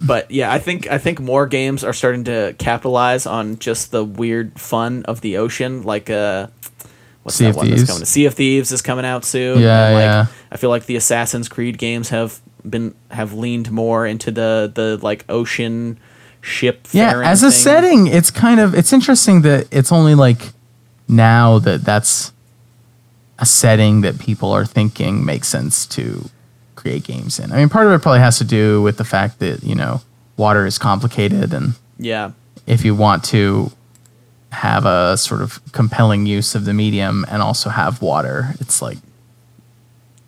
but 0.00 0.30
yeah, 0.30 0.52
I 0.52 0.58
think 0.58 0.90
I 0.90 0.98
think 0.98 1.20
more 1.20 1.46
games 1.46 1.84
are 1.84 1.92
starting 1.92 2.24
to 2.24 2.54
capitalize 2.58 3.26
on 3.26 3.58
just 3.58 3.90
the 3.90 4.04
weird 4.04 4.58
fun 4.58 5.04
of 5.04 5.20
the 5.20 5.36
ocean. 5.36 5.82
Like 5.82 6.08
uh, 6.08 6.48
what's 7.22 7.36
Sea 7.36 7.46
that 7.46 7.56
one 7.56 7.70
that's 7.70 7.84
coming? 7.84 8.04
Sea 8.04 8.26
of 8.26 8.34
Thieves 8.34 8.72
is 8.72 8.82
coming 8.82 9.04
out 9.04 9.24
soon. 9.24 9.60
Yeah, 9.60 9.86
and, 9.86 9.94
like, 9.94 10.02
yeah. 10.02 10.26
I 10.50 10.56
feel 10.56 10.70
like 10.70 10.86
the 10.86 10.96
Assassin's 10.96 11.48
Creed 11.48 11.78
games 11.78 12.08
have 12.08 12.40
been 12.68 12.94
have 13.10 13.32
leaned 13.32 13.70
more 13.70 14.06
into 14.06 14.30
the 14.30 14.70
the 14.74 14.98
like 15.02 15.24
ocean 15.28 15.98
ship. 16.40 16.88
yeah. 16.92 17.20
As 17.22 17.42
a 17.42 17.46
thing. 17.46 17.52
setting, 17.52 18.06
it's 18.06 18.30
kind 18.30 18.60
of 18.60 18.74
it's 18.74 18.92
interesting 18.92 19.42
that 19.42 19.68
it's 19.70 19.92
only 19.92 20.14
like 20.14 20.52
now 21.06 21.58
that 21.58 21.84
that's 21.84 22.32
a 23.38 23.46
setting 23.46 24.00
that 24.00 24.18
people 24.18 24.50
are 24.50 24.64
thinking 24.64 25.24
makes 25.24 25.48
sense 25.48 25.86
to 25.86 26.28
create 26.88 27.04
games 27.04 27.38
in. 27.38 27.52
I 27.52 27.56
mean, 27.56 27.68
part 27.68 27.86
of 27.86 27.92
it 27.92 28.00
probably 28.02 28.20
has 28.20 28.38
to 28.38 28.44
do 28.44 28.80
with 28.82 28.96
the 28.96 29.04
fact 29.04 29.38
that 29.40 29.62
you 29.62 29.74
know 29.74 30.00
water 30.36 30.64
is 30.66 30.78
complicated 30.78 31.52
and 31.52 31.74
Yeah, 31.98 32.32
if 32.66 32.84
you 32.84 32.94
want 32.94 33.24
to 33.24 33.72
have 34.50 34.86
a 34.86 35.16
sort 35.18 35.42
of 35.42 35.60
compelling 35.72 36.24
use 36.24 36.54
of 36.54 36.64
the 36.64 36.72
medium 36.72 37.26
and 37.28 37.42
also 37.42 37.68
have 37.70 38.00
water, 38.00 38.54
it's 38.60 38.80
like 38.80 38.98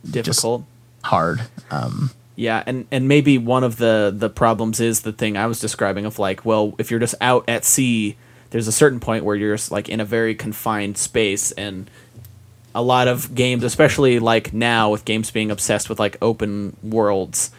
difficult. 0.08 0.64
hard. 1.04 1.40
Um, 1.70 2.10
Yeah, 2.36 2.62
and 2.66 2.86
and 2.90 3.08
maybe 3.08 3.38
one 3.38 3.64
of 3.64 3.76
the 3.76 4.12
the 4.14 4.28
problems 4.28 4.80
is 4.80 5.00
the 5.00 5.12
thing 5.12 5.36
I 5.36 5.46
was 5.46 5.60
describing 5.60 6.04
of 6.04 6.18
like, 6.18 6.44
well, 6.44 6.74
if 6.78 6.90
you're 6.90 7.00
just 7.00 7.14
out 7.20 7.44
at 7.48 7.64
sea, 7.64 8.16
there's 8.50 8.68
a 8.68 8.72
certain 8.72 9.00
point 9.00 9.24
where 9.24 9.36
you're 9.36 9.56
just 9.56 9.70
like 9.70 9.88
in 9.88 10.00
a 10.00 10.04
very 10.04 10.34
confined 10.34 10.98
space 10.98 11.52
and 11.52 11.88
a 12.74 12.82
lot 12.82 13.08
of 13.08 13.34
games, 13.34 13.64
especially 13.64 14.18
like 14.18 14.52
now 14.52 14.90
with 14.90 15.04
games 15.04 15.30
being 15.30 15.50
obsessed 15.50 15.88
with 15.88 15.98
like 15.98 16.16
open 16.22 16.76
worlds, 16.82 17.50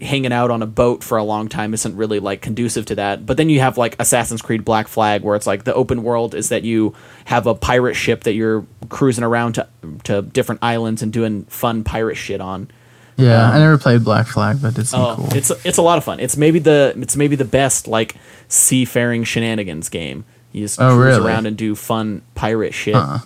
hanging 0.00 0.32
out 0.32 0.50
on 0.50 0.60
a 0.62 0.66
boat 0.66 1.04
for 1.04 1.18
a 1.18 1.22
long 1.24 1.48
time 1.48 1.72
isn't 1.74 1.96
really 1.96 2.18
like 2.18 2.40
conducive 2.40 2.84
to 2.86 2.94
that. 2.96 3.24
But 3.26 3.36
then 3.36 3.48
you 3.48 3.60
have 3.60 3.78
like 3.78 3.94
Assassin's 4.00 4.42
Creed 4.42 4.64
Black 4.64 4.88
Flag 4.88 5.22
where 5.22 5.36
it's 5.36 5.46
like 5.46 5.64
the 5.64 5.74
open 5.74 6.02
world 6.02 6.34
is 6.34 6.48
that 6.48 6.64
you 6.64 6.94
have 7.26 7.46
a 7.46 7.54
pirate 7.54 7.94
ship 7.94 8.24
that 8.24 8.32
you're 8.32 8.66
cruising 8.88 9.22
around 9.24 9.54
to 9.54 9.68
to 10.04 10.22
different 10.22 10.62
islands 10.64 11.02
and 11.02 11.12
doing 11.12 11.44
fun 11.44 11.84
pirate 11.84 12.16
shit 12.16 12.40
on. 12.40 12.68
yeah, 13.16 13.46
um, 13.46 13.52
I 13.54 13.58
never 13.60 13.78
played 13.78 14.02
Black 14.02 14.26
Flag, 14.26 14.60
but 14.60 14.76
it 14.78 14.86
seemed 14.86 15.02
Oh, 15.04 15.14
cool. 15.16 15.34
it's 15.36 15.50
it's 15.64 15.78
a 15.78 15.82
lot 15.82 15.98
of 15.98 16.04
fun. 16.04 16.18
It's 16.20 16.36
maybe 16.36 16.58
the 16.58 16.94
it's 16.96 17.14
maybe 17.16 17.36
the 17.36 17.44
best 17.44 17.86
like 17.86 18.16
seafaring 18.48 19.24
shenanigans 19.24 19.88
game. 19.88 20.24
You 20.52 20.62
just 20.62 20.80
Oh, 20.80 20.94
cruise 20.96 21.16
really? 21.18 21.26
around 21.28 21.46
and 21.46 21.56
do 21.56 21.74
fun 21.74 22.22
pirate 22.34 22.72
shit. 22.74 22.94
Huh. 22.94 23.18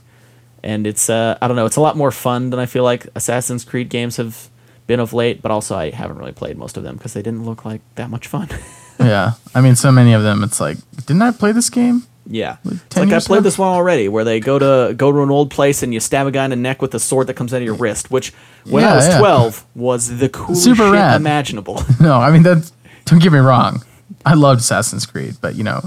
And 0.62 0.86
it's 0.86 1.08
uh 1.08 1.38
I 1.40 1.48
don't 1.48 1.56
know, 1.56 1.66
it's 1.66 1.76
a 1.76 1.80
lot 1.80 1.96
more 1.96 2.10
fun 2.10 2.50
than 2.50 2.60
I 2.60 2.66
feel 2.66 2.84
like 2.84 3.06
Assassin's 3.14 3.64
Creed 3.64 3.88
games 3.88 4.16
have 4.16 4.48
been 4.86 5.00
of 5.00 5.12
late, 5.12 5.42
but 5.42 5.50
also 5.50 5.76
I 5.76 5.90
haven't 5.90 6.18
really 6.18 6.32
played 6.32 6.56
most 6.56 6.76
of 6.76 6.82
them 6.82 6.96
because 6.96 7.12
they 7.14 7.22
didn't 7.22 7.44
look 7.44 7.64
like 7.64 7.80
that 7.96 8.10
much 8.10 8.26
fun. 8.26 8.48
yeah, 8.98 9.32
I 9.54 9.60
mean, 9.60 9.76
so 9.76 9.92
many 9.92 10.12
of 10.12 10.22
them. 10.22 10.42
It's 10.42 10.60
like, 10.60 10.78
didn't 11.06 11.22
I 11.22 11.30
play 11.30 11.52
this 11.52 11.70
game? 11.70 12.04
yeah, 12.30 12.56
10 12.90 13.08
like 13.08 13.22
I 13.22 13.24
played 13.24 13.42
this 13.42 13.56
one 13.56 13.68
already, 13.68 14.08
where 14.08 14.24
they 14.24 14.38
go 14.38 14.58
to 14.58 14.94
go 14.94 15.10
to 15.10 15.22
an 15.22 15.30
old 15.30 15.50
place 15.50 15.82
and 15.82 15.94
you 15.94 16.00
stab 16.00 16.26
a 16.26 16.30
guy 16.30 16.44
in 16.44 16.50
the 16.50 16.56
neck 16.56 16.82
with 16.82 16.94
a 16.94 17.00
sword 17.00 17.26
that 17.28 17.34
comes 17.34 17.54
out 17.54 17.58
of 17.58 17.62
your 17.62 17.74
wrist, 17.74 18.10
which 18.10 18.32
when 18.64 18.84
I 18.84 18.94
was 18.96 19.08
yeah. 19.08 19.18
twelve 19.18 19.64
was 19.74 20.18
the 20.18 20.28
coolest 20.28 20.62
Super 20.62 20.84
shit 20.84 20.92
rad. 20.92 21.20
imaginable. 21.20 21.82
No, 22.00 22.14
I 22.20 22.30
mean 22.30 22.42
that. 22.42 22.70
Don't 23.06 23.22
get 23.22 23.32
me 23.32 23.38
wrong. 23.38 23.82
I 24.26 24.34
loved 24.34 24.60
Assassin's 24.60 25.06
Creed, 25.06 25.36
but 25.40 25.54
you 25.54 25.64
know, 25.64 25.80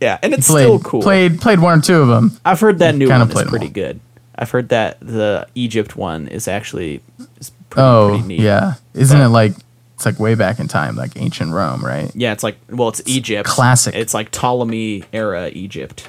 yeah, 0.00 0.18
and 0.22 0.32
it's 0.34 0.46
played 0.48 0.64
still 0.64 0.78
cool. 0.80 1.02
played 1.02 1.40
played 1.40 1.58
one 1.60 1.78
or 1.78 1.82
two 1.82 2.00
of 2.00 2.08
them. 2.08 2.38
I've 2.44 2.60
heard 2.60 2.78
that 2.80 2.94
new 2.94 3.08
Kinda 3.08 3.26
one 3.26 3.44
is 3.44 3.50
pretty 3.50 3.66
all. 3.66 3.72
good. 3.72 4.00
I've 4.36 4.50
heard 4.50 4.68
that 4.68 4.98
the 5.00 5.46
Egypt 5.54 5.96
one 5.96 6.28
is 6.28 6.46
actually 6.46 7.00
is 7.40 7.50
pretty, 7.70 7.82
Oh, 7.86 8.08
pretty 8.10 8.24
neat. 8.28 8.40
yeah. 8.40 8.74
Isn't 8.94 9.18
But- 9.18 9.24
it 9.26 9.28
like 9.30 9.52
it's 9.96 10.06
like 10.06 10.20
way 10.20 10.36
back 10.36 10.60
in 10.60 10.68
time, 10.68 10.94
like 10.94 11.12
ancient 11.16 11.52
Rome, 11.52 11.84
right? 11.84 12.10
Yeah, 12.14 12.32
it's 12.32 12.44
like 12.44 12.56
well, 12.70 12.88
it's 12.88 13.02
Egypt. 13.06 13.48
classic. 13.48 13.96
It's 13.96 14.14
like 14.14 14.30
Ptolemy 14.30 15.02
era 15.12 15.50
Egypt. 15.52 16.08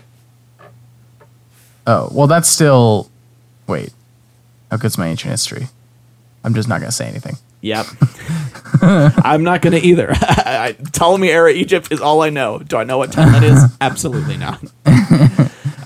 Oh, 1.87 2.09
well, 2.11 2.27
that's 2.27 2.47
still. 2.47 3.09
Wait, 3.65 3.91
how 4.69 4.77
good's 4.77 4.97
my 4.97 5.07
ancient 5.07 5.31
history? 5.31 5.67
I'm 6.43 6.53
just 6.53 6.69
not 6.69 6.79
gonna 6.81 6.91
say 6.91 7.07
anything. 7.07 7.37
Yep. 7.61 7.85
I'm 8.81 9.43
not 9.43 9.61
gonna 9.61 9.77
either. 9.77 10.13
Ptolemy 10.93 11.29
era 11.29 11.51
Egypt 11.51 11.91
is 11.91 11.99
all 12.01 12.21
I 12.21 12.29
know. 12.29 12.59
Do 12.59 12.77
I 12.77 12.83
know 12.83 12.97
what 12.97 13.11
time 13.11 13.31
that 13.33 13.43
is? 13.43 13.63
Absolutely 13.81 14.37
not. 14.37 14.63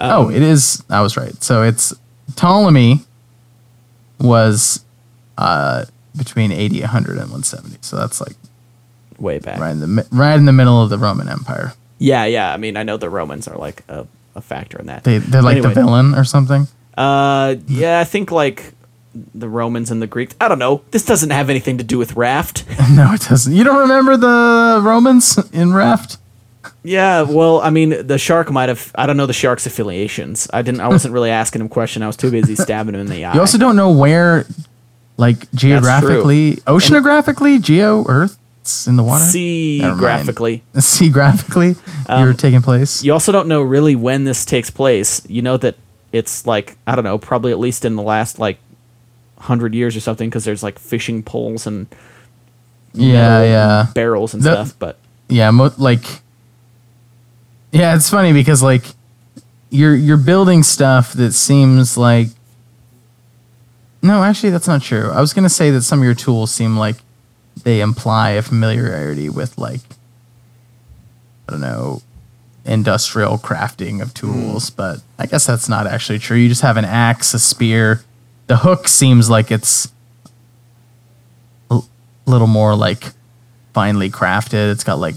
oh, 0.02 0.30
it 0.30 0.42
is. 0.42 0.84
I 0.90 1.02
was 1.02 1.18
right. 1.18 1.34
So 1.44 1.64
it's 1.64 1.94
Ptolemy 2.36 3.00
was 4.20 4.84
uh, 5.38 5.86
between 6.16 6.52
80, 6.52 6.82
100, 6.82 7.12
and 7.14 7.20
170. 7.32 7.78
So 7.82 7.98
that's 7.98 8.22
like 8.22 8.36
Way 9.20 9.40
back. 9.40 9.60
right 9.60 9.72
in 9.72 9.80
the 9.80 10.08
right 10.12 10.36
in 10.36 10.46
the 10.46 10.54
middle 10.54 10.82
of 10.82 10.90
the 10.90 10.98
Roman 10.98 11.28
Empire. 11.30 11.74
Yeah, 12.00 12.26
yeah. 12.26 12.54
I 12.54 12.58
mean, 12.58 12.76
I 12.78 12.84
know 12.84 12.98
the 12.98 13.10
Romans 13.10 13.48
are 13.48 13.58
like 13.58 13.84
a, 13.88 14.06
a 14.36 14.42
factor 14.42 14.78
in 14.80 14.88
that. 14.88 15.04
They 15.04 15.18
they're 15.20 15.42
like 15.42 15.58
Anyway. 15.58 15.70
the 15.74 15.76
villain 15.82 16.14
or 16.16 16.24
something. 16.24 16.68
Uh, 16.98 17.56
yeah, 17.68 18.00
I 18.00 18.04
think 18.04 18.32
like 18.32 18.73
the 19.14 19.48
Romans 19.50 19.92
and 19.92 20.02
the 20.02 20.08
Greeks. 20.08 20.36
I 20.42 20.48
don't 20.48 20.60
know. 20.60 20.82
This 20.92 21.06
doesn't 21.06 21.30
have 21.30 21.50
anything 21.50 21.78
to 21.78 21.84
do 21.84 21.98
with 21.98 22.16
Raft. 22.16 22.66
no, 22.92 23.14
it 23.14 23.22
doesn't. 23.22 23.54
You 23.54 23.64
don't 23.64 23.80
remember 23.82 24.18
the 24.18 24.82
Romans 24.84 25.38
in 25.52 25.74
Raft? 25.74 26.18
Yeah, 26.84 27.22
well, 27.24 27.62
I 27.62 27.70
mean, 27.70 28.08
the 28.08 28.18
shark 28.18 28.52
might 28.52 28.70
have. 28.70 28.92
I 28.96 29.06
don't 29.06 29.16
know 29.18 29.26
the 29.26 29.34
shark's 29.34 29.66
affiliations. 29.66 30.50
I 30.54 30.62
didn't. 30.62 30.82
I 30.82 30.88
wasn't 30.90 31.14
really 31.14 31.30
asking 31.30 31.62
him 31.62 31.70
question. 31.70 32.04
I 32.04 32.08
was 32.08 32.18
too 32.18 32.32
busy 32.32 32.56
stabbing 32.58 32.96
him 32.96 33.02
in 33.02 33.08
the 33.08 33.24
eye. 33.26 33.34
You 33.34 33.40
also 33.40 33.58
don't 33.58 33.76
know 33.76 33.92
where, 33.92 34.46
like 35.18 35.50
geographically, 35.52 36.56
oceanographically, 36.68 37.62
geo 37.62 38.06
Earth's 38.08 38.88
in 38.88 38.96
the 38.98 39.04
water. 39.04 39.24
see 39.24 39.80
graphically. 39.80 40.64
See 40.80 41.10
graphically, 41.10 41.76
Um, 42.08 42.24
you're 42.24 42.34
taking 42.34 42.62
place. 42.62 43.04
You 43.04 43.14
also 43.14 43.32
don't 43.32 43.48
know 43.48 43.62
really 43.62 43.96
when 43.96 44.24
this 44.24 44.44
takes 44.46 44.70
place. 44.70 45.22
You 45.30 45.42
know 45.42 45.58
that 45.58 45.76
it's 46.12 46.46
like 46.48 46.78
I 46.88 46.96
don't 46.96 47.04
know, 47.06 47.18
probably 47.18 47.52
at 47.52 47.60
least 47.60 47.86
in 47.86 47.96
the 47.96 48.04
last 48.04 48.40
like 48.40 48.58
hundred 49.44 49.74
years 49.76 49.96
or 49.96 50.00
something, 50.00 50.30
because 50.30 50.46
there's 50.46 50.64
like 50.64 50.80
fishing 50.80 51.24
poles 51.24 51.66
and 51.68 51.88
Yeah, 52.94 53.44
yeah. 53.44 53.88
barrels 53.94 54.34
and 54.34 54.44
The- 54.44 54.66
stuff. 54.66 54.80
But 54.80 54.98
yeah 55.30 55.50
mo- 55.52 55.74
like 55.78 56.04
yeah 57.72 57.96
it's 57.96 58.10
funny 58.10 58.34
because 58.34 58.62
like 58.62 58.84
you're 59.70 59.96
you're 59.96 60.18
building 60.18 60.62
stuff 60.64 61.14
that 61.14 61.32
seems 61.32 61.98
like 61.98 62.28
no 64.02 64.22
actually 64.22 64.50
that's 64.52 64.68
not 64.68 64.82
true 64.82 65.10
i 65.12 65.22
was 65.22 65.34
going 65.34 65.44
to 65.44 65.50
say 65.50 65.72
that 65.72 65.82
some 65.82 66.00
of 66.00 66.06
your 66.06 66.14
tools 66.14 66.52
seem 66.52 66.78
like 66.78 66.98
they 67.64 67.80
imply 67.82 68.32
a 68.32 68.42
familiarity 68.42 69.30
with 69.30 69.58
like 69.58 69.80
i 71.48 71.52
don't 71.54 71.62
know 71.62 72.02
industrial 72.66 73.38
crafting 73.38 74.02
of 74.02 74.14
tools 74.14 74.70
hmm. 74.70 74.76
but 74.76 75.02
i 75.18 75.26
guess 75.26 75.48
that's 75.48 75.68
not 75.70 75.88
actually 75.88 76.20
true 76.20 76.38
you 76.38 76.50
just 76.50 76.62
have 76.62 76.78
an 76.78 76.86
axe 76.86 77.34
a 77.34 77.40
spear 77.40 78.04
the 78.48 78.58
hook 78.58 78.88
seems 78.88 79.30
like 79.30 79.52
it's 79.52 79.92
a 81.70 81.80
little 82.26 82.48
more 82.48 82.76
like 82.76 83.12
finely 83.74 84.10
crafted. 84.10 84.72
It's 84.72 84.84
got 84.84 85.00
like 85.00 85.16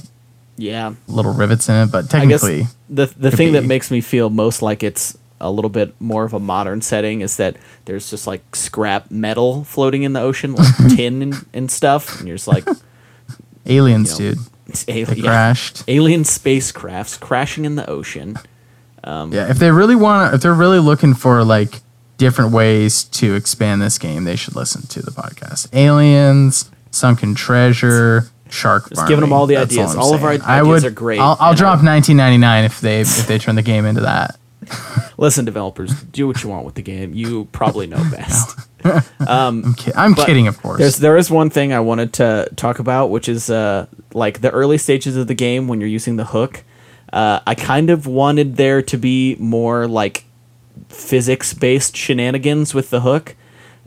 yeah, 0.56 0.94
little 1.06 1.32
rivets 1.32 1.68
in 1.68 1.74
it, 1.76 1.92
but 1.92 2.12
I 2.14 2.26
guess 2.26 2.40
technically, 2.40 2.66
the 2.88 3.06
the 3.16 3.30
thing 3.30 3.52
that 3.52 3.64
makes 3.64 3.90
me 3.90 4.00
feel 4.00 4.30
most 4.30 4.62
like 4.62 4.82
it's 4.82 5.16
a 5.40 5.50
little 5.50 5.68
bit 5.68 5.94
more 6.00 6.24
of 6.24 6.32
a 6.32 6.40
modern 6.40 6.80
setting 6.80 7.20
is 7.20 7.36
that 7.36 7.56
there's 7.84 8.08
just 8.08 8.26
like 8.26 8.56
scrap 8.56 9.10
metal 9.10 9.64
floating 9.64 10.02
in 10.02 10.12
the 10.12 10.20
ocean, 10.20 10.54
like 10.54 10.74
tin 10.96 11.22
and, 11.22 11.46
and 11.52 11.70
stuff, 11.70 12.18
and 12.18 12.28
you're 12.28 12.36
just 12.36 12.48
like 12.48 12.66
aliens, 13.66 14.18
you 14.18 14.30
know, 14.30 14.34
dude, 14.34 14.84
alien, 14.88 15.22
crashed. 15.22 15.84
alien 15.88 16.22
spacecrafts 16.22 17.20
crashing 17.20 17.64
in 17.64 17.76
the 17.76 17.88
ocean. 17.88 18.36
Um, 19.04 19.32
yeah, 19.32 19.50
if 19.50 19.58
they 19.58 19.70
really 19.70 19.94
want, 19.94 20.34
if 20.34 20.40
they're 20.40 20.54
really 20.54 20.78
looking 20.80 21.14
for 21.14 21.44
like 21.44 21.80
different 22.18 22.52
ways 22.52 23.04
to 23.04 23.34
expand 23.34 23.82
this 23.82 23.98
game, 23.98 24.24
they 24.24 24.36
should 24.36 24.56
listen 24.56 24.82
to 24.88 25.02
the 25.02 25.10
podcast. 25.10 25.68
Aliens, 25.74 26.70
Sunken 26.90 27.34
Treasure, 27.34 28.28
Shark. 28.48 28.88
Just 28.88 29.06
giving 29.08 29.20
them 29.22 29.32
all 29.32 29.46
the 29.46 29.56
That's 29.56 29.72
ideas. 29.72 29.94
I'm 29.94 30.00
All 30.00 30.14
of 30.14 30.24
our 30.24 30.30
saying. 30.32 30.42
I 30.42 30.60
ideas 30.60 30.82
would, 30.82 30.84
are 30.84 30.94
great, 30.94 31.20
I'll, 31.20 31.36
I'll 31.40 31.54
drop 31.54 31.80
19.99 31.80 32.64
if 32.66 32.80
they 32.80 33.00
if 33.00 33.26
they 33.26 33.38
turn 33.38 33.54
the 33.56 33.62
game 33.62 33.84
into 33.84 34.02
that. 34.02 34.38
Listen, 35.18 35.44
developers, 35.44 36.02
do 36.02 36.26
what 36.26 36.42
you 36.42 36.48
want 36.50 36.64
with 36.66 36.74
the 36.74 36.82
game. 36.82 37.14
You 37.14 37.46
probably 37.52 37.86
know 37.86 38.02
best. 38.10 38.58
I'm, 39.20 39.74
ki- 39.74 39.92
I'm 39.96 40.14
kidding, 40.14 40.46
of 40.46 40.60
course. 40.60 40.78
There's 40.78 40.96
there 40.98 41.16
is 41.16 41.30
one 41.30 41.50
thing 41.50 41.72
I 41.72 41.80
wanted 41.80 42.12
to 42.14 42.48
talk 42.56 42.78
about, 42.78 43.10
which 43.10 43.28
is 43.28 43.50
uh, 43.50 43.86
like 44.14 44.40
the 44.40 44.50
early 44.50 44.78
stages 44.78 45.16
of 45.16 45.26
the 45.26 45.34
game 45.34 45.66
when 45.68 45.80
you're 45.80 45.88
using 45.88 46.16
the 46.16 46.26
hook. 46.26 46.62
Uh, 47.12 47.40
I 47.46 47.54
kind 47.54 47.90
of 47.90 48.06
wanted 48.06 48.56
there 48.56 48.82
to 48.82 48.96
be 48.96 49.36
more 49.38 49.86
like 49.86 50.24
physics 50.88 51.54
based 51.54 51.96
shenanigans 51.96 52.74
with 52.74 52.90
the 52.90 53.00
hook. 53.00 53.34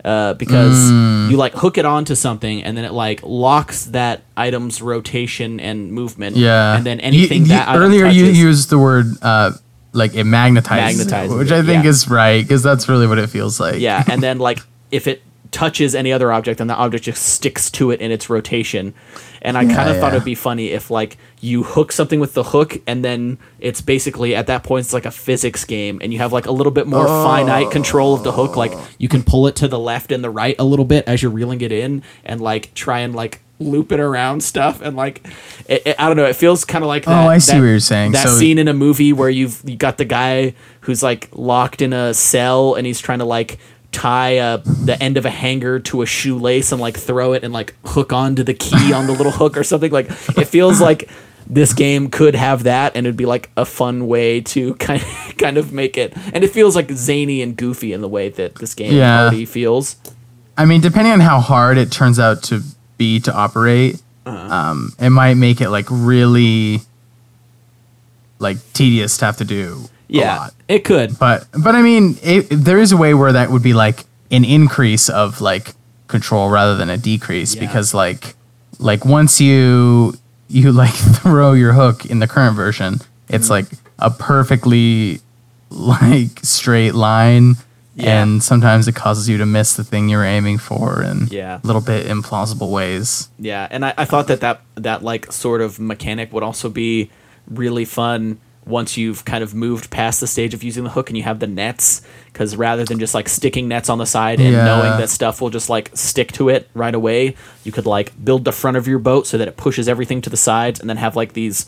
Uh, 0.02 0.32
because 0.32 0.88
Hmm. 0.88 1.28
you 1.30 1.36
like 1.36 1.52
hook 1.52 1.76
it 1.76 1.84
onto 1.84 2.14
something 2.14 2.62
and 2.64 2.74
then 2.74 2.86
it 2.86 2.92
like 2.92 3.20
locks 3.22 3.84
that 3.86 4.22
item's 4.34 4.80
rotation 4.80 5.60
and 5.60 5.92
movement. 5.92 6.36
yeah, 6.36 6.74
And 6.74 6.86
then 6.86 7.00
anything 7.00 7.42
you- 7.42 7.48
that 7.48 7.68
item 7.68 7.82
earlier 7.82 8.06
you 8.06 8.24
used 8.24 8.70
the 8.70 8.78
word 8.78 9.04
uh, 9.20 9.50
like 9.92 10.14
it 10.14 10.24
magnetizes, 10.24 11.04
Magnetizes 11.04 11.38
which 11.38 11.52
I 11.52 11.60
think 11.62 11.84
yeah. 11.84 11.90
is 11.90 12.08
right 12.08 12.40
because 12.42 12.62
that's 12.62 12.88
really 12.88 13.06
what 13.06 13.18
it 13.18 13.28
feels 13.28 13.60
like. 13.60 13.78
Yeah, 13.78 14.02
and 14.08 14.22
then 14.22 14.38
like 14.48 14.60
if 14.90 15.06
it 15.06 15.20
touches 15.50 15.94
any 15.94 16.12
other 16.14 16.32
object, 16.32 16.58
then 16.58 16.68
the 16.68 16.76
object 16.76 17.04
just 17.04 17.22
sticks 17.22 17.70
to 17.72 17.90
it 17.90 18.00
in 18.00 18.10
its 18.10 18.30
rotation. 18.30 18.94
And 19.42 19.56
I 19.56 19.64
kind 19.64 19.88
of 19.88 19.94
Yeah, 19.96 20.00
thought 20.00 20.08
yeah. 20.08 20.16
it'd 20.16 20.24
be 20.24 20.34
funny 20.34 20.68
if 20.68 20.90
like 20.90 21.16
you 21.40 21.62
hook 21.62 21.92
something 21.92 22.20
with 22.20 22.34
the 22.34 22.42
hook, 22.42 22.78
and 22.86 23.02
then 23.04 23.38
it's 23.58 23.80
basically 23.80 24.34
at 24.34 24.46
that 24.48 24.62
point 24.64 24.84
it's 24.84 24.92
like 24.92 25.06
a 25.06 25.10
physics 25.10 25.64
game, 25.64 25.98
and 26.02 26.12
you 26.12 26.18
have 26.18 26.32
like 26.32 26.46
a 26.46 26.52
little 26.52 26.72
bit 26.72 26.86
more 26.86 27.06
finite 27.06 27.70
control 27.70 28.14
of 28.14 28.22
the 28.22 28.32
hook. 28.32 28.56
Like 28.56 28.72
oh. 28.74 28.88
you 28.98 29.08
can 29.08 29.22
pull 29.22 29.46
it 29.46 29.56
to 29.56 29.68
the 29.68 29.78
left 29.78 30.12
and 30.12 30.22
the 30.22 30.30
right 30.30 30.54
a 30.58 30.64
little 30.64 30.84
bit 30.84 31.04
as 31.06 31.22
you're 31.22 31.30
reeling 31.30 31.60
it 31.62 31.72
in, 31.72 32.02
and 32.24 32.40
like 32.40 32.74
try 32.74 33.00
and 33.00 33.14
like 33.14 33.40
loop 33.58 33.92
it 33.92 34.00
around 34.00 34.42
stuff 34.42 34.80
and 34.80 34.96
like 34.96 35.26
it, 35.68 35.82
it- 35.86 35.96
I 35.98 36.06
don't 36.08 36.16
know 36.16 36.24
it 36.24 36.34
feels 36.34 36.64
kind 36.64 36.82
of 36.82 36.88
like 36.88 37.04
that, 37.04 37.26
Oh, 37.26 37.28
I 37.28 37.36
see 37.36 37.52
that- 37.52 37.58
what 37.60 37.66
you're 37.66 37.78
saying. 37.78 38.12
that 38.12 38.26
So- 38.26 38.38
scene 38.38 38.56
in 38.58 38.68
a 38.68 38.72
movie 38.72 39.12
where 39.12 39.28
you've 39.28 39.60
you 39.68 39.76
got 39.76 39.98
the 39.98 40.06
guy 40.06 40.54
who's 40.80 41.02
like 41.02 41.28
locked 41.34 41.82
in 41.82 41.92
a 41.92 42.14
cell 42.14 42.74
and 42.74 42.86
he's 42.86 43.00
trying 43.00 43.18
to 43.18 43.26
like 43.26 43.58
tie 43.92 44.38
uh, 44.38 44.56
the 44.58 44.96
end 45.02 45.16
of 45.16 45.26
a 45.26 45.30
hanger 45.30 45.80
to 45.80 46.02
a 46.02 46.06
shoelace 46.06 46.70
and 46.72 46.80
like 46.80 46.96
throw 46.96 47.32
it 47.32 47.42
and 47.44 47.52
like 47.52 47.74
hook 47.84 48.12
onto 48.12 48.42
the 48.42 48.54
key 48.54 48.92
on 48.92 49.06
the 49.06 49.12
little 49.12 49.32
hook 49.32 49.56
or 49.56 49.64
something 49.64 49.90
like 49.90 50.06
it 50.36 50.46
feels 50.46 50.80
like 50.88 51.08
this 51.48 51.72
game 51.72 52.08
could 52.08 52.36
have 52.36 52.62
that 52.62 52.94
and 52.94 53.04
it'd 53.06 53.16
be 53.16 53.26
like 53.26 53.50
a 53.56 53.64
fun 53.64 54.06
way 54.06 54.40
to 54.40 54.74
kind 54.86 55.02
of, 55.02 55.36
kind 55.38 55.56
of 55.58 55.72
make 55.72 55.96
it 55.98 56.12
and 56.32 56.44
it 56.44 56.50
feels 56.52 56.76
like 56.76 56.88
zany 56.92 57.42
and 57.42 57.56
goofy 57.56 57.92
in 57.92 58.00
the 58.00 58.08
way 58.08 58.28
that 58.28 58.54
this 58.56 58.74
game 58.74 58.92
Yeah. 58.94 59.22
already 59.22 59.44
feels 59.44 59.96
I 60.56 60.66
mean, 60.66 60.80
depending 60.82 61.12
on 61.12 61.20
how 61.20 61.40
hard 61.40 61.78
it 61.78 61.90
turns 61.90 62.18
out 62.18 62.42
to 62.44 62.62
be 62.98 63.18
to 63.20 63.34
operate, 63.34 64.02
Uh-huh. 64.26 64.54
um, 64.54 64.92
it 64.98 65.08
might 65.10 65.34
make 65.34 65.60
it 65.62 65.70
like 65.70 65.86
really 65.90 66.80
like 68.38 68.58
tedious 68.72 69.16
to 69.18 69.24
have 69.24 69.36
to 69.38 69.44
do. 69.44 69.88
Yeah 70.12 70.48
it 70.68 70.84
could 70.84 71.18
But 71.18 71.46
but 71.52 71.74
I 71.74 71.82
mean, 71.82 72.16
it, 72.22 72.42
there 72.50 72.78
is 72.78 72.92
a 72.92 72.96
way 72.96 73.14
where 73.14 73.32
that 73.32 73.50
would 73.50 73.62
be 73.62 73.72
like 73.74 74.04
an 74.30 74.44
increase 74.44 75.08
of 75.08 75.40
like 75.40 75.74
control 76.08 76.50
rather 76.50 76.76
than 76.76 76.90
a 76.90 76.96
decrease 76.96 77.54
Yeah. 77.54 77.60
because 77.66 77.94
like 77.94 78.34
like 78.78 79.04
once 79.04 79.40
you 79.40 80.14
you 80.48 80.72
like 80.84 80.94
throw 81.22 81.52
your 81.52 81.72
hook 81.74 82.04
in 82.06 82.18
the 82.18 82.26
current 82.26 82.56
version, 82.56 82.98
it's 83.28 83.48
Mm-hmm. 83.48 83.52
like 83.52 83.66
a 83.98 84.10
perfectly 84.10 85.20
like 85.70 86.40
straight 86.42 86.94
line. 86.94 87.54
Yeah. 87.94 88.22
And 88.22 88.42
sometimes 88.42 88.88
it 88.88 88.94
causes 88.94 89.28
you 89.28 89.36
to 89.38 89.46
miss 89.46 89.74
the 89.76 89.84
thing 89.84 90.08
you're 90.08 90.24
aiming 90.24 90.58
for 90.58 91.02
in 91.02 91.26
Yeah. 91.30 91.58
little 91.62 91.82
bit 91.82 92.06
implausible 92.06 92.70
ways. 92.70 93.28
Yeah, 93.38 93.68
and 93.70 93.84
I, 93.84 93.92
I 93.98 94.04
thought 94.06 94.26
that, 94.28 94.40
that 94.40 94.62
that 94.76 95.02
like 95.02 95.30
sort 95.32 95.60
of 95.60 95.78
mechanic 95.78 96.32
would 96.32 96.42
also 96.42 96.70
be 96.70 97.10
really 97.48 97.84
fun 97.84 98.38
once 98.70 98.96
you've 98.96 99.24
kind 99.24 99.42
of 99.44 99.54
moved 99.54 99.90
past 99.90 100.20
the 100.20 100.26
stage 100.26 100.54
of 100.54 100.62
using 100.62 100.84
the 100.84 100.90
hook 100.90 101.10
and 101.10 101.16
you 101.16 101.22
have 101.24 101.38
the 101.40 101.46
nets 101.46 102.00
because 102.32 102.56
rather 102.56 102.84
than 102.84 102.98
just 102.98 103.12
like 103.12 103.28
sticking 103.28 103.68
nets 103.68 103.88
on 103.88 103.98
the 103.98 104.06
side 104.06 104.40
and 104.40 104.52
Yeah. 104.54 104.64
knowing 104.64 104.98
that 104.98 105.10
stuff 105.10 105.40
will 105.40 105.50
just 105.50 105.68
like 105.68 105.90
stick 105.94 106.32
to 106.32 106.48
it 106.48 106.68
right 106.74 106.94
away 106.94 107.34
you 107.64 107.72
could 107.72 107.86
like 107.86 108.12
build 108.24 108.44
the 108.44 108.52
front 108.52 108.76
of 108.76 108.86
your 108.88 108.98
boat 108.98 109.26
so 109.26 109.36
that 109.36 109.48
it 109.48 109.56
pushes 109.56 109.88
everything 109.88 110.20
to 110.22 110.30
the 110.30 110.36
sides 110.36 110.80
and 110.80 110.88
then 110.88 110.96
have 110.96 111.16
like 111.16 111.32
these 111.34 111.66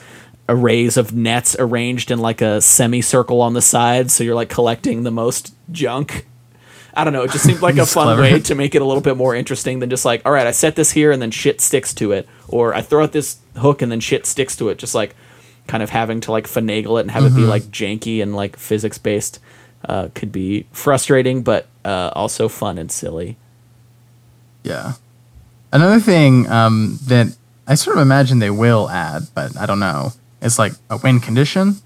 arrays 0.49 0.97
of 0.97 1.13
nets 1.15 1.55
arranged 1.59 2.11
in 2.11 2.19
like 2.19 2.41
a 2.41 2.61
semicircle 2.61 3.41
on 3.41 3.55
the 3.55 3.63
sides 3.63 4.13
so 4.13 4.25
you're 4.25 4.35
like 4.35 4.49
collecting 4.49 5.03
the 5.03 5.11
most 5.11 5.55
junk 5.71 6.27
I 6.95 7.05
don't 7.05 7.15
know. 7.15 7.23
It 7.23 7.31
just 7.31 7.45
seemed 7.47 7.63
like 7.63 7.79
a 7.79 7.87
fun 7.97 8.05
clever. 8.05 8.21
way 8.21 8.39
to 8.39 8.55
make 8.55 8.75
it 8.75 8.83
a 8.83 8.85
little 8.85 9.01
bit 9.01 9.17
more 9.17 9.35
interesting 9.35 9.79
than 9.79 9.89
just 9.89 10.05
like, 10.05 10.21
all 10.27 10.33
right, 10.33 10.47
I 10.47 10.51
set 10.51 10.77
this 10.77 10.91
here 10.91 11.11
and 11.11 11.23
then 11.23 11.31
shit 11.31 11.59
sticks 11.63 11.95
to 11.95 12.13
it, 12.13 12.29
or 12.49 12.75
I 12.75 12.83
throw 12.83 13.03
out 13.03 13.13
this 13.13 13.39
hook 13.57 13.81
and 13.81 13.91
then 13.91 13.99
shit 14.01 14.27
sticks 14.27 14.55
to 14.57 14.69
it. 14.69 14.77
Just 14.77 14.95
like 14.95 15.15
kind 15.67 15.83
of 15.83 15.91
having 15.91 16.21
to 16.21 16.33
like 16.33 16.47
finagle 16.47 16.99
it 16.99 17.03
and 17.03 17.11
have 17.11 17.25
it 17.25 17.35
be 17.35 17.43
like 17.43 17.63
janky 17.65 18.23
and 18.23 18.35
like 18.35 18.57
physics 18.57 18.99
based 18.99 19.39
uh, 19.89 20.09
could 20.15 20.33
be 20.33 20.67
frustrating, 20.73 21.43
but 21.43 21.67
uh, 21.85 22.11
also 22.15 22.49
fun 22.49 22.79
and 22.79 22.91
silly. 22.91 23.37
Yeah. 24.63 24.95
Another 25.73 26.01
thing 26.01 26.49
um, 26.49 26.99
that 27.07 27.37
I 27.67 27.75
sort 27.75 27.97
of 27.97 28.03
imagine 28.03 28.39
they 28.39 28.51
will 28.51 28.89
add, 28.91 29.23
but 29.35 29.57
I 29.57 29.67
don't 29.67 29.81
know, 29.81 30.13
is 30.41 30.59
like 30.59 30.73
a 30.91 30.99
win 30.99 31.21
condition. 31.21 31.77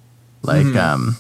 Like, 0.43 0.75
um, 0.77 1.17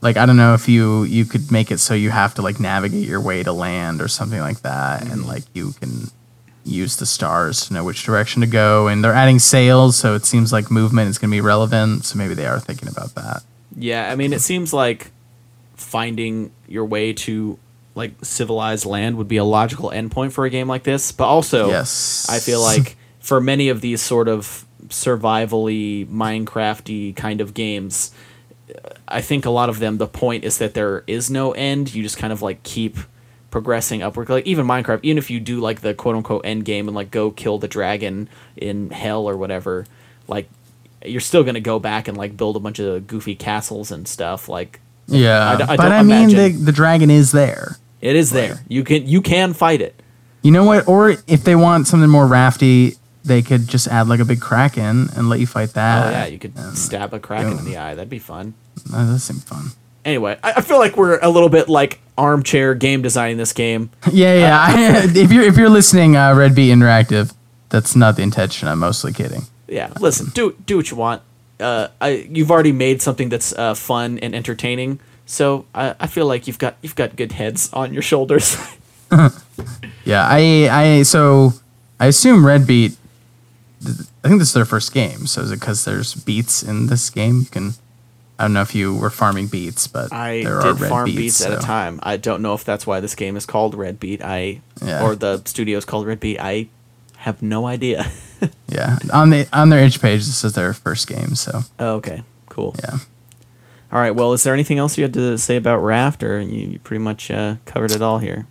like 0.00 0.16
I 0.16 0.26
don't 0.26 0.36
know 0.36 0.54
if 0.54 0.68
you 0.68 1.04
you 1.04 1.24
could 1.24 1.50
make 1.50 1.70
it 1.70 1.78
so 1.78 1.94
you 1.94 2.10
have 2.10 2.34
to 2.34 2.42
like 2.42 2.58
navigate 2.60 3.06
your 3.06 3.20
way 3.20 3.42
to 3.42 3.52
land 3.52 4.00
or 4.00 4.08
something 4.08 4.40
like 4.40 4.62
that, 4.62 5.02
and 5.02 5.26
like 5.26 5.44
you 5.52 5.72
can 5.80 6.10
use 6.64 6.96
the 6.96 7.06
stars 7.06 7.66
to 7.66 7.74
know 7.74 7.84
which 7.84 8.04
direction 8.04 8.40
to 8.42 8.46
go. 8.46 8.88
And 8.88 9.02
they're 9.02 9.14
adding 9.14 9.38
sails, 9.38 9.96
so 9.96 10.14
it 10.14 10.24
seems 10.24 10.52
like 10.52 10.70
movement 10.70 11.08
is 11.08 11.18
going 11.18 11.30
to 11.30 11.34
be 11.34 11.40
relevant. 11.40 12.04
So 12.04 12.18
maybe 12.18 12.34
they 12.34 12.46
are 12.46 12.60
thinking 12.60 12.88
about 12.88 13.14
that. 13.14 13.42
Yeah, 13.76 14.10
I 14.10 14.16
mean, 14.16 14.32
it 14.32 14.40
seems 14.40 14.72
like 14.72 15.10
finding 15.74 16.52
your 16.68 16.84
way 16.84 17.12
to 17.12 17.58
like 17.94 18.12
civilized 18.22 18.86
land 18.86 19.16
would 19.16 19.28
be 19.28 19.36
a 19.36 19.44
logical 19.44 19.90
endpoint 19.90 20.32
for 20.32 20.44
a 20.44 20.50
game 20.50 20.68
like 20.68 20.84
this, 20.84 21.12
but 21.12 21.26
also 21.26 21.68
yes, 21.68 22.26
I 22.30 22.38
feel 22.38 22.60
like 22.60 22.96
for 23.18 23.40
many 23.40 23.68
of 23.68 23.80
these 23.80 24.00
sort 24.00 24.28
of 24.28 24.64
survivally 24.88 26.06
Minecrafty 26.06 27.14
kind 27.16 27.40
of 27.40 27.54
games, 27.54 28.12
I 29.08 29.20
think 29.20 29.44
a 29.44 29.50
lot 29.50 29.68
of 29.68 29.78
them 29.80 29.98
the 29.98 30.06
point 30.06 30.44
is 30.44 30.58
that 30.58 30.74
there 30.74 31.04
is 31.06 31.30
no 31.30 31.52
end. 31.52 31.94
You 31.94 32.02
just 32.02 32.16
kind 32.16 32.32
of 32.32 32.42
like 32.42 32.62
keep 32.62 32.96
progressing 33.50 34.02
upward. 34.02 34.28
Like 34.28 34.46
even 34.46 34.66
Minecraft, 34.66 35.00
even 35.02 35.18
if 35.18 35.30
you 35.30 35.40
do 35.40 35.60
like 35.60 35.80
the 35.80 35.94
quote 35.94 36.16
unquote 36.16 36.42
end 36.44 36.64
game 36.64 36.88
and 36.88 36.94
like 36.94 37.10
go 37.10 37.30
kill 37.30 37.58
the 37.58 37.68
dragon 37.68 38.28
in 38.56 38.90
hell 38.90 39.28
or 39.28 39.36
whatever, 39.36 39.86
like 40.28 40.48
you're 41.04 41.20
still 41.20 41.44
gonna 41.44 41.60
go 41.60 41.78
back 41.78 42.08
and 42.08 42.16
like 42.16 42.36
build 42.36 42.56
a 42.56 42.60
bunch 42.60 42.78
of 42.78 43.06
goofy 43.06 43.34
castles 43.34 43.90
and 43.90 44.06
stuff. 44.06 44.48
Like 44.48 44.80
yeah, 45.06 45.56
I 45.58 45.72
I 45.72 45.76
but 45.76 45.92
I 45.92 46.02
mean 46.02 46.28
the 46.28 46.50
the 46.50 46.72
dragon 46.72 47.10
is 47.10 47.32
there. 47.32 47.76
it 48.00 48.16
is 48.16 48.30
there. 48.30 48.60
You 48.68 48.84
can 48.84 49.06
you 49.06 49.20
can 49.20 49.52
fight 49.52 49.80
it. 49.80 50.00
You 50.42 50.50
know 50.52 50.64
what? 50.64 50.88
Or 50.88 51.10
if 51.26 51.44
they 51.44 51.54
want 51.54 51.86
something 51.86 52.08
more 52.08 52.26
rafty, 52.26 52.94
they 53.24 53.42
could 53.42 53.68
just 53.68 53.86
add 53.88 54.08
like 54.08 54.20
a 54.20 54.24
big 54.24 54.40
kraken 54.40 55.08
and 55.14 55.28
let 55.28 55.40
you 55.40 55.46
fight 55.46 55.70
that. 55.74 56.06
Oh 56.06 56.10
yeah, 56.10 56.26
you 56.26 56.38
could 56.38 56.56
stab 56.76 57.12
a 57.12 57.20
kraken 57.20 57.58
in 57.58 57.64
the 57.64 57.76
eye. 57.76 57.94
That'd 57.94 58.08
be 58.08 58.18
fun. 58.18 58.54
that 58.90 59.04
does 59.06 59.24
seem 59.24 59.36
fun. 59.36 59.66
Anyway, 60.10 60.36
I, 60.42 60.54
I 60.54 60.60
feel 60.60 60.78
like 60.78 60.96
we're 60.96 61.20
a 61.20 61.28
little 61.28 61.48
bit 61.48 61.68
like 61.68 62.00
armchair 62.18 62.74
game 62.74 63.00
designing 63.00 63.36
this 63.36 63.52
game. 63.52 63.90
Yeah, 64.12 64.34
yeah. 64.34 65.02
if 65.14 65.30
you're 65.30 65.44
if 65.44 65.56
you're 65.56 65.68
listening, 65.70 66.16
uh, 66.16 66.34
Redbeet 66.34 66.68
Interactive, 66.68 67.32
that's 67.68 67.94
not 67.94 68.16
the 68.16 68.22
intention. 68.22 68.66
I'm 68.66 68.80
mostly 68.80 69.12
kidding. 69.12 69.42
Yeah, 69.68 69.92
listen, 70.00 70.30
do 70.34 70.56
do 70.66 70.76
what 70.78 70.90
you 70.90 70.96
want. 70.96 71.22
Uh, 71.60 71.88
I 72.00 72.26
you've 72.28 72.50
already 72.50 72.72
made 72.72 73.00
something 73.00 73.28
that's 73.28 73.52
uh, 73.52 73.74
fun 73.74 74.18
and 74.18 74.34
entertaining, 74.34 74.98
so 75.26 75.66
I, 75.72 75.94
I 76.00 76.06
feel 76.08 76.26
like 76.26 76.48
you've 76.48 76.58
got 76.58 76.74
you've 76.82 76.96
got 76.96 77.14
good 77.14 77.30
heads 77.30 77.72
on 77.72 77.94
your 77.94 78.02
shoulders. 78.02 78.56
Yeah, 80.04 80.26
I 80.28 80.68
I 80.70 81.02
so 81.02 81.52
I 81.98 82.06
assume 82.06 82.42
Redbeet. 82.42 82.96
I 84.24 84.28
think 84.28 84.40
this 84.40 84.48
is 84.48 84.54
their 84.54 84.64
first 84.64 84.92
game. 84.92 85.26
So 85.26 85.42
is 85.42 85.52
it 85.52 85.60
because 85.60 85.84
there's 85.84 86.14
beets 86.14 86.62
in 86.62 86.86
this 86.86 87.10
game? 87.10 87.40
You 87.40 87.46
can. 87.46 87.74
I 88.40 88.44
don't 88.44 88.54
know 88.54 88.62
if 88.62 88.74
you 88.74 88.96
were 88.96 89.10
farming 89.10 89.48
beets, 89.48 89.86
but 89.86 90.12
I 90.12 90.42
there 90.42 90.58
are 90.60 90.72
did 90.72 90.80
red 90.80 90.88
farm 90.88 91.04
beats, 91.04 91.16
beats, 91.16 91.44
at 91.44 91.52
a 91.52 91.58
time. 91.58 92.00
I 92.02 92.16
don't 92.16 92.40
know 92.42 92.54
if 92.54 92.64
that's 92.64 92.86
why 92.86 93.00
this 93.00 93.14
game 93.14 93.36
is 93.36 93.44
called 93.46 93.76
Redbeet. 93.76 94.22
I 94.22 94.60
Yeah. 94.82 95.02
or 95.04 95.14
the 95.14 95.42
studio 95.44 95.76
is 95.78 95.84
called 95.84 96.06
Redbeet. 96.06 96.38
I 96.40 96.68
have 97.18 97.42
no 97.42 97.66
idea. 97.66 98.10
Yeah, 98.68 98.98
on 99.12 99.28
the 99.28 99.46
on 99.52 99.68
their 99.68 99.84
itch 99.84 100.00
page, 100.00 100.20
this 100.20 100.42
is 100.44 100.54
their 100.54 100.72
first 100.72 101.06
game. 101.06 101.34
So 101.34 101.60
oh, 101.78 101.96
okay, 101.96 102.22
cool. 102.48 102.74
yeah. 102.82 102.96
All 103.92 104.00
right. 104.00 104.12
Well, 104.14 104.32
is 104.32 104.44
there 104.44 104.54
anything 104.54 104.78
else 104.78 104.96
you 104.96 105.04
had 105.04 105.12
to 105.12 105.36
say 105.36 105.56
about 105.56 105.78
Raft, 105.80 106.22
or 106.22 106.40
you, 106.40 106.68
you 106.68 106.78
pretty 106.78 107.02
much 107.02 107.30
uh, 107.30 107.56
covered 107.66 107.90
it 107.90 108.00
all 108.00 108.16
here? 108.18 108.46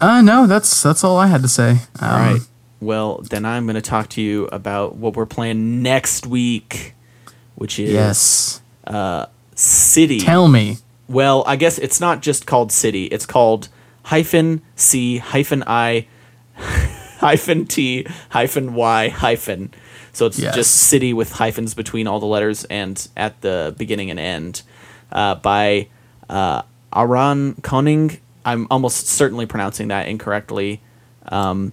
Uh 0.00 0.22
no, 0.22 0.46
that's 0.46 0.82
that's 0.84 1.02
all 1.02 1.16
I 1.16 1.26
had 1.26 1.42
to 1.42 1.48
say. 1.48 1.70
Um, 1.98 2.10
All 2.10 2.18
right. 2.18 2.40
Well, 2.80 3.22
then 3.28 3.44
I'm 3.44 3.64
going 3.64 3.74
to 3.74 3.80
talk 3.80 4.08
to 4.10 4.20
you 4.22 4.44
about 4.52 4.94
what 4.96 5.16
we're 5.16 5.26
playing 5.26 5.82
next 5.82 6.26
week, 6.26 6.94
which 7.56 7.78
is 7.80 7.90
Yes. 7.90 8.60
City. 9.54 10.20
Tell 10.20 10.48
me. 10.48 10.78
well, 11.08 11.44
I 11.46 11.56
guess 11.56 11.78
it's 11.78 12.00
not 12.00 12.22
just 12.22 12.46
called 12.46 12.72
City. 12.72 13.06
It's 13.06 13.26
called 13.26 13.68
hyphen 14.04 14.62
C 14.76 15.18
hyphen 15.18 15.64
I 15.66 16.06
hyphen 16.56 17.66
T 17.66 18.06
hyphen 18.30 18.74
Y 18.74 19.08
hyphen. 19.08 19.72
So 20.12 20.26
it's 20.26 20.38
Yes. 20.38 20.54
just 20.54 20.70
City 20.74 21.12
with 21.12 21.32
hyphens 21.32 21.74
between 21.74 22.06
all 22.06 22.20
the 22.20 22.26
letters 22.26 22.64
and 22.64 23.06
at 23.16 23.40
the 23.40 23.74
beginning 23.76 24.10
and 24.10 24.20
end 24.20 24.62
uh, 25.10 25.34
by 25.36 25.88
uh, 26.28 26.62
Aran 26.94 27.54
Koning. 27.62 28.20
I'm 28.44 28.66
almost 28.70 29.06
certainly 29.08 29.46
pronouncing 29.46 29.88
that 29.88 30.06
incorrectly. 30.06 30.80
Um, 31.26 31.72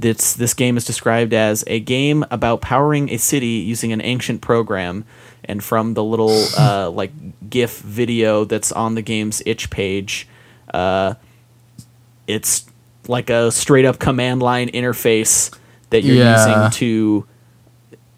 this 0.00 0.34
this 0.34 0.54
game 0.54 0.76
is 0.76 0.84
described 0.84 1.32
as 1.32 1.64
a 1.66 1.80
game 1.80 2.24
about 2.30 2.60
powering 2.60 3.10
a 3.10 3.16
city 3.16 3.46
using 3.64 3.92
an 3.92 4.00
ancient 4.00 4.40
program, 4.40 5.04
and 5.44 5.62
from 5.62 5.94
the 5.94 6.02
little 6.04 6.44
uh, 6.58 6.90
like 6.90 7.12
GIF 7.48 7.78
video 7.80 8.44
that's 8.44 8.72
on 8.72 8.94
the 8.94 9.02
game's 9.02 9.42
itch 9.46 9.70
page, 9.70 10.26
uh, 10.72 11.14
it's 12.26 12.64
like 13.06 13.30
a 13.30 13.50
straight 13.52 13.84
up 13.84 13.98
command 13.98 14.42
line 14.42 14.68
interface 14.70 15.54
that 15.90 16.02
you're 16.02 16.16
Yeah. 16.16 16.46
using 16.66 16.70
to 16.78 17.26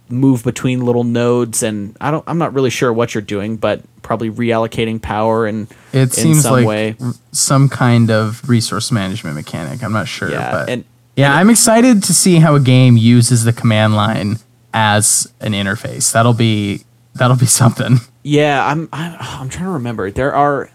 move 0.09 0.45
between 0.45 0.83
little 0.87 1.03
nodes 1.03 1.65
and 1.65 1.97
I 2.01 2.13
don't 2.13 2.23
I'm 2.29 2.39
not 2.39 2.55
really 2.55 2.71
sure 2.71 2.93
what 2.93 3.13
you're 3.13 3.23
doing 3.23 3.57
but 3.57 3.83
probably 4.03 4.31
reallocating 4.31 5.03
power 5.03 5.47
and 5.47 5.67
It 5.93 6.03
in 6.03 6.11
seems 6.11 6.43
some 6.43 6.53
like 6.53 6.65
way 6.67 6.97
some 7.33 7.69
kind 7.69 8.09
of 8.09 8.49
resource 8.49 8.93
management 8.93 9.35
mechanic. 9.35 9.83
I'm 9.83 9.93
not 9.93 10.07
sure, 10.07 10.31
Yeah, 10.31 10.53
but 10.53 10.69
and- 10.71 10.85
yeah, 11.17 11.35
I'm 11.35 11.51
excited 11.51 12.03
to 12.05 12.13
see 12.15 12.37
how 12.37 12.55
a 12.55 12.61
game 12.61 12.97
uses 12.97 13.45
the 13.45 13.53
command 13.53 13.95
line 13.97 14.37
as 14.73 15.33
an 15.41 15.53
interface. 15.53 16.13
That'll 16.13 16.35
be 16.35 16.83
that'll 17.15 17.37
be 17.37 17.47
something. 17.63 17.99
Yeah, 18.23 18.67
I'm, 18.67 18.89
I'm 18.93 19.17
I'm 19.19 19.49
trying 19.49 19.67
to 19.67 19.71
remember. 19.73 20.11
There 20.11 20.35
are 20.35 20.71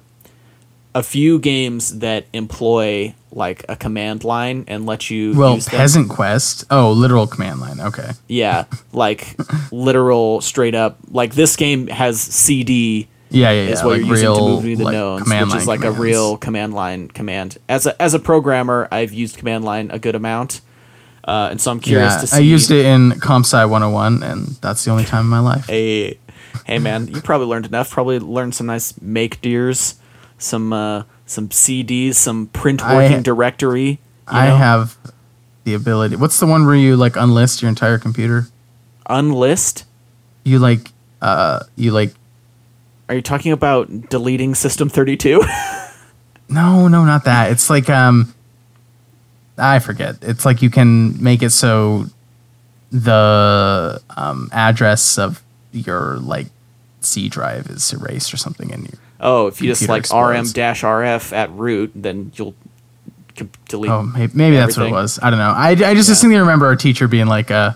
a 0.93 1.03
few 1.03 1.39
games 1.39 1.99
that 1.99 2.25
employ 2.33 3.13
like 3.31 3.63
a 3.69 3.77
command 3.77 4.25
line 4.25 4.65
and 4.67 4.85
let 4.85 5.09
you 5.09 5.33
Well, 5.37 5.55
use 5.55 5.65
them. 5.65 5.77
Peasant 5.77 6.09
Quest. 6.09 6.65
Oh, 6.69 6.91
literal 6.91 7.27
command 7.27 7.61
line. 7.61 7.79
Okay. 7.79 8.11
Yeah, 8.27 8.65
like 8.91 9.37
literal 9.71 10.41
straight 10.41 10.75
up. 10.75 10.97
Like 11.09 11.33
this 11.33 11.55
game 11.55 11.87
has 11.87 12.19
CD 12.19 13.07
Yeah, 13.31 13.51
yeah, 13.51 13.63
yeah. 13.63 13.69
is 13.69 13.83
what 13.83 13.91
like 13.91 13.99
you're 14.01 14.07
using 14.09 14.25
real, 14.27 14.35
to 14.35 14.41
move 14.41 14.61
between 14.61 14.77
the 14.77 14.83
like, 14.83 14.93
nodes, 14.93 15.29
which 15.29 15.61
is 15.61 15.67
like 15.67 15.83
a 15.83 15.91
real 15.91 16.37
command 16.37 16.73
line 16.73 17.07
command. 17.07 17.57
As 17.69 17.85
a 17.85 17.99
as 18.01 18.13
a 18.13 18.19
programmer, 18.19 18.87
I've 18.91 19.13
used 19.13 19.37
command 19.37 19.63
line 19.63 19.89
a 19.91 19.99
good 19.99 20.15
amount, 20.15 20.61
uh, 21.23 21.47
and 21.51 21.59
so 21.61 21.71
I'm 21.71 21.79
curious 21.79 22.13
Yeah, 22.13 22.19
to 22.21 22.27
see. 22.27 22.37
I 22.37 22.39
used 22.39 22.71
it 22.71 22.85
in 22.85 23.11
CompSci 23.11 23.69
101, 23.69 24.21
and 24.23 24.47
that's 24.61 24.83
the 24.85 24.91
only 24.91 25.05
time 25.05 25.25
in 25.25 25.29
my 25.29 25.39
life. 25.39 25.67
Hey, 25.67 26.19
hey, 26.65 26.77
man, 26.79 27.07
you 27.07 27.21
probably 27.21 27.47
learned 27.47 27.65
enough. 27.65 27.89
Probably 27.89 28.19
learned 28.19 28.53
some 28.53 28.67
nice 28.67 28.99
make 29.01 29.41
deers, 29.41 29.95
some 30.37 30.73
uh, 30.73 31.03
some 31.25 31.49
CDs, 31.49 32.15
some 32.15 32.47
print 32.47 32.83
I- 32.83 32.95
working 32.95 33.21
directory. 33.23 33.99
I 34.27 34.47
know? 34.47 34.55
have 34.57 34.97
the 35.63 35.73
ability. 35.73 36.15
What's 36.15 36.39
the 36.39 36.45
one 36.45 36.65
where 36.65 36.75
you 36.75 36.95
like 36.95 37.13
unlist 37.13 37.61
your 37.61 37.69
entire 37.69 37.97
computer? 37.97 38.47
unlist. 39.09 39.83
You 40.43 40.59
like, 40.59 40.91
uh, 41.21 41.63
you 41.75 41.91
like. 41.91 42.13
Are 43.11 43.15
you 43.15 43.21
talking 43.21 43.51
about 43.51 44.09
deleting 44.09 44.55
System 44.55 44.87
32? 44.87 45.43
No, 46.47 46.89
no, 46.89 47.05
not 47.05 47.23
that. 47.23 47.49
It's 47.51 47.69
like 47.69 47.89
um, 47.89 48.33
I 49.57 49.79
forget. 49.79 50.17
It's 50.21 50.43
like 50.45 50.61
you 50.61 50.69
can 50.69 51.21
make 51.23 51.41
it 51.43 51.51
so 51.51 52.07
the 52.91 54.01
um 54.17 54.49
address 54.51 55.17
of 55.17 55.41
your 55.71 56.17
like 56.17 56.47
C 56.99 57.29
drive 57.29 57.67
is 57.67 57.93
erased 57.93 58.33
or 58.33 58.37
something 58.37 58.69
in 58.69 58.81
your. 58.81 58.91
oh, 59.21 59.47
if 59.47 59.61
you 59.61 59.69
just 59.69 59.87
like 59.87 60.11
rm 60.11 60.31
explodes. 60.35 60.51
dash 60.51 60.81
rf 60.81 61.31
at 61.31 61.49
root, 61.53 61.93
then 61.95 62.33
you'll 62.35 62.53
delete. 63.69 63.89
Oh, 63.89 64.03
maybe, 64.03 64.33
maybe 64.35 64.57
that's 64.57 64.75
what 64.75 64.87
it 64.87 64.91
was. 64.91 65.19
I 65.23 65.29
don't 65.29 65.39
know. 65.39 65.51
I, 65.55 65.69
I 65.69 65.75
just 65.75 65.87
Yeah. 65.87 65.93
distinctly 66.15 66.37
remember 66.37 66.65
our 66.65 66.75
teacher 66.75 67.07
being 67.07 67.27
like, 67.27 67.49
uh, 67.49 67.71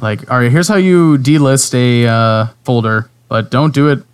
like, 0.00 0.30
all 0.30 0.38
right, 0.38 0.52
here's 0.52 0.68
how 0.68 0.76
you 0.76 1.18
delist 1.18 1.74
a 1.74 2.06
uh, 2.06 2.46
folder, 2.62 3.10
but 3.28 3.50
don't 3.50 3.74
do 3.74 3.88
it. 3.88 4.04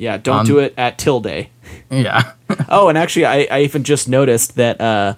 Yeah, 0.00 0.16
don't 0.16 0.38
On- 0.40 0.46
do 0.46 0.58
it 0.58 0.72
at 0.78 0.96
tilde. 0.98 1.46
Yeah. 1.90 2.32
Oh, 2.68 2.88
and 2.88 2.98
actually, 2.98 3.26
I, 3.26 3.46
I 3.50 3.60
even 3.60 3.84
just 3.84 4.08
noticed 4.08 4.56
that 4.56 4.80
uh, 4.80 5.14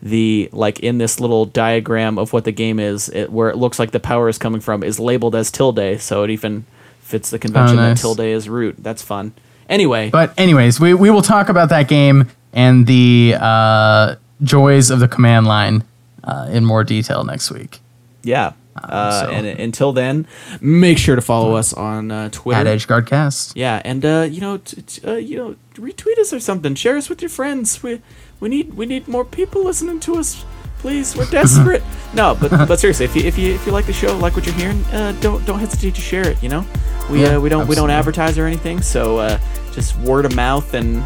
the 0.00 0.48
like 0.52 0.78
in 0.80 0.98
this 0.98 1.18
little 1.18 1.44
diagram 1.44 2.18
of 2.18 2.32
what 2.32 2.44
the 2.44 2.52
game 2.52 2.78
is, 2.78 3.08
it, 3.08 3.32
where 3.32 3.50
it 3.50 3.56
looks 3.56 3.78
like 3.80 3.90
the 3.90 3.98
power 4.00 4.28
is 4.28 4.38
coming 4.38 4.60
from, 4.60 4.82
is 4.84 5.00
labeled 5.00 5.34
as 5.34 5.50
tilde, 5.50 6.00
so 6.00 6.22
it 6.22 6.30
even 6.30 6.64
fits 7.00 7.30
the 7.30 7.38
convention 7.40 7.78
Oh, 7.78 7.82
nice. 7.88 7.96
that 7.98 8.02
tilde 8.02 8.20
is 8.20 8.48
root. 8.48 8.76
That's 8.78 9.02
fun. 9.02 9.32
Anyway, 9.68 10.10
But 10.10 10.38
anyways, 10.38 10.78
we, 10.78 10.94
we 10.94 11.10
will 11.10 11.22
talk 11.22 11.48
about 11.48 11.68
that 11.70 11.88
game 11.88 12.28
and 12.52 12.86
the 12.86 13.34
uh, 13.40 14.16
joys 14.42 14.90
of 14.90 15.00
the 15.00 15.08
command 15.08 15.46
line 15.46 15.82
uh, 16.22 16.48
in 16.52 16.64
more 16.64 16.84
detail 16.84 17.24
next 17.24 17.50
week. 17.50 17.80
yeah. 18.22 18.52
Uh, 18.76 19.22
so- 19.24 19.30
And 19.30 19.46
until 19.46 19.92
then, 19.92 20.26
make 20.60 20.98
sure 20.98 21.16
to 21.16 21.22
follow 21.22 21.54
us 21.56 21.72
on 21.72 22.10
uh, 22.10 22.28
Twitter. 22.30 22.60
At 22.60 22.66
EdgeGuardCast. 22.66 23.52
Yeah, 23.54 23.82
and 23.84 24.04
uh, 24.04 24.26
you 24.30 24.40
know, 24.40 24.58
t- 24.58 24.82
t- 24.82 25.06
uh, 25.06 25.14
you 25.16 25.36
know, 25.36 25.56
retweet 25.74 26.18
us 26.18 26.32
or 26.32 26.40
something. 26.40 26.74
Share 26.74 26.96
us 26.96 27.08
with 27.08 27.20
your 27.22 27.28
friends. 27.28 27.82
We 27.82 28.00
we 28.40 28.48
need 28.48 28.74
we 28.74 28.86
need 28.86 29.08
more 29.08 29.24
people 29.24 29.64
listening 29.64 30.00
to 30.00 30.16
us. 30.16 30.44
Please, 30.78 31.14
we're 31.16 31.30
desperate. 31.30 31.82
no, 32.14 32.34
but 32.40 32.50
but 32.66 32.80
seriously, 32.80 33.04
if 33.04 33.14
you 33.14 33.22
if 33.24 33.38
you 33.38 33.54
if 33.54 33.66
you 33.66 33.72
like 33.72 33.86
the 33.86 33.92
show, 33.92 34.16
like 34.16 34.34
what 34.36 34.46
you're 34.46 34.54
hearing, 34.54 34.82
uh, 34.86 35.12
don't 35.20 35.44
don't 35.46 35.58
hesitate 35.60 35.94
to 35.94 36.00
share 36.00 36.26
it. 36.28 36.42
You 36.42 36.48
know, 36.48 36.64
we 37.10 37.22
Yeah, 37.22 37.36
uh, 37.36 37.40
we 37.40 37.48
don't 37.50 37.68
we 37.68 37.74
don't 37.76 37.90
advertise 37.90 38.36
or 38.38 38.46
anything, 38.46 38.80
so 38.82 39.18
uh, 39.18 39.38
just 39.72 39.96
word 39.98 40.24
of 40.24 40.34
mouth 40.34 40.74
and 40.74 41.04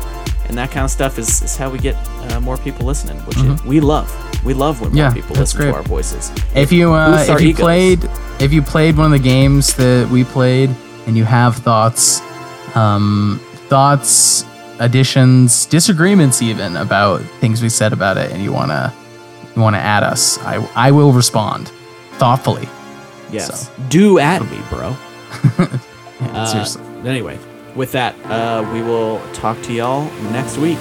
and 0.48 0.56
that 0.58 0.70
kind 0.70 0.84
of 0.84 0.90
stuff 0.90 1.18
is, 1.18 1.42
is 1.42 1.56
how 1.56 1.68
we 1.70 1.78
get 1.78 1.94
uh, 2.32 2.40
more 2.40 2.56
people 2.56 2.86
listening, 2.86 3.18
which 3.26 3.36
is, 3.38 3.62
we 3.64 3.80
love. 3.80 4.08
We 4.44 4.54
love 4.54 4.80
when 4.80 4.92
more 4.92 5.06
Mm-hmm. 5.06 5.16
Yeah, 5.16 5.22
people 5.22 5.36
listen 5.36 5.60
great. 5.60 5.70
to 5.70 5.76
our 5.76 5.82
voices. 5.82 6.30
If 6.54 6.72
you 6.72 6.92
uh, 6.92 7.24
if 7.28 7.40
you 7.40 7.48
egos. 7.48 7.60
played 7.60 8.10
if 8.40 8.52
you 8.52 8.62
played 8.62 8.96
one 8.96 9.06
of 9.06 9.12
the 9.12 9.18
games 9.28 9.74
that 9.76 10.08
we 10.10 10.24
played 10.24 10.70
and 11.06 11.16
you 11.16 11.24
have 11.24 11.56
thoughts, 11.56 12.20
um, 12.76 13.40
thoughts, 13.68 14.44
additions, 14.78 15.66
disagreements 15.66 16.42
even 16.42 16.76
about 16.76 17.20
things 17.40 17.62
we 17.62 17.68
said 17.68 17.92
about 17.92 18.16
it, 18.16 18.30
and 18.32 18.42
you 18.42 18.52
wanna 18.52 18.92
you 19.56 19.62
wanna 19.62 19.78
add 19.78 20.02
us, 20.02 20.38
I 20.44 20.56
I 20.74 20.90
will 20.92 21.12
respond 21.12 21.68
thoughtfully. 22.18 22.68
Yes, 23.32 23.70
do 23.88 24.18
at 24.20 24.42
me, 24.50 24.58
bro. 24.70 24.94
Yeah, 25.58 25.78
Uh, 26.32 26.46
seriously. 26.46 26.82
Anyway, 27.04 27.38
with 27.76 27.92
that, 27.92 28.14
uh, 28.24 28.68
we 28.72 28.82
will 28.82 29.20
talk 29.32 29.60
to 29.62 29.72
y'all 29.72 30.10
next 30.32 30.56
week. 30.56 30.78